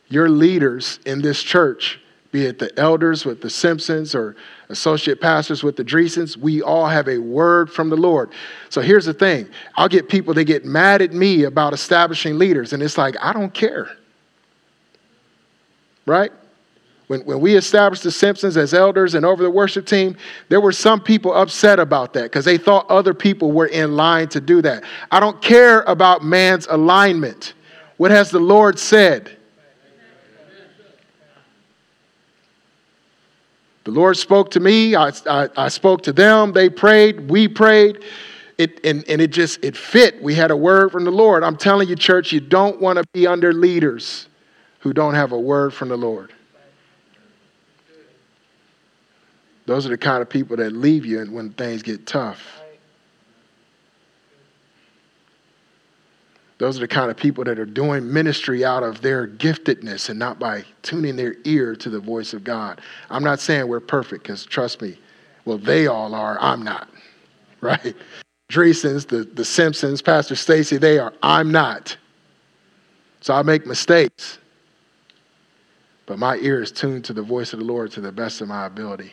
Your 0.09 0.29
leaders 0.29 1.01
in 1.07 1.23
this 1.23 1.43
church 1.43 1.99
be 2.33 2.47
it 2.47 2.59
the 2.59 2.77
elders 2.81 3.27
with 3.27 3.43
the 3.43 3.51
Simpsons 3.51 4.15
or 4.15 4.35
associate 4.71 5.21
pastors 5.21 5.63
with 5.63 5.77
the 5.77 5.85
Dreesens, 5.85 6.35
we 6.35 6.63
all 6.63 6.87
have 6.87 7.07
a 7.07 7.19
word 7.19 7.71
from 7.71 7.91
the 7.91 7.97
Lord. 7.97 8.33
So 8.71 8.81
here's 8.81 9.05
the 9.05 9.13
thing 9.13 9.49
I'll 9.77 9.89
get 9.89 10.09
people 10.09 10.33
that 10.35 10.45
get 10.45 10.65
mad 10.65 11.03
at 11.03 11.13
me 11.13 11.45
about 11.45 11.75
establishing 11.75 12.39
leaders, 12.39 12.73
and 12.73 12.83
it's 12.83 12.97
like, 12.97 13.17
I 13.21 13.35
don't 13.35 13.53
care. 13.53 13.91
Right? 16.07 16.33
When, 17.09 17.21
when 17.25 17.41
we 17.41 17.57
established 17.57 18.03
the 18.05 18.11
Simpsons 18.11 18.57
as 18.57 18.73
elders 18.73 19.15
and 19.15 19.27
over 19.27 19.43
the 19.43 19.51
worship 19.51 19.87
team, 19.87 20.17
there 20.49 20.61
were 20.61 20.73
some 20.73 21.01
people 21.01 21.35
upset 21.35 21.79
about 21.79 22.13
that 22.15 22.25
because 22.25 22.45
they 22.45 22.59
thought 22.59 22.89
other 22.91 23.13
people 23.13 23.53
were 23.53 23.67
in 23.67 23.97
line 23.97 24.29
to 24.29 24.41
do 24.41 24.63
that. 24.63 24.85
I 25.11 25.21
don't 25.21 25.41
care 25.43 25.83
about 25.83 26.25
man's 26.25 26.67
alignment. 26.69 27.55
What 27.97 28.11
has 28.11 28.31
the 28.31 28.41
Lord 28.41 28.79
said? 28.79 29.37
The 33.85 33.91
Lord 33.91 34.17
spoke 34.17 34.53
to 34.53 34.61
me, 34.61 34.95
I, 34.95 35.11
I, 35.29 35.49
I, 35.57 35.69
spoke 35.69 36.03
to 36.05 36.13
them, 36.13 36.53
they 36.53 36.71
prayed, 36.71 37.29
we 37.29 37.49
prayed. 37.49 38.05
it 38.57 38.85
and, 38.85 39.05
and 39.09 39.21
it 39.21 39.33
just 39.33 39.65
it 39.65 39.77
fit. 39.77 40.23
We 40.23 40.35
had 40.35 40.53
a 40.53 40.57
word 40.57 40.93
from 40.93 41.05
the 41.05 41.11
Lord. 41.11 41.43
I'm 41.43 41.57
telling 41.57 41.89
you, 41.89 41.97
church, 41.97 42.31
you 42.33 42.39
don't 42.39 42.81
want 42.81 42.99
to 42.99 43.05
be 43.13 43.27
under 43.27 43.53
leaders 43.53 44.29
who 44.81 44.93
don't 44.93 45.15
have 45.15 45.33
a 45.33 45.39
word 45.39 45.75
from 45.75 45.89
the 45.89 45.97
Lord. 45.97 46.33
Those 49.67 49.87
are 49.87 49.91
the 49.91 49.99
kind 49.99 50.23
of 50.23 50.29
people 50.29 50.57
that 50.57 50.73
leave 50.73 51.07
you 51.07 51.25
when 51.27 51.51
things 51.51 51.83
get 51.83 52.07
tough. 52.07 52.63
Those 56.59 56.77
are 56.77 56.81
the 56.81 56.89
kind 56.89 57.11
of 57.11 57.17
people 57.17 57.43
that 57.45 57.59
are 57.59 57.67
doing 57.67 58.13
ministry 58.13 58.65
out 58.65 58.85
of 58.85 59.01
their 59.03 59.27
giftedness 59.27 60.09
and 60.09 60.19
not 60.19 60.39
by 60.39 60.65
tuning 60.83 61.17
their 61.17 61.35
ear 61.45 61.75
to 61.75 61.91
the 61.91 61.99
voice 61.99 62.35
of 62.35 62.45
God. 62.45 62.81
I'm 63.11 63.25
not 63.25 63.41
saying 63.41 63.67
we're 63.67 63.81
perfect, 63.81 64.23
because 64.23 64.45
trust 64.45 64.81
me, 64.81 64.97
well, 65.45 65.59
they 65.59 65.89
all 65.89 66.15
are. 66.15 66.39
I'm 66.41 66.63
not, 66.63 66.89
right? 67.61 67.97
Dreesens, 68.49 69.09
the, 69.09 69.25
the 69.25 69.45
Simpsons, 69.45 70.03
Pastor 70.03 70.37
Stacy, 70.37 70.77
they 70.77 71.01
are. 71.01 71.13
I'm 71.21 71.51
not. 71.51 71.97
So 73.23 73.35
I 73.35 73.43
make 73.43 73.67
mistakes. 73.67 74.39
But 76.07 76.19
my 76.19 76.37
ear 76.37 76.63
is 76.63 76.71
tuned 76.71 77.05
to 77.07 77.13
the 77.13 77.23
voice 77.23 77.53
of 77.53 77.61
the 77.61 77.65
Lord 77.65 77.91
to 77.93 78.01
the 78.01 78.13
best 78.13 78.41
of 78.41 78.49
my 78.49 78.67
ability. 78.67 79.13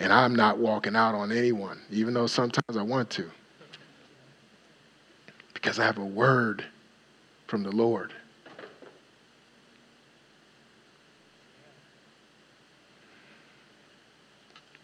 And 0.00 0.12
I'm 0.12 0.34
not 0.34 0.58
walking 0.58 0.96
out 0.96 1.14
on 1.14 1.32
anyone, 1.32 1.80
even 1.90 2.14
though 2.14 2.26
sometimes 2.26 2.76
I 2.76 2.82
want 2.82 3.10
to 3.10 3.30
because 5.64 5.78
I 5.78 5.84
have 5.84 5.96
a 5.96 6.04
word 6.04 6.62
from 7.46 7.62
the 7.62 7.72
Lord. 7.72 8.12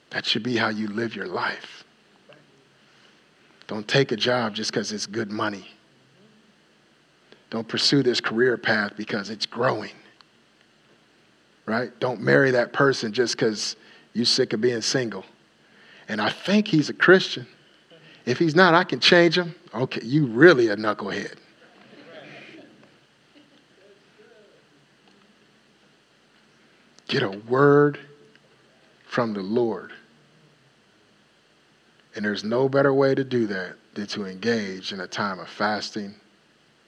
That 0.09 0.25
should 0.25 0.43
be 0.43 0.57
how 0.57 0.71
you 0.71 0.89
live 0.89 1.15
your 1.15 1.27
life. 1.27 1.85
Don't 3.67 3.87
take 3.87 4.11
a 4.11 4.17
job 4.17 4.55
just 4.55 4.73
because 4.73 4.91
it's 4.91 5.05
good 5.05 5.31
money. 5.31 5.69
Don't 7.51 7.69
pursue 7.69 8.03
this 8.03 8.19
career 8.19 8.57
path 8.57 8.93
because 8.97 9.29
it's 9.29 9.45
growing. 9.45 9.93
Right? 11.67 11.93
Don't 12.01 12.23
marry 12.23 12.53
that 12.53 12.73
person 12.73 13.13
just 13.13 13.37
because 13.37 13.77
you're 14.13 14.25
sick 14.25 14.53
of 14.53 14.61
being 14.61 14.81
single. 14.81 15.25
And 16.09 16.21
I 16.21 16.31
think 16.31 16.69
he's 16.69 16.89
a 16.89 16.95
Christian. 16.95 17.47
If 18.27 18.39
he's 18.39 18.55
not, 18.55 18.75
I 18.75 18.85
can 18.85 19.01
change 19.01 19.39
him. 19.39 19.55
Okay, 19.75 20.01
you 20.05 20.27
really 20.27 20.69
a 20.69 20.77
knucklehead. 20.77 21.37
Get 27.07 27.23
a 27.23 27.31
word 27.31 27.99
from 29.09 29.33
the 29.33 29.43
Lord. 29.43 29.93
And 32.15 32.25
there's 32.25 32.45
no 32.45 32.69
better 32.69 32.93
way 32.93 33.15
to 33.15 33.25
do 33.25 33.47
that 33.49 33.75
than 33.95 34.07
to 34.09 34.27
engage 34.27 34.93
in 34.93 35.01
a 35.01 35.07
time 35.07 35.41
of 35.41 35.49
fasting 35.49 36.15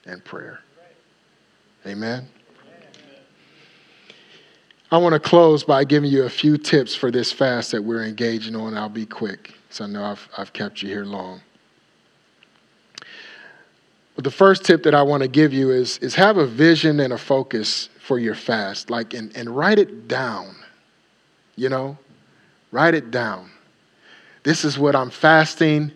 and 0.05 0.23
prayer. 0.23 0.59
Amen. 1.85 2.27
I 4.93 4.97
want 4.97 5.13
to 5.13 5.19
close 5.19 5.63
by 5.63 5.85
giving 5.85 6.11
you 6.11 6.25
a 6.25 6.29
few 6.29 6.55
tips 6.55 6.93
for 6.93 7.09
this 7.09 7.31
fast 7.31 7.71
that 7.71 7.83
we're 7.83 8.03
engaging 8.03 8.55
on. 8.55 8.77
I'll 8.77 8.89
be 8.89 9.07
quick, 9.07 9.55
so 9.71 9.85
I 9.85 9.87
know 9.87 10.03
I've, 10.03 10.29
I've 10.37 10.53
kept 10.53 10.83
you 10.83 10.87
here 10.87 11.03
long. 11.03 11.41
But 14.13 14.23
the 14.23 14.29
first 14.29 14.63
tip 14.63 14.83
that 14.83 14.93
I 14.93 15.01
want 15.01 15.23
to 15.23 15.27
give 15.27 15.51
you 15.51 15.71
is, 15.71 15.97
is 15.97 16.13
have 16.13 16.37
a 16.37 16.45
vision 16.45 16.99
and 16.99 17.11
a 17.11 17.17
focus 17.17 17.89
for 18.05 18.19
your 18.19 18.35
fast. 18.35 18.91
Like, 18.91 19.15
and, 19.15 19.35
and 19.35 19.49
write 19.49 19.79
it 19.79 20.07
down. 20.07 20.55
You 21.55 21.69
know, 21.69 21.97
write 22.71 22.93
it 22.93 23.09
down. 23.09 23.49
This 24.43 24.63
is 24.63 24.77
what 24.77 24.95
I'm 24.95 25.09
fasting. 25.09 25.91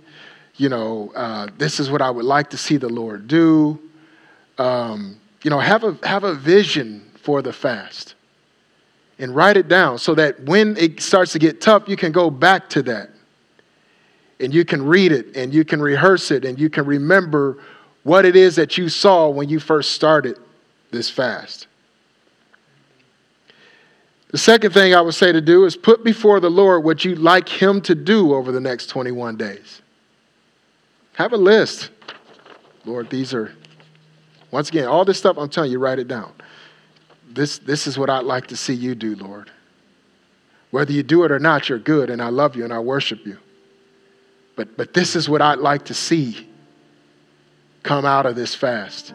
You 0.56 0.70
know, 0.70 1.12
uh, 1.16 1.50
this 1.60 1.80
is 1.80 1.92
what 1.92 2.02
I 2.02 2.10
would 2.10 2.26
like 2.26 2.50
to 2.50 2.58
see 2.58 2.78
the 2.78 2.90
Lord 2.90 3.28
do. 3.28 3.80
Um, 4.58 5.18
you 5.44 5.52
know, 5.52 5.60
have 5.60 5.84
a, 5.84 6.00
have 6.02 6.24
a 6.24 6.34
vision 6.34 7.12
for 7.22 7.44
the 7.44 7.54
fast 7.54 8.16
and 9.20 9.36
write 9.36 9.58
it 9.58 9.68
down 9.68 9.98
so 9.98 10.14
that 10.16 10.40
when 10.42 10.78
it 10.78 11.02
starts 11.02 11.32
to 11.34 11.40
get 11.40 11.62
tough, 11.62 11.88
you 11.88 11.96
can 11.96 12.12
go 12.12 12.30
back 12.30 12.70
to 12.70 12.84
that 12.84 13.10
and 14.40 14.54
you 14.54 14.64
can 14.64 14.86
read 14.86 15.12
it 15.12 15.36
and 15.36 15.54
you 15.54 15.66
can 15.66 15.82
rehearse 15.82 16.32
it 16.32 16.46
and 16.46 16.60
you 16.60 16.70
can 16.70 16.86
remember 16.86 17.58
what 18.04 18.26
it 18.26 18.36
is 18.36 18.56
that 18.56 18.78
you 18.78 18.90
saw 18.90 19.30
when 19.30 19.50
you 19.50 19.60
first 19.60 19.92
started 19.92 20.38
this 20.92 21.10
fast. 21.10 21.68
The 24.30 24.38
second 24.38 24.72
thing 24.72 24.94
I 24.94 25.02
would 25.02 25.14
say 25.14 25.32
to 25.32 25.42
do 25.42 25.66
is 25.66 25.76
put 25.76 26.04
before 26.04 26.40
the 26.40 26.50
Lord 26.50 26.84
what 26.84 27.06
you'd 27.06 27.20
like 27.20 27.48
Him 27.48 27.82
to 27.82 27.96
do 27.96 28.34
over 28.34 28.52
the 28.52 28.60
next 28.60 28.88
21 28.88 29.38
days. 29.38 29.82
Have 31.14 31.34
a 31.34 31.38
list. 31.38 31.90
Lord, 32.86 33.10
these 33.10 33.34
are, 33.34 33.54
once 34.52 34.70
again, 34.70 34.88
all 34.88 35.04
this 35.06 35.18
stuff 35.18 35.38
I'm 35.38 35.50
telling 35.50 35.72
you, 35.72 35.80
write 35.80 36.00
it 36.00 36.08
down. 36.08 36.32
This, 37.38 37.60
this 37.60 37.86
is 37.86 38.00
what 38.00 38.10
I'd 38.10 38.26
like 38.26 38.48
to 38.48 38.58
see 38.58 38.74
you 38.74 38.96
do, 38.96 39.16
Lord. 39.16 39.52
Whether 40.72 40.92
you 40.92 41.04
do 41.04 41.24
it 41.24 41.32
or 41.32 41.38
not, 41.38 41.70
you're 41.70 41.78
good, 41.78 42.10
and 42.10 42.20
I 42.20 42.30
love 42.30 42.56
you 42.56 42.64
and 42.64 42.74
I 42.74 42.80
worship 42.80 43.28
you. 43.28 43.38
But, 44.56 44.76
but 44.76 44.96
this 44.96 45.16
is 45.16 45.30
what 45.30 45.40
I'd 45.40 45.60
like 45.60 45.86
to 45.86 45.94
see 45.94 46.50
come 47.84 48.06
out 48.06 48.26
of 48.26 48.36
this 48.36 48.56
fast. 48.56 49.14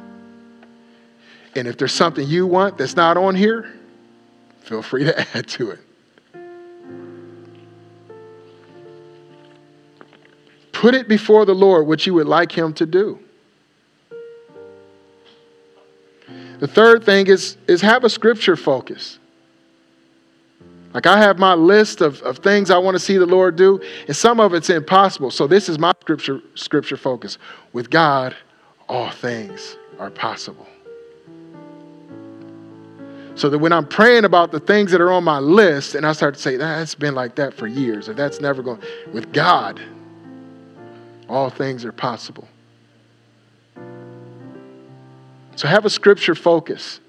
And 1.57 1.67
if 1.67 1.77
there's 1.77 1.93
something 1.93 2.27
you 2.27 2.47
want 2.47 2.79
that's 2.79 2.95
not 2.95 3.17
on 3.17 3.35
here, 3.35 3.75
feel 4.61 4.83
free 4.83 5.03
to 5.03 5.37
add 5.37 5.49
to 5.49 5.73
it. 5.73 5.81
Put 10.71 10.95
it 10.95 11.09
before 11.09 11.45
the 11.45 11.55
Lord 11.55 11.89
what 11.89 12.07
you 12.07 12.15
would 12.15 12.29
like 12.29 12.57
Him 12.57 12.73
to 12.75 12.87
do. 12.87 13.19
The 16.63 16.69
third 16.69 17.03
thing 17.03 17.27
is, 17.27 17.57
is 17.67 17.81
have 17.81 18.05
a 18.05 18.09
scripture 18.09 18.55
focus. 18.55 19.19
Like 20.95 21.09
I 21.09 21.19
have 21.19 21.37
my 21.37 21.55
list 21.55 22.01
of, 22.01 22.23
of 22.23 22.39
things 22.39 22.71
I 22.71 22.79
want 22.79 22.95
to 22.95 23.01
see 23.01 23.17
the 23.17 23.27
Lord 23.27 23.57
do, 23.57 23.81
and 24.07 24.17
some 24.17 24.39
of 24.39 24.55
it's 24.55 24.71
impossible. 24.71 25.33
So 25.33 25.49
this 25.49 25.69
is 25.69 25.81
my 25.81 25.93
scripture 26.01 26.41
scripture 26.55 26.97
focus. 26.97 27.37
With 27.73 27.91
God, 27.91 28.37
all 28.89 29.11
things 29.11 29.77
are 29.99 30.09
possible. 30.09 30.69
So 33.35 33.51
that 33.51 33.59
when 33.59 33.73
I'm 33.73 33.89
praying 33.89 34.25
about 34.25 34.53
the 34.53 34.61
things 34.61 34.93
that 34.93 35.01
are 35.01 35.11
on 35.11 35.25
my 35.25 35.41
list, 35.41 35.97
and 35.97 36.07
I 36.07 36.13
start 36.13 36.35
to 36.37 36.41
say, 36.41 36.57
that's 36.59 36.95
been 36.95 37.17
like 37.17 37.35
that 37.35 37.55
for 37.55 37.67
years, 37.67 38.09
or 38.09 38.15
that's 38.15 38.41
never 38.41 38.63
going, 38.63 38.81
with 39.13 39.33
God, 39.33 39.81
all 41.29 41.51
things 41.51 41.85
are 41.85 41.91
possible. 41.91 42.47
So 45.57 45.69
have 45.69 45.85
a 45.85 45.91
scripture 45.91 46.35
focus. 46.35 47.01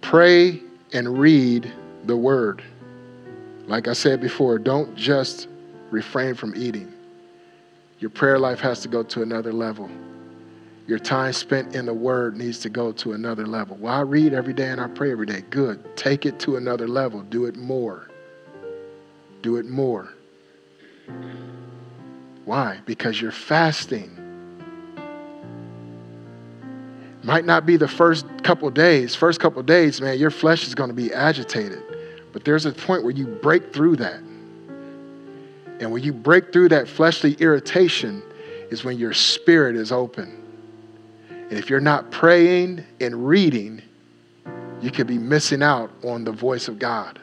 Pray 0.00 0.60
and 0.92 1.18
read 1.18 1.72
the 2.04 2.16
word. 2.16 2.62
Like 3.66 3.86
I 3.86 3.92
said 3.92 4.20
before, 4.20 4.58
don't 4.58 4.96
just 4.96 5.46
refrain 5.90 6.34
from 6.34 6.54
eating. 6.56 6.92
Your 8.00 8.10
prayer 8.10 8.38
life 8.38 8.60
has 8.60 8.80
to 8.80 8.88
go 8.88 9.02
to 9.04 9.22
another 9.22 9.52
level. 9.52 9.88
Your 10.86 10.98
time 10.98 11.32
spent 11.32 11.76
in 11.76 11.86
the 11.86 11.94
Word 11.94 12.36
needs 12.36 12.58
to 12.60 12.68
go 12.68 12.90
to 12.90 13.12
another 13.12 13.46
level. 13.46 13.76
Well, 13.76 13.94
I 13.94 14.00
read 14.00 14.32
every 14.32 14.52
day 14.52 14.70
and 14.70 14.80
I 14.80 14.88
pray 14.88 15.12
every 15.12 15.26
day. 15.26 15.42
Good. 15.48 15.96
Take 15.96 16.26
it 16.26 16.40
to 16.40 16.56
another 16.56 16.88
level. 16.88 17.20
Do 17.22 17.44
it 17.44 17.54
more. 17.54 18.08
Do 19.40 19.56
it 19.56 19.66
more. 19.66 20.12
Why? 22.44 22.80
Because 22.86 23.20
you're 23.20 23.32
fasting. 23.32 24.16
Might 27.22 27.44
not 27.44 27.66
be 27.66 27.76
the 27.76 27.88
first 27.88 28.26
couple 28.42 28.70
days. 28.70 29.14
First 29.14 29.40
couple 29.40 29.62
days, 29.62 30.00
man, 30.00 30.18
your 30.18 30.30
flesh 30.30 30.66
is 30.66 30.74
going 30.74 30.88
to 30.88 30.94
be 30.94 31.12
agitated. 31.12 31.82
But 32.32 32.44
there's 32.44 32.66
a 32.66 32.72
point 32.72 33.02
where 33.02 33.12
you 33.12 33.26
break 33.26 33.72
through 33.72 33.96
that. 33.96 34.20
And 35.80 35.92
when 35.92 36.02
you 36.02 36.12
break 36.12 36.52
through 36.52 36.70
that 36.70 36.88
fleshly 36.88 37.34
irritation, 37.34 38.22
is 38.70 38.84
when 38.84 38.98
your 38.98 39.12
spirit 39.12 39.76
is 39.76 39.92
open. 39.92 40.36
And 41.28 41.52
if 41.52 41.68
you're 41.68 41.80
not 41.80 42.10
praying 42.10 42.84
and 43.00 43.26
reading, 43.26 43.82
you 44.80 44.90
could 44.90 45.06
be 45.06 45.18
missing 45.18 45.62
out 45.62 45.90
on 46.04 46.24
the 46.24 46.32
voice 46.32 46.68
of 46.68 46.78
God. 46.78 47.20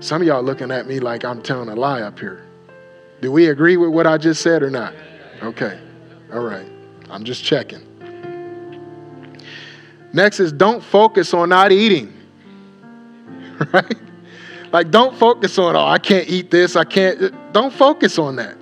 Some 0.00 0.22
of 0.22 0.28
y'all 0.28 0.42
looking 0.42 0.70
at 0.70 0.86
me 0.86 1.00
like 1.00 1.24
I'm 1.24 1.42
telling 1.42 1.68
a 1.68 1.74
lie 1.74 2.02
up 2.02 2.18
here. 2.18 2.44
Do 3.20 3.32
we 3.32 3.48
agree 3.48 3.76
with 3.76 3.90
what 3.90 4.06
I 4.06 4.16
just 4.16 4.42
said 4.42 4.62
or 4.62 4.70
not? 4.70 4.94
Okay. 5.42 5.80
All 6.32 6.40
right. 6.40 6.66
I'm 7.10 7.24
just 7.24 7.42
checking. 7.42 7.84
Next 10.12 10.40
is 10.40 10.52
don't 10.52 10.82
focus 10.82 11.34
on 11.34 11.48
not 11.48 11.72
eating. 11.72 12.14
Right? 13.72 13.96
Like, 14.70 14.90
don't 14.90 15.16
focus 15.16 15.58
on, 15.58 15.74
oh, 15.74 15.84
I 15.84 15.98
can't 15.98 16.28
eat 16.28 16.50
this, 16.50 16.76
I 16.76 16.84
can't. 16.84 17.52
Don't 17.52 17.72
focus 17.72 18.18
on 18.18 18.36
that. 18.36 18.56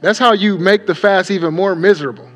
That's 0.00 0.18
how 0.18 0.32
you 0.32 0.58
make 0.58 0.86
the 0.86 0.94
fast 0.94 1.30
even 1.30 1.54
more 1.54 1.74
miserable. 1.74 2.28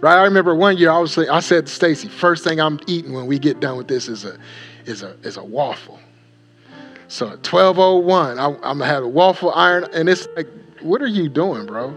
Right? 0.00 0.16
I 0.16 0.22
remember 0.24 0.54
one 0.54 0.78
year 0.78 0.90
I 0.90 0.98
was 0.98 1.18
I 1.18 1.40
said 1.40 1.66
to 1.66 1.72
Stacy, 1.72 2.08
first 2.08 2.44
thing 2.44 2.60
I'm 2.60 2.78
eating 2.86 3.12
when 3.12 3.26
we 3.26 3.38
get 3.38 3.60
done 3.60 3.76
with 3.76 3.88
this 3.88 4.08
is 4.08 4.24
a 4.24 4.38
is 4.88 5.02
a 5.02 5.16
is 5.22 5.36
a 5.36 5.44
waffle. 5.44 6.00
So 7.08 7.26
at 7.26 7.46
1201, 7.46 8.38
I, 8.38 8.46
I'm 8.46 8.60
gonna 8.60 8.86
have 8.86 9.04
a 9.04 9.08
waffle 9.08 9.52
iron, 9.52 9.86
and 9.92 10.08
it's 10.08 10.28
like, 10.36 10.48
what 10.80 11.00
are 11.00 11.06
you 11.06 11.28
doing, 11.28 11.66
bro? 11.66 11.96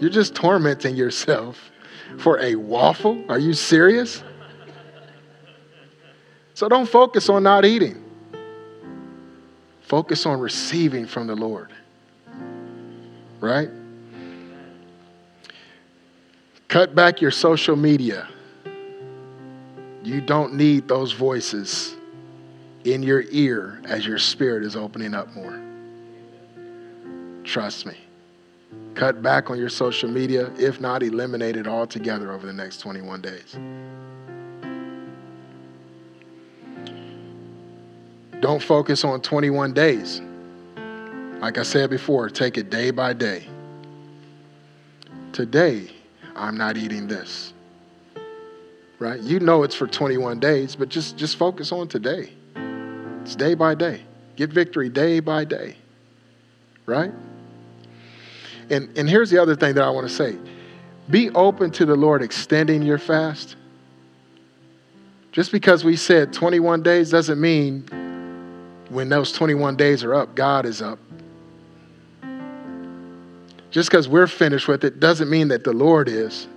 You're 0.00 0.10
just 0.10 0.34
tormenting 0.34 0.94
yourself 0.94 1.70
for 2.18 2.38
a 2.40 2.54
waffle? 2.54 3.24
Are 3.28 3.38
you 3.38 3.52
serious? 3.52 4.22
So 6.54 6.68
don't 6.68 6.88
focus 6.88 7.28
on 7.28 7.42
not 7.42 7.64
eating. 7.64 8.02
Focus 9.82 10.26
on 10.26 10.40
receiving 10.40 11.06
from 11.06 11.26
the 11.26 11.34
Lord. 11.36 11.72
Right? 13.40 13.70
Cut 16.68 16.94
back 16.94 17.20
your 17.20 17.30
social 17.30 17.76
media. 17.76 18.28
You 20.06 20.20
don't 20.20 20.54
need 20.54 20.86
those 20.86 21.10
voices 21.10 21.96
in 22.84 23.02
your 23.02 23.24
ear 23.30 23.82
as 23.86 24.06
your 24.06 24.18
spirit 24.18 24.62
is 24.62 24.76
opening 24.76 25.14
up 25.14 25.34
more. 25.34 25.60
Trust 27.42 27.86
me. 27.86 27.96
Cut 28.94 29.20
back 29.20 29.50
on 29.50 29.58
your 29.58 29.68
social 29.68 30.08
media, 30.08 30.52
if 30.60 30.80
not, 30.80 31.02
eliminate 31.02 31.56
it 31.56 31.66
altogether 31.66 32.30
over 32.30 32.46
the 32.46 32.52
next 32.52 32.78
21 32.82 33.20
days. 33.20 33.58
Don't 38.40 38.62
focus 38.62 39.02
on 39.02 39.20
21 39.20 39.72
days. 39.72 40.22
Like 41.40 41.58
I 41.58 41.64
said 41.64 41.90
before, 41.90 42.30
take 42.30 42.58
it 42.58 42.70
day 42.70 42.92
by 42.92 43.12
day. 43.12 43.48
Today, 45.32 45.90
I'm 46.36 46.56
not 46.56 46.76
eating 46.76 47.08
this. 47.08 47.54
Right? 48.98 49.20
You 49.20 49.40
know 49.40 49.62
it's 49.62 49.74
for 49.74 49.86
21 49.86 50.40
days, 50.40 50.74
but 50.74 50.88
just, 50.88 51.16
just 51.16 51.36
focus 51.36 51.70
on 51.70 51.88
today. 51.88 52.32
It's 53.22 53.36
day 53.36 53.54
by 53.54 53.74
day. 53.74 54.02
Get 54.36 54.50
victory 54.50 54.88
day 54.88 55.20
by 55.20 55.44
day. 55.44 55.76
Right? 56.86 57.12
And, 58.70 58.96
and 58.96 59.08
here's 59.08 59.30
the 59.30 59.38
other 59.38 59.56
thing 59.56 59.74
that 59.74 59.84
I 59.84 59.90
want 59.90 60.08
to 60.08 60.14
say 60.14 60.36
be 61.08 61.30
open 61.30 61.70
to 61.72 61.84
the 61.84 61.94
Lord 61.94 62.22
extending 62.22 62.82
your 62.82 62.98
fast. 62.98 63.56
Just 65.30 65.52
because 65.52 65.84
we 65.84 65.96
said 65.96 66.32
21 66.32 66.82
days 66.82 67.10
doesn't 67.10 67.40
mean 67.40 67.82
when 68.88 69.08
those 69.08 69.32
21 69.32 69.76
days 69.76 70.02
are 70.02 70.14
up, 70.14 70.34
God 70.34 70.64
is 70.64 70.80
up. 70.80 70.98
Just 73.70 73.90
because 73.90 74.08
we're 74.08 74.26
finished 74.26 74.68
with 74.68 74.84
it 74.84 75.00
doesn't 75.00 75.28
mean 75.28 75.48
that 75.48 75.62
the 75.64 75.72
Lord 75.72 76.08
is. 76.08 76.48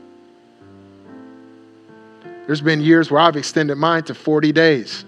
There's 2.50 2.62
been 2.62 2.82
years 2.82 3.12
where 3.12 3.22
I've 3.22 3.36
extended 3.36 3.76
mine 3.76 4.06
to 4.06 4.16
40 4.16 4.52
days. 4.54 5.06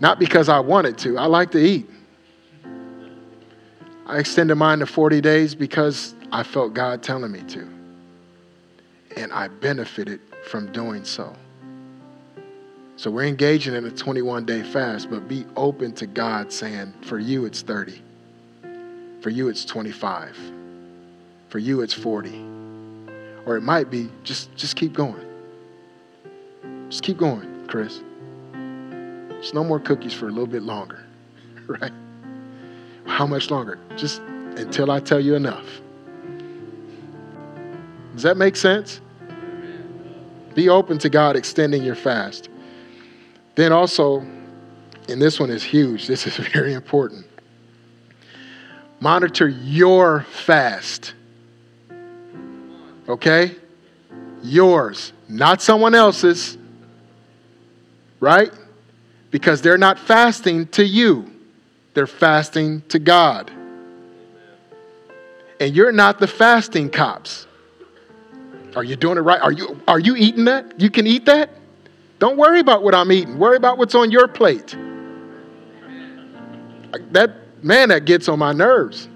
Not 0.00 0.18
because 0.18 0.48
I 0.48 0.58
wanted 0.58 0.96
to, 1.00 1.18
I 1.18 1.26
like 1.26 1.50
to 1.50 1.58
eat. 1.58 1.86
I 4.06 4.16
extended 4.18 4.54
mine 4.54 4.78
to 4.78 4.86
40 4.86 5.20
days 5.20 5.54
because 5.54 6.14
I 6.32 6.44
felt 6.44 6.72
God 6.72 7.02
telling 7.02 7.30
me 7.30 7.42
to. 7.42 7.68
And 9.18 9.34
I 9.34 9.48
benefited 9.48 10.20
from 10.48 10.72
doing 10.72 11.04
so. 11.04 11.36
So 12.96 13.10
we're 13.10 13.26
engaging 13.26 13.74
in 13.74 13.84
a 13.84 13.90
21 13.90 14.46
day 14.46 14.62
fast, 14.62 15.10
but 15.10 15.28
be 15.28 15.44
open 15.56 15.92
to 15.92 16.06
God 16.06 16.50
saying, 16.50 16.94
for 17.02 17.18
you 17.18 17.44
it's 17.44 17.60
30. 17.60 18.00
For 19.20 19.28
you 19.28 19.50
it's 19.50 19.66
25. 19.66 20.38
For 21.50 21.58
you 21.58 21.82
it's 21.82 21.92
40. 21.92 22.55
Or 23.46 23.56
it 23.56 23.62
might 23.62 23.90
be 23.90 24.10
just 24.24 24.54
just 24.56 24.76
keep 24.76 24.92
going. 24.92 25.24
Just 26.88 27.02
keep 27.02 27.16
going, 27.16 27.66
Chris. 27.68 28.02
Just 29.40 29.54
no 29.54 29.64
more 29.64 29.80
cookies 29.80 30.12
for 30.12 30.26
a 30.26 30.30
little 30.30 30.46
bit 30.46 30.62
longer. 30.62 31.02
Right? 31.66 31.90
How 33.06 33.26
much 33.26 33.50
longer? 33.50 33.80
Just 33.96 34.20
until 34.20 34.92
I 34.92 35.00
tell 35.00 35.18
you 35.18 35.34
enough. 35.34 35.66
Does 38.14 38.22
that 38.22 38.36
make 38.36 38.54
sense? 38.54 39.00
Be 40.54 40.68
open 40.68 40.98
to 40.98 41.10
God 41.10 41.34
extending 41.34 41.82
your 41.82 41.96
fast. 41.96 42.48
Then 43.56 43.72
also, 43.72 44.20
and 45.08 45.20
this 45.20 45.40
one 45.40 45.50
is 45.50 45.64
huge, 45.64 46.06
this 46.06 46.26
is 46.26 46.36
very 46.52 46.72
important. 46.72 47.26
Monitor 49.00 49.48
your 49.48 50.22
fast. 50.22 51.14
Okay? 53.08 53.54
Yours, 54.42 55.12
not 55.28 55.62
someone 55.62 55.94
else's. 55.94 56.58
Right? 58.20 58.52
Because 59.30 59.62
they're 59.62 59.78
not 59.78 59.98
fasting 59.98 60.66
to 60.68 60.84
you, 60.84 61.30
they're 61.94 62.06
fasting 62.06 62.82
to 62.88 62.98
God. 62.98 63.50
And 65.58 65.74
you're 65.74 65.92
not 65.92 66.18
the 66.18 66.26
fasting 66.26 66.90
cops. 66.90 67.46
Are 68.74 68.84
you 68.84 68.94
doing 68.94 69.16
it 69.16 69.22
right? 69.22 69.40
Are 69.40 69.52
you, 69.52 69.80
are 69.88 69.98
you 69.98 70.16
eating 70.16 70.44
that? 70.44 70.78
You 70.78 70.90
can 70.90 71.06
eat 71.06 71.24
that? 71.24 71.48
Don't 72.18 72.36
worry 72.36 72.60
about 72.60 72.82
what 72.82 72.94
I'm 72.94 73.10
eating. 73.10 73.38
Worry 73.38 73.56
about 73.56 73.78
what's 73.78 73.94
on 73.94 74.10
your 74.10 74.28
plate. 74.28 74.76
That 77.12 77.30
man, 77.62 77.88
that 77.88 78.04
gets 78.04 78.28
on 78.28 78.38
my 78.38 78.52
nerves, 78.52 79.08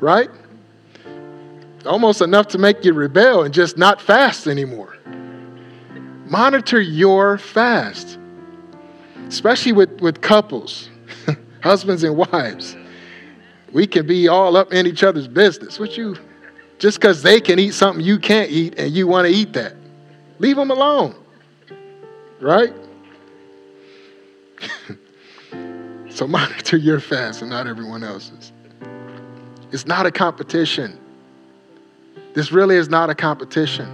right? 0.00 0.30
Almost 1.86 2.20
enough 2.20 2.48
to 2.48 2.58
make 2.58 2.84
you 2.84 2.92
rebel 2.92 3.44
and 3.44 3.54
just 3.54 3.76
not 3.76 4.00
fast 4.00 4.46
anymore. 4.46 4.96
Monitor 6.26 6.80
your 6.80 7.38
fast, 7.38 8.18
especially 9.28 9.72
with, 9.72 10.00
with 10.00 10.20
couples, 10.20 10.90
husbands 11.62 12.04
and 12.04 12.16
wives. 12.16 12.76
We 13.72 13.86
can 13.86 14.06
be 14.06 14.28
all 14.28 14.56
up 14.56 14.72
in 14.72 14.86
each 14.86 15.02
other's 15.02 15.28
business. 15.28 15.78
What 15.78 15.96
you, 15.96 16.16
just 16.78 17.00
because 17.00 17.22
they 17.22 17.40
can 17.40 17.58
eat 17.58 17.74
something 17.74 18.04
you 18.04 18.18
can't 18.18 18.50
eat 18.50 18.78
and 18.78 18.92
you 18.92 19.06
want 19.06 19.26
to 19.26 19.32
eat 19.32 19.52
that, 19.54 19.74
leave 20.38 20.56
them 20.56 20.70
alone, 20.70 21.14
right? 22.40 22.74
So 26.18 26.26
monitor 26.26 26.76
your 26.76 26.98
fast 26.98 27.42
and 27.42 27.50
not 27.50 27.68
everyone 27.68 28.02
else's. 28.02 28.50
It's 29.70 29.86
not 29.86 30.04
a 30.04 30.10
competition. 30.10 30.98
This 32.38 32.52
really 32.52 32.76
is 32.76 32.88
not 32.88 33.10
a 33.10 33.16
competition. 33.16 33.88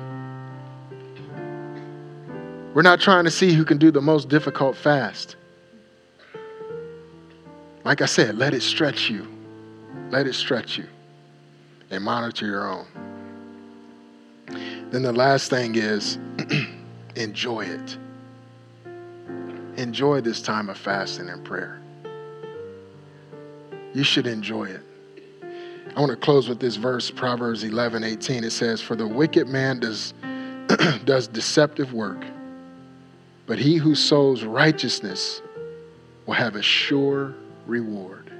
We're 2.74 2.82
not 2.82 3.00
trying 3.00 3.24
to 3.24 3.30
see 3.30 3.54
who 3.54 3.64
can 3.64 3.78
do 3.78 3.90
the 3.90 4.02
most 4.02 4.28
difficult 4.28 4.76
fast. 4.76 5.36
Like 7.84 8.02
I 8.02 8.04
said, 8.04 8.36
let 8.36 8.52
it 8.52 8.62
stretch 8.62 9.08
you. 9.08 9.26
Let 10.10 10.26
it 10.26 10.34
stretch 10.34 10.76
you. 10.76 10.86
And 11.90 12.04
monitor 12.04 12.44
your 12.44 12.68
own. 12.70 12.84
Then 14.90 15.00
the 15.00 15.14
last 15.14 15.48
thing 15.48 15.76
is 15.76 16.18
enjoy 17.16 17.64
it. 17.64 17.96
Enjoy 19.78 20.20
this 20.20 20.42
time 20.42 20.68
of 20.68 20.76
fasting 20.76 21.30
and 21.30 21.42
prayer 21.46 21.80
you 23.94 24.02
should 24.02 24.26
enjoy 24.26 24.64
it. 24.64 24.82
I 25.96 26.00
want 26.00 26.10
to 26.10 26.16
close 26.16 26.48
with 26.48 26.58
this 26.58 26.74
verse, 26.74 27.10
Proverbs 27.10 27.62
11, 27.62 28.02
18. 28.02 28.42
It 28.42 28.50
says, 28.50 28.80
For 28.80 28.96
the 28.96 29.06
wicked 29.06 29.46
man 29.46 29.78
does, 29.78 30.12
does 31.04 31.28
deceptive 31.28 31.92
work, 31.92 32.24
but 33.46 33.58
he 33.58 33.76
who 33.76 33.94
sows 33.94 34.42
righteousness 34.42 35.40
will 36.26 36.34
have 36.34 36.56
a 36.56 36.62
sure 36.62 37.34
reward. 37.66 38.32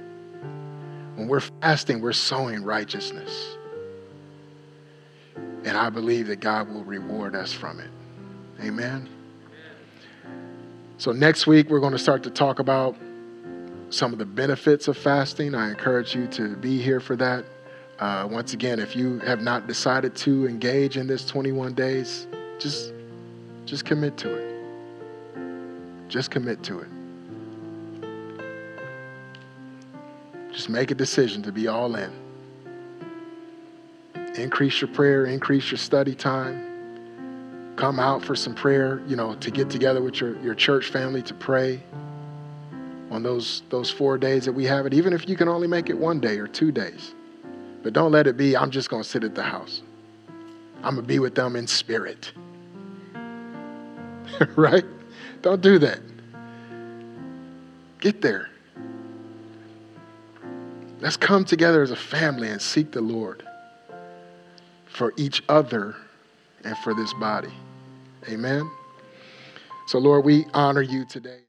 When 1.15 1.29
we're 1.29 1.39
fasting, 1.39 2.01
we're 2.01 2.11
sowing 2.11 2.61
righteousness. 2.61 3.55
And 5.63 5.77
I 5.77 5.89
believe 5.89 6.27
that 6.27 6.41
God 6.41 6.69
will 6.69 6.83
reward 6.83 7.35
us 7.35 7.53
from 7.53 7.79
it. 7.79 7.89
Amen. 8.61 9.07
So, 10.97 11.13
next 11.13 11.47
week, 11.47 11.69
we're 11.69 11.79
going 11.79 11.93
to 11.93 11.99
start 11.99 12.23
to 12.23 12.29
talk 12.29 12.59
about 12.59 12.97
some 13.95 14.11
of 14.11 14.19
the 14.19 14.25
benefits 14.25 14.89
of 14.89 14.97
fasting. 14.97 15.55
I 15.55 15.69
encourage 15.69 16.13
you 16.13 16.27
to 16.27 16.55
be 16.57 16.81
here 16.81 16.99
for 16.99 17.15
that. 17.15 17.45
Uh, 17.97 18.27
once 18.29 18.53
again, 18.53 18.79
if 18.79 18.93
you 18.93 19.19
have 19.19 19.41
not 19.41 19.67
decided 19.67 20.15
to 20.17 20.47
engage 20.47 20.97
in 20.97 21.07
this 21.07 21.25
21 21.25 21.73
days, 21.73 22.27
just 22.59 22.91
just 23.63 23.85
commit 23.85 24.17
to 24.17 24.35
it. 24.35 26.09
Just 26.09 26.29
commit 26.29 26.61
to 26.63 26.79
it. 26.79 26.89
Just 30.51 30.69
make 30.69 30.91
a 30.91 30.95
decision 30.95 31.41
to 31.43 31.51
be 31.51 31.67
all 31.67 31.95
in. 31.95 32.11
Increase 34.35 34.81
your 34.81 34.89
prayer, 34.89 35.25
increase 35.25 35.71
your 35.71 35.77
study 35.77 36.13
time. 36.13 37.73
Come 37.77 37.99
out 37.99 38.23
for 38.23 38.35
some 38.35 38.53
prayer, 38.53 39.01
you 39.07 39.15
know, 39.15 39.35
to 39.35 39.49
get 39.49 39.69
together 39.69 40.01
with 40.01 40.19
your, 40.19 40.37
your 40.41 40.53
church 40.53 40.89
family 40.89 41.21
to 41.23 41.33
pray 41.33 41.81
on 43.15 43.23
those, 43.23 43.63
those 43.69 43.89
four 43.89 44.17
days 44.17 44.43
that 44.43 44.51
we 44.51 44.65
have 44.65 44.85
it, 44.85 44.93
even 44.93 45.13
if 45.13 45.27
you 45.29 45.37
can 45.37 45.47
only 45.47 45.67
make 45.67 45.89
it 45.89 45.97
one 45.97 46.19
day 46.19 46.37
or 46.37 46.47
two 46.47 46.71
days. 46.71 47.15
But 47.81 47.93
don't 47.93 48.11
let 48.11 48.27
it 48.27 48.35
be, 48.35 48.57
I'm 48.57 48.69
just 48.69 48.89
going 48.89 49.03
to 49.03 49.07
sit 49.07 49.23
at 49.23 49.33
the 49.33 49.43
house. 49.43 49.81
I'm 50.83 50.95
going 50.95 50.97
to 50.97 51.01
be 51.03 51.19
with 51.19 51.33
them 51.33 51.55
in 51.55 51.65
spirit. 51.65 52.33
right? 54.57 54.83
Don't 55.41 55.61
do 55.61 55.79
that. 55.79 55.99
Get 58.01 58.21
there. 58.21 58.49
Let's 60.99 61.17
come 61.17 61.45
together 61.45 61.81
as 61.81 61.91
a 61.91 61.95
family 61.95 62.49
and 62.49 62.61
seek 62.61 62.91
the 62.91 63.01
Lord 63.01 63.43
for 64.87 65.13
each 65.15 65.41
other 65.47 65.95
and 66.65 66.77
for 66.79 66.93
this 66.93 67.13
body. 67.13 67.53
Amen. 68.27 68.69
So, 69.87 69.99
Lord, 69.99 70.25
we 70.25 70.47
honor 70.53 70.81
you 70.81 71.05
today. 71.05 71.39